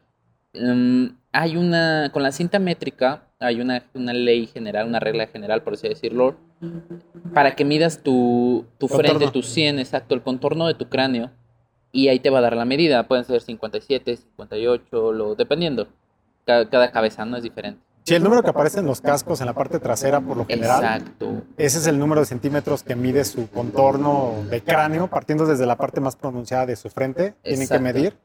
Em, 0.54 1.16
hay 1.38 1.56
una, 1.56 2.10
con 2.12 2.24
la 2.24 2.32
cinta 2.32 2.58
métrica, 2.58 3.22
hay 3.40 3.62
una, 3.62 3.84
una 3.94 4.12
ley 4.12 4.48
general, 4.48 4.88
una 4.88 5.00
regla 5.00 5.28
general, 5.28 5.62
por 5.62 5.74
así 5.74 5.88
decirlo, 5.88 6.36
para 7.32 7.56
que 7.56 7.64
midas 7.64 8.02
tu, 8.02 8.66
tu 8.80 8.88
frente, 8.88 9.30
tu 9.30 9.44
100, 9.44 9.78
exacto, 9.78 10.16
el 10.16 10.24
contorno 10.24 10.66
de 10.66 10.74
tu 10.74 10.90
cráneo. 10.90 11.30
Y 11.92 12.08
ahí 12.08 12.20
te 12.20 12.32
va 12.32 12.40
a 12.40 12.42
dar 12.42 12.56
la 12.56 12.66
medida. 12.66 13.08
Pueden 13.08 13.24
ser 13.24 13.42
57, 13.42 14.18
58, 14.18 15.14
lo, 15.14 15.36
dependiendo. 15.36 15.88
Cada, 16.44 16.68
cada 16.70 16.92
cabeza 16.92 17.24
no 17.24 17.38
es 17.38 17.44
diferente. 17.44 17.82
Sí, 18.04 18.16
el 18.16 18.24
número 18.24 18.42
que 18.42 18.50
aparece 18.50 18.80
en 18.80 18.88
los 18.88 19.00
cascos 19.00 19.40
en 19.40 19.46
la 19.46 19.54
parte 19.54 19.80
trasera, 19.80 20.20
por 20.20 20.38
lo 20.38 20.46
general, 20.46 20.84
Exacto. 20.84 21.44
ese 21.58 21.78
es 21.78 21.88
el 21.88 22.00
número 22.00 22.22
de 22.22 22.26
centímetros 22.26 22.82
que 22.82 22.96
mide 22.96 23.24
su 23.26 23.48
contorno 23.50 24.34
de 24.50 24.64
cráneo, 24.64 25.08
partiendo 25.08 25.46
desde 25.46 25.68
la 25.68 25.76
parte 25.76 26.02
más 26.02 26.16
pronunciada 26.16 26.66
de 26.66 26.78
su 26.78 26.90
frente. 26.90 27.36
Tienen 27.44 27.68
que 27.68 27.80
medir. 27.80 28.18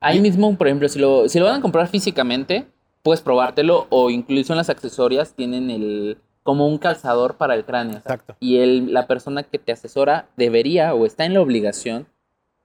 Ahí 0.00 0.20
mismo, 0.20 0.56
por 0.56 0.66
ejemplo, 0.66 0.88
si 0.88 0.98
lo, 0.98 1.28
si 1.28 1.38
lo 1.38 1.46
van 1.46 1.56
a 1.56 1.60
comprar 1.60 1.88
físicamente, 1.88 2.66
puedes 3.02 3.20
probártelo 3.20 3.86
o 3.90 4.10
incluso 4.10 4.52
en 4.52 4.58
las 4.58 4.70
accesorias 4.70 5.34
tienen 5.34 5.70
el 5.70 6.18
como 6.42 6.68
un 6.68 6.78
calzador 6.78 7.36
para 7.36 7.54
el 7.54 7.64
cráneo. 7.64 7.98
Exacto. 7.98 8.36
Y 8.38 8.58
el, 8.58 8.92
la 8.92 9.06
persona 9.06 9.42
que 9.42 9.58
te 9.58 9.72
asesora 9.72 10.28
debería 10.36 10.94
o 10.94 11.04
está 11.04 11.24
en 11.24 11.34
la 11.34 11.40
obligación 11.40 12.06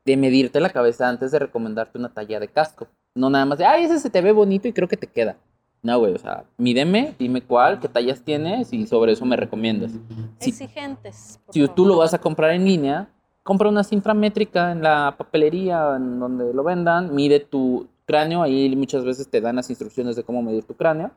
de 0.06 0.18
medirte 0.18 0.60
la 0.60 0.70
cabeza 0.70 1.10
antes 1.10 1.32
de 1.32 1.40
recomendarte 1.40 1.98
una 1.98 2.10
talla 2.10 2.40
de 2.40 2.48
casco. 2.48 2.88
No 3.16 3.30
nada 3.30 3.46
más 3.46 3.58
de, 3.58 3.66
ay, 3.66 3.86
ese 3.86 4.00
se 4.00 4.10
te 4.10 4.22
ve 4.22 4.32
bonito 4.32 4.68
y 4.68 4.74
creo 4.74 4.88
que 4.88 4.98
te 4.98 5.08
queda. 5.08 5.36
No, 5.84 5.98
güey, 5.98 6.14
o 6.14 6.20
sea, 6.20 6.44
mídeme, 6.58 7.16
dime 7.18 7.42
cuál, 7.42 7.80
qué 7.80 7.88
tallas 7.88 8.22
tienes 8.22 8.72
y 8.72 8.86
sobre 8.86 9.14
eso 9.14 9.26
me 9.26 9.36
recomiendas. 9.36 9.92
Si, 10.40 10.52
Exigentes. 10.52 11.40
si 11.50 11.60
tú 11.62 11.68
favor. 11.68 11.88
lo 11.88 11.98
vas 11.98 12.14
a 12.14 12.22
comprar 12.22 12.52
en 12.52 12.66
línea, 12.66 13.10
compra 13.44 13.70
una 13.70 13.84
cinta 13.84 14.14
métrica 14.14 14.72
en 14.72 14.84
la 14.84 15.16
papelería, 15.18 15.96
en 15.96 16.20
donde 16.20 16.54
lo 16.54 16.64
vendan, 16.64 17.14
mide 17.16 17.40
tu 17.40 17.88
cráneo, 18.06 18.44
ahí 18.44 18.74
muchas 18.76 19.04
veces 19.04 19.30
te 19.30 19.42
dan 19.42 19.56
las 19.56 19.70
instrucciones 19.70 20.16
de 20.16 20.24
cómo 20.24 20.42
medir 20.42 20.64
tu 20.64 20.76
cráneo, 20.76 21.12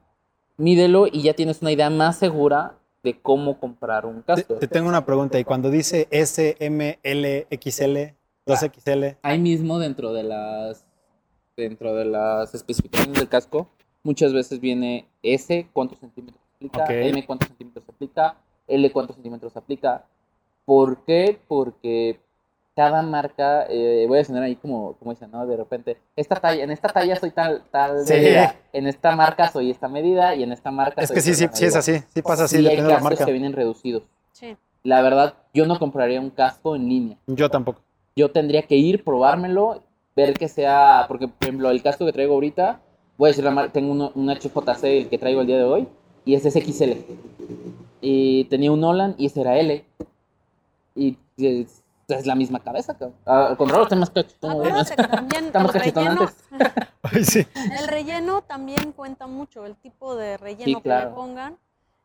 mídelo 0.56 1.06
y 1.06 1.22
ya 1.22 1.34
tienes 1.34 1.60
una 1.62 1.72
idea 1.72 1.90
más 1.90 2.18
segura 2.18 2.74
de 3.02 3.20
cómo 3.20 3.58
comprar 3.58 4.06
un 4.06 4.22
casco. 4.22 4.54
te 4.54 4.68
tengo 4.68 4.88
una 4.88 5.04
pregunta. 5.04 5.38
Y 5.38 5.44
cuando 5.44 5.70
dice 5.70 6.08
S, 6.10 6.56
M, 6.58 6.98
L, 7.02 7.46
XL, 7.50 8.14
2XL, 8.46 9.18
Ahí 9.22 9.38
mismo 9.38 9.78
dentro 9.78 10.12
de 10.12 10.22
las 10.22 10.84
dentro 11.56 11.94
de 11.94 12.04
las 12.04 12.54
especificaciones 12.54 13.18
del 13.18 13.28
casco, 13.28 13.68
muchas 14.02 14.32
veces 14.32 14.60
viene 14.60 15.06
S 15.22 15.68
cuántos 15.72 15.98
centímetros 15.98 16.42
aplica. 16.56 16.86
M 16.88 17.26
cuántos 17.26 17.48
centímetros 17.48 17.84
aplica, 17.88 18.36
L 18.66 18.90
cuántos 18.90 19.16
centímetros 19.16 19.56
aplica. 19.56 20.04
¿Por 20.64 21.04
qué? 21.04 21.38
Porque 21.48 22.18
cada 22.74 23.02
marca, 23.02 23.66
eh, 23.68 24.04
voy 24.08 24.18
a 24.18 24.24
sonar 24.24 24.42
ahí 24.42 24.56
como, 24.56 24.94
como 24.94 25.12
dicen, 25.12 25.30
¿no? 25.30 25.46
De 25.46 25.56
repente, 25.56 25.96
esta 26.16 26.36
talla, 26.36 26.64
en 26.64 26.70
esta 26.70 26.88
talla 26.88 27.14
soy 27.16 27.30
tal, 27.30 27.62
tal 27.70 28.04
Sí. 28.06 28.14
medida, 28.14 28.56
en 28.72 28.86
esta 28.88 29.14
marca 29.14 29.48
soy 29.50 29.70
esta 29.70 29.88
medida 29.88 30.34
y 30.34 30.42
en 30.42 30.50
esta 30.52 30.70
marca 30.72 31.02
es 31.02 31.08
soy 31.08 31.14
que 31.16 31.20
sí, 31.20 31.34
sí, 31.34 31.44
esta 31.44 31.56
sí 31.56 31.64
es 31.66 31.74
medida. 31.74 31.78
así. 31.98 32.06
Sí 32.14 32.22
pasa 32.22 32.44
así, 32.44 32.56
Sí, 32.56 32.62
hay 32.62 32.70
depende 32.70 32.88
de 32.88 32.94
la 32.94 33.00
marca. 33.00 33.24
que 33.24 33.32
vienen 33.32 33.52
reducidos. 33.52 34.02
Sí. 34.32 34.56
La 34.82 35.02
verdad, 35.02 35.34
yo 35.54 35.66
no 35.66 35.78
compraría 35.78 36.20
un 36.20 36.30
casco 36.30 36.74
en 36.76 36.88
línea 36.88 37.16
Yo 37.26 37.48
tampoco. 37.48 37.80
yo 38.16 38.30
tendría 38.32 38.62
que 38.62 38.76
ir, 38.76 39.04
probármelo, 39.04 39.82
ver 40.16 40.34
que 40.34 40.48
sea, 40.48 41.04
porque 41.08 41.28
por 41.28 41.36
ejemplo 41.48 41.70
el 41.70 41.82
casco 41.82 42.04
que 42.06 42.12
traigo 42.12 42.34
ahorita, 42.34 42.80
voy 43.16 43.28
a 43.28 43.30
decir 43.30 43.44
la 43.44 43.50
marca, 43.52 43.72
tengo 43.72 43.92
uno- 43.92 44.10
un 44.16 44.28
HJC 44.30 44.98
el 44.98 45.08
que 45.08 45.18
traigo 45.18 45.42
el 45.42 45.46
día 45.46 45.58
de 45.58 45.64
hoy, 45.64 45.86
y 46.24 46.34
ese 46.34 46.48
es 46.48 46.56
XL. 46.56 46.96
Y 48.00 48.44
tenía 48.44 48.72
un 48.72 48.80
Nolan 48.80 49.14
y 49.16 49.26
ese 49.26 49.40
era 49.42 49.58
L. 49.58 49.84
Y 50.94 51.18
es, 51.36 51.82
es 52.08 52.26
la 52.26 52.34
misma 52.34 52.60
cabeza, 52.60 52.94
cabrón. 52.94 53.16
Ah, 53.26 53.46
Al 53.48 53.56
contrario, 53.56 53.84
está 53.84 53.96
más 53.96 54.10
cachetón. 54.10 54.54
güey, 54.54 54.70
más- 54.72 54.90
Acuérdate 54.90 55.02
que 55.10 55.16
también 55.16 55.44
Está 55.46 55.58
más 55.60 55.74
el 55.74 55.80
cachetón 55.80 56.04
relleno, 56.04 56.20
antes. 56.22 56.44
Ay, 57.02 57.24
sí. 57.24 57.46
el 57.80 57.88
relleno 57.88 58.42
también 58.42 58.92
cuenta 58.92 59.26
mucho, 59.26 59.66
el 59.66 59.76
tipo 59.76 60.14
de 60.16 60.36
relleno 60.36 60.64
Sí, 60.64 60.74
que 60.76 60.82
claro. 60.82 61.10
le 61.10 61.16
pongan 61.16 61.58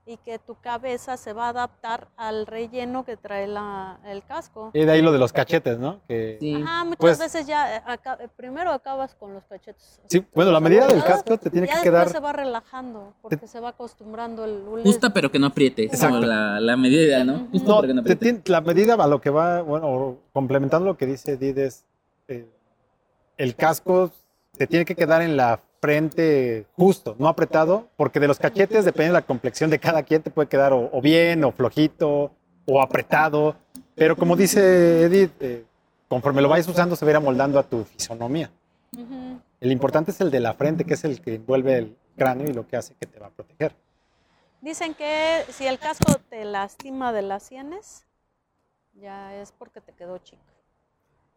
y 0.10 0.18
que 0.18 0.40
tu 0.40 0.56
cabeza 0.56 1.18
se 1.18 1.34
va 1.34 1.46
a 1.46 1.50
adaptar 1.50 2.08
al 2.18 2.48
relleno 2.48 3.06
que 3.06 3.16
trae 3.16 3.46
la, 3.46 4.00
el 4.06 4.24
casco. 4.24 4.72
Y 4.74 4.84
de 4.84 4.92
ahí 4.92 5.04
lo 5.04 5.12
de 5.12 5.20
los 5.20 5.32
cachetes, 5.32 5.78
¿no? 5.78 6.00
Que, 6.08 6.38
Sí. 6.40 6.56
Ajá, 6.56 6.84
muchas 6.84 6.98
Pues- 6.98 7.20
veces 7.20 7.46
ya 7.46 7.78
eh, 7.78 7.82
eh, 8.20 8.28
primero 8.36 8.72
acabas 8.72 9.14
con 9.14 9.36
los 9.36 9.44
cachetes. 9.46 10.00
Sí, 10.08 10.26
bueno, 10.34 10.52
la 10.52 10.60
medida 10.60 10.88
del 10.88 11.04
casco 11.04 11.38
te 11.38 11.52
tiene 11.52 11.68
ya 11.68 11.74
que 11.74 11.92
después 11.92 12.04
quedar. 12.06 12.10
se 12.10 12.20
va 12.20 12.34
relajando 12.34 13.14
porque 13.22 13.46
se 13.46 13.60
va 13.60 13.70
acostumbrando 13.70 14.46
el 14.46 14.64
hule. 14.68 14.82
Justa 14.84 15.12
pero 15.14 15.32
que 15.32 15.38
no 15.38 15.46
apriete. 15.46 15.84
Es 15.86 15.92
como 16.02 16.16
Exacto. 16.18 16.26
la, 16.26 16.60
la 16.60 16.76
medida 16.76 17.24
¿no? 17.24 17.48
Justa 17.52 17.68
No, 17.70 17.76
pero 17.82 17.88
que 17.90 17.94
no 17.94 18.04
te 18.04 18.14
apriete. 18.14 18.50
la 18.52 18.62
medida 18.62 18.96
a 18.96 19.08
lo 19.08 19.22
que 19.22 19.30
va, 19.30 19.62
bueno, 19.62 20.18
complementando 20.34 20.88
lo 20.88 20.98
que 20.98 21.06
dice 21.06 21.38
Did 21.38 21.58
es, 21.60 21.86
eh, 22.28 22.48
el 23.38 23.56
casco 23.56 24.12
te 24.58 24.66
tiene 24.66 24.86
que 24.86 24.96
quedar 24.96 25.22
en 25.22 25.38
la 25.38 25.62
frente 25.82 26.66
justo, 26.76 27.16
no 27.20 27.28
apretado, 27.28 27.88
porque 27.96 28.20
de 28.20 28.28
los 28.28 28.38
cachetes, 28.40 28.86
dependiendo 28.86 29.16
de 29.16 29.22
la 29.22 29.26
complexión 29.28 29.70
de 29.70 29.80
cada 29.80 30.04
quien, 30.04 30.22
te 30.22 30.32
puede 30.32 30.48
quedar 30.50 30.74
o, 30.74 30.90
o 30.92 31.02
bien, 31.02 31.44
o 31.44 31.52
flojito, 31.52 32.32
o 32.66 32.82
apretado. 32.82 33.56
Pero 33.96 34.16
como 34.16 34.36
dice 34.36 35.04
Edith, 35.04 35.32
eh, 35.40 35.66
conforme 36.08 36.42
lo 36.42 36.50
vayas 36.50 36.68
usando, 36.68 36.96
se 36.96 37.06
va 37.06 37.10
a 37.10 37.14
ir 37.14 37.18
amoldando 37.18 37.60
a 37.60 37.64
tu 37.64 37.84
fisonomía. 37.84 38.52
El 39.62 39.72
importante 39.72 40.12
es 40.12 40.22
el 40.22 40.32
de 40.32 40.40
la 40.40 40.54
frente, 40.54 40.86
que 40.86 40.94
es 40.94 41.04
el 41.04 41.22
que 41.22 41.36
envuelve 41.36 41.78
el 41.78 41.98
cráneo 42.18 42.50
y 42.50 42.54
lo 42.54 42.68
que 42.68 42.78
hace 42.78 42.94
que 43.00 43.06
te 43.06 43.20
va 43.20 43.28
a 43.28 43.30
proteger. 43.30 43.76
Dicen 44.62 44.94
que 44.94 45.46
si 45.52 45.68
el 45.68 45.80
casco 45.80 46.16
te 46.30 46.44
lastima 46.46 47.14
de 47.14 47.22
las 47.22 47.44
sienes, 47.44 48.06
ya 48.94 49.36
es 49.36 49.52
porque 49.52 49.80
te 49.80 49.94
quedó 49.94 50.18
chico. 50.18 50.42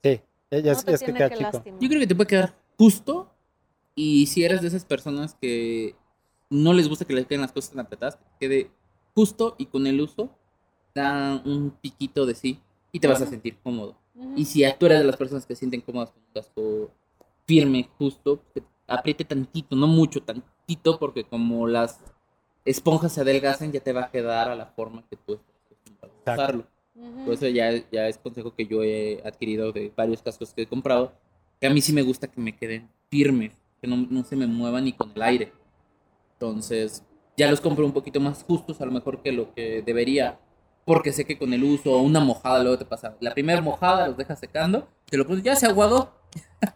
Sí, 0.03 0.21
ya, 0.51 0.59
ya 0.59 0.73
no 0.73 0.79
es, 0.79 0.85
te 0.85 0.91
ya 0.91 0.95
es 0.95 1.03
que 1.03 1.13
queda 1.15 1.29
que 1.29 1.37
chico. 1.37 1.51
lastimar. 1.53 1.81
Yo 1.81 1.89
creo 1.89 2.01
que 2.01 2.07
te 2.07 2.15
puede 2.15 2.27
quedar 2.29 2.55
justo. 2.79 3.32
Y 3.95 4.27
si 4.27 4.45
eres 4.45 4.63
de 4.63 4.69
esas 4.69 4.85
personas 4.85 5.35
que 5.41 5.95
no 6.51 6.73
les 6.73 6.89
gusta 6.89 7.05
que 7.05 7.15
les 7.15 7.27
queden 7.27 7.43
las 7.43 7.53
cosas 7.53 7.71
tan 7.71 7.81
apretadas, 7.81 8.17
que 8.17 8.25
quede 8.41 8.71
justo 9.15 9.55
y 9.59 9.67
con 9.67 9.87
el 9.87 10.01
uso 10.01 10.31
da 10.95 11.41
un 11.45 11.71
piquito 11.81 12.27
de 12.27 12.35
sí 12.35 12.61
y 12.93 13.01
te 13.01 13.09
vas 13.09 13.23
a 13.23 13.27
sentir 13.27 13.59
cómodo. 13.63 13.97
Y 14.37 14.45
si 14.45 14.63
tú 14.79 14.87
eres 14.87 14.99
de 14.99 15.05
las 15.05 15.17
personas 15.17 15.47
que 15.47 15.55
se 15.55 15.61
sienten 15.61 15.81
cómodas 15.81 16.11
con 16.11 16.23
un 16.23 16.33
casco 16.35 16.91
firme, 17.47 17.89
justo, 17.99 18.43
que 18.55 18.63
apriete 18.87 19.25
tantito, 19.25 19.75
no 19.75 19.87
mucho, 19.87 20.23
tantito, 20.23 20.99
porque 20.99 21.25
como 21.25 21.67
las 21.67 22.01
esponjas 22.65 23.13
se 23.13 23.23
adelgazan, 23.23 23.73
ya 23.73 23.81
te 23.81 23.93
va 23.93 24.05
a 24.05 24.11
quedar 24.11 24.51
a 24.51 24.55
la 24.55 24.67
forma 24.67 25.05
que 25.09 25.17
tú 25.17 25.35
estás 25.35 25.55
acostumbrado 25.65 26.13
a 26.15 26.19
Exacto. 26.19 26.43
usarlo. 26.43 27.25
Por 27.25 27.35
eso 27.35 27.49
ya, 27.49 27.73
ya 27.91 28.09
es 28.09 28.19
consejo 28.19 28.55
que 28.55 28.67
yo 28.67 28.83
he 28.83 29.23
adquirido 29.25 29.73
de 29.73 29.93
varios 29.97 30.23
cascos 30.23 30.53
que 30.53 30.63
he 30.63 30.67
comprado, 30.67 31.13
que 31.59 31.67
a 31.67 31.71
mí 31.71 31.81
sí 31.81 31.93
me 31.93 32.03
gusta 32.03 32.27
que 32.27 32.41
me 32.41 32.55
queden 32.55 32.91
firmes, 33.11 33.55
que 33.83 33.89
no, 33.89 34.07
no 34.09 34.23
se 34.25 34.37
me 34.37 34.47
muevan 34.47 34.85
ni 34.85 34.93
con 34.93 35.11
el 35.15 35.21
aire. 35.23 35.53
Entonces, 36.35 37.03
ya 37.37 37.51
los 37.51 37.61
compro 37.61 37.85
un 37.85 37.93
poquito 37.93 38.21
más 38.21 38.45
justos, 38.45 38.81
a 38.81 38.87
lo 38.87 38.93
mejor 38.93 39.21
que 39.23 39.33
lo 39.33 39.53
que 39.55 39.83
debería, 39.85 40.39
porque 40.85 41.13
sé 41.13 41.25
que 41.25 41.37
con 41.39 41.53
el 41.53 41.65
uso 41.65 41.93
o 41.93 42.01
una 42.03 42.21
mojada 42.21 42.63
luego 42.63 42.79
te 42.79 42.85
pasa. 42.85 43.17
La 43.21 43.33
primera 43.35 43.61
mojada 43.61 44.07
los 44.09 44.17
dejas 44.17 44.39
secando, 44.39 44.89
te 45.11 45.17
lo 45.17 45.27
pones, 45.27 45.43
ya 45.43 45.57
se 45.57 45.67
aguadó, 45.67 46.13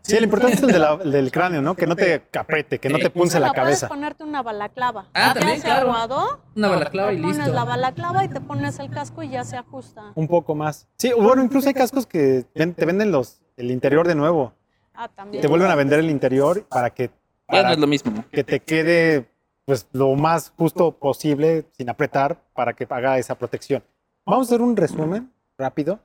Sí, 0.02 0.16
lo 0.18 0.24
importante 0.24 0.56
es 0.56 0.62
el, 0.64 0.70
de 0.72 0.78
la- 0.80 0.98
el 1.02 1.12
del 1.12 1.30
cráneo, 1.30 1.62
¿no? 1.62 1.74
Que 1.76 1.86
no 1.86 1.94
te 1.96 2.22
apriete, 2.36 2.78
que 2.78 2.88
no 2.90 2.98
te 2.98 3.08
punce 3.08 3.38
la 3.40 3.48
Bueno, 3.48 3.62
puedes 3.62 3.78
cabeza. 3.80 3.88
ponerte 3.88 4.24
una 4.24 4.42
balaclava. 4.42 5.06
Ah, 5.14 5.28
ya 5.28 5.34
también, 5.34 5.58
se 5.60 5.64
claro. 5.64 5.86
aguadó, 5.92 6.40
Una 6.56 6.68
balaclava 6.68 7.12
y 7.12 7.16
te 7.16 7.22
pones 7.22 7.36
listo. 7.38 7.52
la 7.54 7.64
balaclava 7.64 8.24
y 8.24 8.28
te 8.28 8.40
pones 8.40 8.78
el 8.80 8.90
casco 8.90 9.22
y 9.22 9.30
ya 9.30 9.44
se 9.44 9.56
ajusta. 9.56 10.12
Un 10.16 10.26
poco 10.28 10.54
más. 10.56 10.88
Sí, 10.98 11.12
bueno, 11.18 11.42
incluso 11.42 11.68
hay 11.68 11.74
cascos 11.74 12.04
que 12.04 12.44
te 12.52 12.84
venden 12.84 13.12
los 13.12 13.40
el 13.56 13.70
interior 13.70 14.06
de 14.08 14.14
nuevo. 14.16 14.52
Ah, 14.96 15.08
también. 15.08 15.42
Te 15.42 15.48
vuelven 15.48 15.70
a 15.70 15.74
vender 15.74 15.98
el 16.00 16.10
interior 16.10 16.64
para 16.68 16.90
que, 16.90 17.08
Ya 17.08 17.10
no 17.10 17.46
para 17.46 17.72
es 17.72 17.78
lo 17.78 17.86
mismo. 17.86 18.24
que 18.32 18.44
te 18.44 18.60
quede 18.60 19.28
pues 19.64 19.88
lo 19.92 20.14
más 20.14 20.52
justo 20.56 20.92
posible 20.92 21.66
sin 21.72 21.90
apretar 21.90 22.40
para 22.54 22.72
que 22.72 22.86
haga 22.88 23.18
esa 23.18 23.34
protección. 23.36 23.82
Vamos 24.24 24.46
a 24.46 24.54
hacer 24.54 24.62
un 24.62 24.76
resumen 24.76 25.32
rápido 25.58 25.98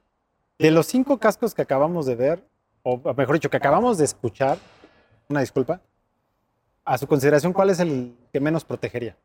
de 0.57 0.71
los 0.71 0.87
cinco 0.87 1.19
cascos 1.19 1.53
que 1.53 1.61
acabamos 1.61 2.05
de 2.05 2.15
ver, 2.15 2.43
o 2.83 2.97
mejor 3.15 3.33
dicho, 3.35 3.49
que 3.49 3.57
acabamos 3.57 3.97
de 3.97 4.05
escuchar. 4.05 4.57
Una 5.29 5.41
disculpa. 5.41 5.79
A 6.83 6.97
su 6.97 7.07
consideración, 7.07 7.53
¿cuál 7.53 7.69
es 7.69 7.79
el 7.79 8.15
que 8.33 8.39
menos 8.39 8.65
protegería? 8.65 9.15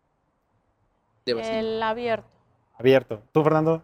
El 1.24 1.82
abierto. 1.82 2.28
Abierto. 2.78 3.22
¿Tú, 3.32 3.42
Fernando? 3.42 3.82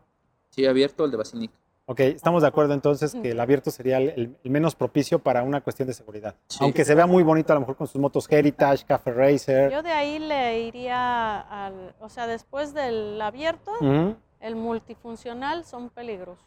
Sí, 0.51 0.67
abierto 0.67 1.05
el 1.07 1.11
de 1.11 1.17
Basilic. 1.17 1.51
Ok, 1.87 2.01
estamos 2.01 2.43
de 2.43 2.49
acuerdo 2.49 2.75
entonces 2.75 3.13
que 3.21 3.33
el 3.33 3.41
abierto 3.41 3.71
sería 3.73 3.99
el, 3.99 4.37
menos 4.45 4.77
propicio 4.77 5.19
para 5.19 5.43
una 5.43 5.61
cuestión 5.63 5.89
de 5.89 5.95
seguridad. 5.95 6.37
Sí. 6.47 6.59
Aunque 6.61 6.85
se 6.85 6.95
vea 6.95 7.07
muy 7.07 7.25
bonito 7.25 7.53
a 7.53 7.55
lo 7.55 7.61
mejor 7.61 7.77
con 7.77 7.89
sus 7.89 8.01
motos 8.01 8.27
Heritage, 8.31 8.85
Cafe 8.87 9.13
Racer. 9.13 9.71
Yo 9.73 9.83
de 9.83 9.91
ahí 9.91 10.19
le 10.21 10.61
iría 10.61 11.41
al, 11.41 11.95
o 12.01 12.09
sea, 12.09 12.27
después 12.29 12.73
del 12.73 13.21
abierto, 13.21 13.73
el 14.41 14.57
multifuncional 14.57 15.65
son 15.65 15.91
peligrosos. 15.91 16.45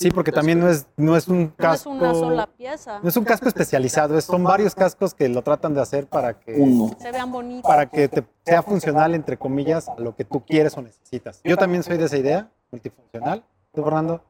Sí, 0.00 0.10
porque 0.10 0.32
también 0.32 0.58
no 0.58 0.68
es, 0.68 0.88
no 0.96 1.16
es 1.16 1.28
un 1.28 1.38
No 1.38 1.44
es 1.44 1.52
casco. 1.56 1.90
una 1.90 2.12
sola 2.12 2.46
pieza. 2.48 2.98
No 3.04 3.08
es 3.08 3.16
un 3.16 3.24
casco 3.24 3.46
especializado, 3.46 4.18
es- 4.18 4.24
son 4.24 4.42
varios 4.42 4.74
cascos 4.74 5.14
que 5.14 5.28
lo 5.28 5.42
tratan 5.42 5.74
de 5.74 5.80
hacer 5.80 6.08
para 6.08 6.40
que, 6.40 6.54
Uno. 6.54 6.90
Se 6.98 7.12
vean 7.12 7.30
bonitos. 7.30 7.62
para 7.70 7.86
que 7.88 8.08
te 8.08 8.24
sea 8.44 8.64
funcional, 8.64 9.14
entre 9.14 9.36
comillas, 9.38 9.88
a 9.88 9.94
lo 10.00 10.16
que 10.16 10.24
tú 10.24 10.44
quieres 10.44 10.76
o 10.76 10.82
necesitas. 10.82 11.40
Yo 11.44 11.56
también 11.56 11.84
soy 11.84 11.98
de 11.98 12.06
esa 12.06 12.16
idea, 12.16 12.50
multifuncional. 12.72 13.44
¿Tú, 13.72 13.84
Fernando? 13.84 14.24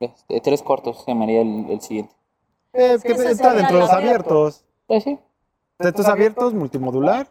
Este, 0.00 0.40
tres 0.40 0.62
cuartos 0.62 1.02
se 1.04 1.10
llamaría 1.10 1.42
el, 1.42 1.66
el 1.70 1.80
siguiente. 1.80 2.14
Eh, 2.72 2.98
que 3.02 3.14
sería 3.16 3.54
dentro 3.54 3.76
de 3.76 3.82
los 3.82 3.90
abierto. 3.90 4.30
abiertos. 4.30 4.64
Pues 4.86 5.04
sí. 5.04 5.18
De 5.78 5.88
estos 5.88 6.06
abiertos, 6.06 6.54
multimodular. 6.54 7.28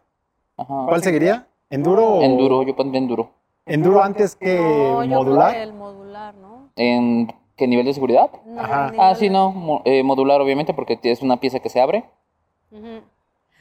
Ajá. 0.58 0.86
¿Cuál 0.88 1.04
seguiría? 1.04 1.48
¿Enduro 1.70 2.06
o 2.06 2.22
Enduro, 2.22 2.64
yo 2.64 2.76
pondría 2.76 3.00
enduro. 3.02 3.30
enduro 3.66 4.02
antes 4.02 4.36
que 4.36 4.56
No, 4.58 5.04
yo 5.04 5.10
modular? 5.18 5.52
creo 5.52 5.64
que 5.64 5.70
el 5.70 5.74
modular, 5.74 6.36
¿no? 6.36 6.70
¿En 6.76 7.34
qué 7.56 7.68
nivel 7.68 7.86
de 7.86 7.94
seguridad? 7.94 8.32
No, 8.46 8.62
Ajá. 8.62 8.92
Ah, 8.98 9.16
sí, 9.16 9.30
no. 9.30 9.52
mo- 9.52 9.82
eh, 9.86 10.04
modular, 10.04 10.40
obviamente, 10.42 10.74
porque 10.74 10.98
es 11.04 11.22
una 11.22 11.38
pieza 11.40 11.60
que 11.60 11.70
se 11.70 11.82
abre. 11.82 12.06
Ujú. 12.72 12.82
No 12.86 13.02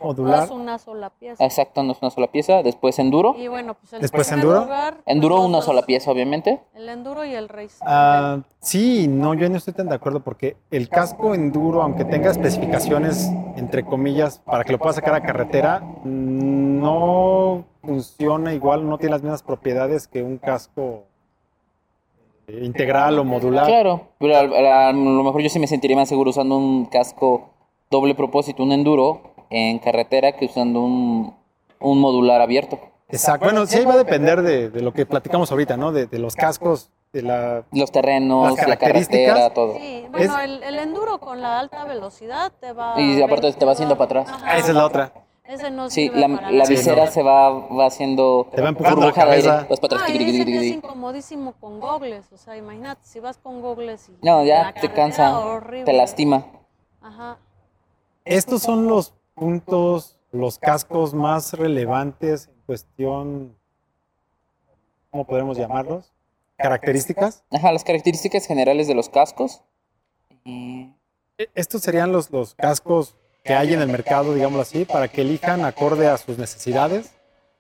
Modular. 0.01 0.45
es 0.45 0.51
una 0.51 0.79
sola 0.79 1.11
pieza. 1.11 1.43
Exacto, 1.45 1.83
no 1.83 1.93
es 1.93 1.99
una 2.03 2.11
sola 2.11 2.27
pieza. 2.27 2.63
Después 2.63 2.99
enduro. 2.99 3.35
Y 3.39 3.49
bueno, 3.49 3.75
pues 3.75 3.93
el 3.95 4.01
Después 4.03 4.31
enduro. 4.31 4.61
lugar, 4.61 4.99
Enduro, 5.07 5.41
una 5.41 5.63
sola 5.63 5.83
pieza, 5.83 6.11
obviamente. 6.11 6.61
El 6.75 6.89
enduro 6.89 7.25
y 7.25 7.35
el 7.35 7.49
race. 7.49 7.77
Ah, 7.81 8.41
sí, 8.61 9.09
no, 9.09 9.35
yo 9.35 9.49
no 9.49 9.57
estoy 9.57 9.73
tan 9.75 9.89
de 9.89 9.95
acuerdo 9.95 10.21
porque 10.21 10.57
el 10.71 10.89
casco 10.89 11.35
enduro, 11.35 11.83
aunque 11.83 12.05
tenga 12.05 12.31
especificaciones, 12.31 13.31
entre 13.57 13.85
comillas, 13.85 14.39
para 14.41 14.65
que 14.65 14.73
lo 14.73 14.79
pueda 14.79 14.93
sacar 14.93 15.15
a 15.15 15.23
carretera, 15.23 15.83
no 16.05 17.65
funciona 17.83 18.53
igual, 18.53 18.89
no 18.89 18.99
tiene 18.99 19.13
las 19.13 19.23
mismas 19.23 19.43
propiedades 19.43 20.07
que 20.09 20.23
un 20.23 20.39
casco 20.39 21.05
eh, 22.49 22.61
integral 22.65 23.19
o 23.19 23.25
modular. 23.25 23.67
Claro, 23.67 24.09
pero 24.19 24.37
a, 24.37 24.89
a 24.89 24.93
lo 24.93 25.23
mejor 25.23 25.41
yo 25.43 25.49
sí 25.49 25.59
me 25.59 25.67
sentiría 25.67 25.97
más 25.97 26.09
seguro 26.09 26.31
usando 26.31 26.57
un 26.57 26.87
casco 26.87 27.51
doble 27.91 28.15
propósito, 28.15 28.63
un 28.63 28.73
enduro, 28.73 29.21
en 29.51 29.79
carretera 29.79 30.33
que 30.33 30.47
usando 30.47 30.81
un, 30.81 31.35
un 31.81 32.01
modular 32.01 32.41
abierto. 32.41 32.79
Exacto. 33.09 33.45
Bueno, 33.45 33.67
sí, 33.67 33.79
ahí 33.79 33.85
va 33.85 33.95
a 33.95 33.99
depender 33.99 34.43
de, 34.43 34.69
de 34.71 34.81
lo 34.83 34.93
que 34.93 35.07
platicamos 35.07 35.51
ahorita, 35.53 35.77
¿no? 35.77 35.93
De, 35.93 36.07
de 36.07 36.19
los 36.19 36.35
cascos, 36.35 36.91
de 37.13 37.23
la... 37.23 37.65
Los 37.73 37.93
terrenos, 37.93 38.57
Las 38.59 38.69
la 38.69 38.77
carretera, 38.77 39.51
todo. 39.55 39.77
Sí, 39.79 40.07
bueno, 40.11 40.39
Es- 40.39 40.45
el, 40.45 40.63
el 40.65 40.79
enduro 40.81 41.19
con 41.19 41.41
la 41.41 41.61
alta 41.61 41.85
velocidad 41.85 42.53
te 42.61 42.73
va... 42.73 43.01
Y 43.01 43.23
aparte 43.23 43.53
te 43.53 43.65
va 43.65 43.73
haciendo 43.73 43.97
para 43.97 44.23
atrás. 44.23 44.29
Ajá. 44.43 44.57
Esa 44.59 44.69
es 44.69 44.75
la 44.75 44.85
otra. 44.87 45.13
Ese 45.45 45.71
no 45.71 45.89
Sí, 45.89 46.11
la, 46.13 46.27
la 46.27 46.65
visera 46.67 47.05
no. 47.05 47.11
se 47.13 47.23
va, 47.23 47.51
va 47.51 47.87
haciendo 47.87 48.49
Te 48.53 48.61
va 48.61 48.71
empujando 48.71 49.03
la 49.07 49.13
de 49.13 49.21
aire. 49.21 49.45
cabeza. 49.45 49.67
Vas 49.71 49.79
para 49.79 49.97
atrás. 49.99 50.11
Que 50.13 50.59
es 50.59 50.65
incomodísimo 50.75 51.53
con 51.61 51.79
gogles. 51.79 52.33
O 52.33 52.37
sea, 52.37 52.57
imagínate, 52.57 53.03
si 53.05 53.21
vas 53.21 53.39
con 53.39 53.61
gogles 53.63 54.09
y... 54.09 54.27
No, 54.27 54.45
ya 54.45 54.75
te 54.75 54.93
cansa, 54.93 55.39
horrible. 55.39 55.85
te 55.85 55.93
lastima. 55.93 56.45
Ajá. 57.01 57.39
Estos 58.25 58.63
son 58.63 58.89
los 58.89 59.15
puntos, 59.37 60.19
los 60.33 60.59
cascos 60.59 61.15
más 61.15 61.53
relevantes 61.53 62.49
en 62.49 62.61
cuestión, 62.67 63.57
¿cómo 65.11 65.25
podemos 65.27 65.57
llamarlos? 65.57 66.13
Características. 66.57 67.45
Ajá, 67.51 67.71
las 67.71 67.85
características 67.85 68.47
generales 68.47 68.89
de 68.89 68.95
los 68.95 69.09
cascos. 69.11 69.63
E- 70.45 71.51
Estos 71.55 71.83
serían 71.83 72.13
los, 72.13 72.31
los 72.31 72.55
cascos 72.55 73.15
que 73.45 73.55
hay 73.55 73.75
en 73.75 73.83
el 73.83 73.89
mercado, 73.89 74.35
digámoslo 74.35 74.63
así, 74.63 74.85
para 74.87 75.07
que 75.09 75.21
elijan 75.21 75.65
acorde 75.65 76.09
a 76.09 76.17
sus 76.17 76.39
necesidades, 76.39 77.13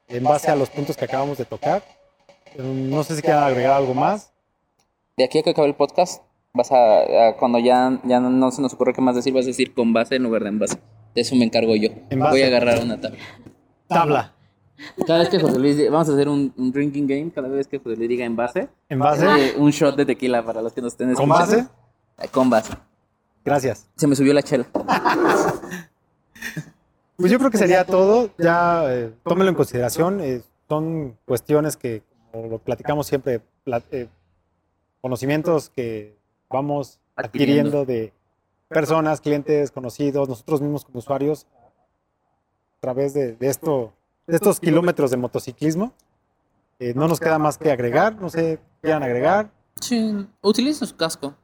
en 0.08 0.24
base 0.24 0.50
a 0.50 0.56
los 0.56 0.70
puntos 0.70 0.96
que 0.96 1.04
acabamos 1.04 1.36
de 1.38 1.44
tocar. 1.44 1.82
No 2.56 3.04
sé 3.04 3.16
si 3.16 3.22
quieran 3.22 3.44
agregar 3.44 3.72
algo 3.72 3.92
más. 3.94 4.32
de 5.16 5.24
aquí 5.24 5.38
a 5.38 5.42
que 5.42 5.50
acabe 5.50 5.68
el 5.68 5.74
podcast, 5.74 6.22
vas 6.56 6.72
a, 6.72 7.28
a- 7.28 7.36
cuando 7.38 7.58
ya, 7.58 8.00
ya 8.04 8.18
no, 8.20 8.50
se 8.50 8.62
nos 8.62 8.72
ocurre 8.74 8.92
qué 8.94 9.00
más 9.00 9.14
decir, 9.14 9.32
vas 9.34 9.44
a 9.44 9.48
decir 9.48 9.74
con 9.74 9.92
base 9.92 10.16
en 10.16 10.22
lugar 10.24 10.42
de 10.42 10.48
en 10.48 10.58
base. 10.58 10.78
De 11.14 11.20
eso 11.20 11.36
me 11.36 11.44
encargo 11.44 11.74
yo. 11.76 11.88
En 12.10 12.18
base. 12.18 12.32
Voy 12.32 12.42
a 12.42 12.46
agarrar 12.46 12.82
una 12.82 13.00
tabla. 13.00 13.18
Tabla. 13.88 14.32
Cada 15.06 15.20
vez 15.20 15.28
que 15.30 15.38
José 15.40 15.58
Luis, 15.58 15.76
di- 15.78 15.88
vamos 15.88 16.08
a 16.08 16.12
hacer 16.12 16.28
un, 16.28 16.52
un 16.56 16.70
drinking 16.72 17.06
game, 17.06 17.30
cada 17.34 17.48
vez 17.48 17.66
que 17.66 17.78
José 17.78 17.96
Luis 17.96 18.08
diga 18.08 18.24
en 18.26 18.36
base, 18.36 18.68
En 18.90 18.98
base. 18.98 19.24
eh, 19.26 19.54
un 19.56 19.70
shot 19.70 19.96
de 19.96 20.04
tequila 20.04 20.44
para 20.44 20.60
los 20.60 20.72
que 20.74 20.82
nos 20.82 20.92
estén 20.92 21.14
¿Con 21.14 21.24
escuchando. 21.30 21.56
base? 21.56 21.68
Eh, 22.22 22.28
Con 22.30 22.50
base. 22.50 22.74
Gracias. 23.44 23.86
Se 23.96 24.06
me 24.06 24.14
subió 24.16 24.34
la 24.34 24.42
chela. 24.42 24.66
Pues 27.16 27.32
yo 27.32 27.38
creo 27.38 27.50
que 27.50 27.56
sería 27.58 27.84
todo. 27.86 28.28
Ya 28.38 28.84
eh, 28.92 29.12
tómelo 29.24 29.48
en 29.48 29.56
consideración. 29.56 30.20
eh, 30.20 30.42
son 30.68 31.16
cuestiones 31.24 31.76
que, 31.76 32.02
como 32.30 32.48
lo 32.48 32.58
platicamos 32.58 33.06
siempre, 33.06 33.40
eh, 33.90 34.08
conocimientos 35.00 35.70
que 35.70 36.15
vamos 36.50 36.98
adquiriendo 37.16 37.84
de 37.84 38.12
personas, 38.68 39.20
clientes, 39.20 39.70
conocidos, 39.70 40.28
nosotros 40.28 40.60
mismos 40.60 40.84
como 40.84 40.98
usuarios, 40.98 41.46
a 42.78 42.80
través 42.80 43.14
de, 43.14 43.32
de 43.36 43.48
esto, 43.48 43.92
de 44.26 44.36
estos 44.36 44.60
kilómetros 44.60 45.10
de 45.10 45.16
motociclismo. 45.16 45.92
Eh, 46.78 46.92
no 46.94 47.08
nos 47.08 47.20
queda 47.20 47.38
más 47.38 47.56
que 47.58 47.70
agregar, 47.70 48.16
no 48.20 48.28
sé, 48.28 48.58
quieran 48.82 49.02
agregar. 49.02 49.50
Sí, 49.80 50.26
utilicen 50.42 50.86
su 50.86 50.96
casco. 50.96 51.34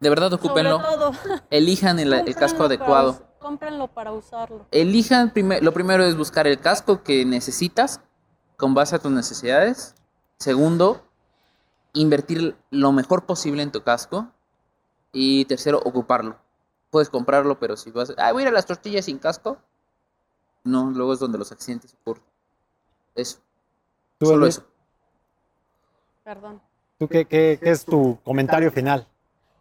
De 0.00 0.08
verdad, 0.08 0.32
ocúpenlo. 0.32 0.80
Elijan 1.50 1.98
el, 1.98 2.12
el 2.12 2.34
casco 2.36 2.58
para 2.58 2.66
adecuado. 2.66 3.26
Cómprenlo 3.40 3.88
para 3.88 4.12
usarlo. 4.12 4.66
Elijan, 4.70 5.32
prime- 5.32 5.60
lo 5.60 5.72
primero 5.72 6.04
es 6.04 6.16
buscar 6.16 6.46
el 6.46 6.60
casco 6.60 7.02
que 7.02 7.24
necesitas 7.24 8.00
con 8.56 8.74
base 8.74 8.94
a 8.96 8.98
tus 9.00 9.10
necesidades. 9.10 9.94
Segundo, 10.38 11.02
invertir 11.92 12.56
lo 12.70 12.92
mejor 12.92 13.26
posible 13.26 13.62
en 13.62 13.72
tu 13.72 13.82
casco. 13.82 14.28
Y 15.12 15.44
tercero, 15.46 15.80
ocuparlo. 15.84 16.36
Puedes 16.90 17.08
comprarlo, 17.10 17.58
pero 17.58 17.76
si 17.76 17.90
vas, 17.90 18.12
ah, 18.18 18.32
voy 18.32 18.42
a 18.42 18.46
ir 18.46 18.48
a 18.48 18.52
las 18.52 18.66
tortillas 18.66 19.04
sin 19.06 19.18
casco. 19.18 19.58
No, 20.64 20.90
luego 20.90 21.12
es 21.14 21.18
donde 21.18 21.38
los 21.38 21.50
accidentes 21.52 21.94
ocurren. 22.00 22.24
Eso, 23.14 23.38
¿Tú, 24.18 24.26
solo 24.26 24.46
eso. 24.46 24.64
Perdón, 26.24 26.60
¿tú 26.98 27.08
qué, 27.08 27.24
qué- 27.24 27.58
qué 27.62 27.70
es 27.70 27.84
tu 27.84 28.18
comentario 28.22 28.70
final? 28.70 29.06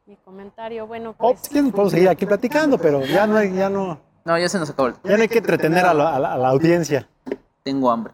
mi 0.06 0.16
comentario. 0.18 0.88
Bueno, 0.88 1.16
Oh, 1.18 1.32
pues... 1.34 1.42
si 1.42 1.50
quieren, 1.50 1.72
podemos 1.72 1.92
seguir 1.92 2.08
aquí 2.10 2.26
platicando, 2.26 2.78
pero 2.78 3.04
ya 3.06 3.28
no 3.28 3.44
ya 3.44 3.70
no, 3.70 4.00
No, 4.26 4.38
ya 4.38 4.48
se 4.48 4.58
nos 4.60 4.70
acabó 4.70 4.88
el 4.90 4.96
ya 5.04 5.16
no 5.18 5.22
hay 5.22 5.28
que 5.28 5.38
entretener 5.40 5.86
a 5.86 5.94
la, 5.94 6.16
a 6.16 6.20
la- 6.20 6.34
a 6.34 6.38
la 6.38 6.48
audiencia. 6.50 7.10
Tengo 7.64 7.92
hambre. 7.92 8.14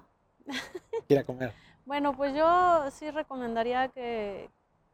Quiera 1.07 1.23
comer. 1.23 1.53
Bueno, 1.85 2.15
pues 2.15 2.33
yo 2.35 2.89
sí 2.91 3.11
recomendaría 3.11 3.89
que, 3.89 4.49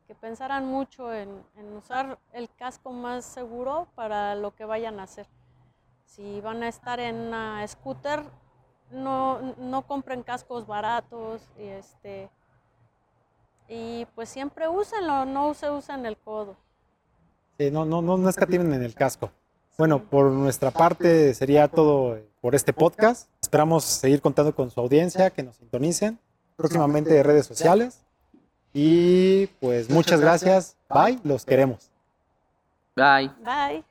que 0.07 0.15
pensaran 0.15 0.65
mucho 0.65 1.13
en, 1.13 1.29
en 1.55 1.77
usar 1.77 2.17
el 2.33 2.49
casco 2.49 2.91
más 2.91 3.25
seguro 3.25 3.87
para 3.95 4.33
lo 4.35 4.55
que 4.55 4.65
vayan 4.65 4.99
a 4.99 5.03
hacer. 5.03 5.27
Si 6.05 6.41
van 6.41 6.63
a 6.63 6.67
estar 6.67 6.99
en 6.99 7.15
una 7.15 7.65
scooter, 7.67 8.23
no, 8.89 9.39
no 9.57 9.85
compren 9.85 10.23
cascos 10.23 10.65
baratos 10.65 11.47
y 11.57 11.63
este 11.63 12.29
y 13.67 14.07
pues 14.15 14.29
siempre 14.29 14.67
úsenlo, 14.67 15.25
no 15.25 15.53
se 15.53 15.69
usen 15.69 16.07
el 16.07 16.17
codo. 16.17 16.55
Sí, 17.59 17.69
no, 17.69 17.85
no, 17.85 18.01
no, 18.01 18.17
no 18.17 18.29
escatimen 18.29 18.73
en 18.73 18.81
el 18.81 18.95
casco. 18.95 19.29
Bueno, 19.77 20.03
por 20.03 20.31
nuestra 20.31 20.71
parte 20.71 21.35
sería 21.35 21.67
todo 21.67 22.17
por 22.41 22.55
este 22.55 22.73
podcast. 22.73 23.29
Esperamos 23.39 23.83
seguir 23.83 24.21
contando 24.21 24.55
con 24.55 24.71
su 24.71 24.79
audiencia, 24.79 25.29
que 25.29 25.43
nos 25.43 25.57
sintonicen 25.57 26.19
próximamente 26.59 27.13
de 27.13 27.23
redes 27.23 27.45
sociales. 27.45 28.01
Y 28.73 29.47
pues 29.61 29.89
muchas 29.89 30.19
gracias. 30.19 30.75
Bye, 30.89 31.19
los 31.23 31.45
queremos. 31.45 31.89
Bye. 32.95 33.31
Bye. 33.43 33.88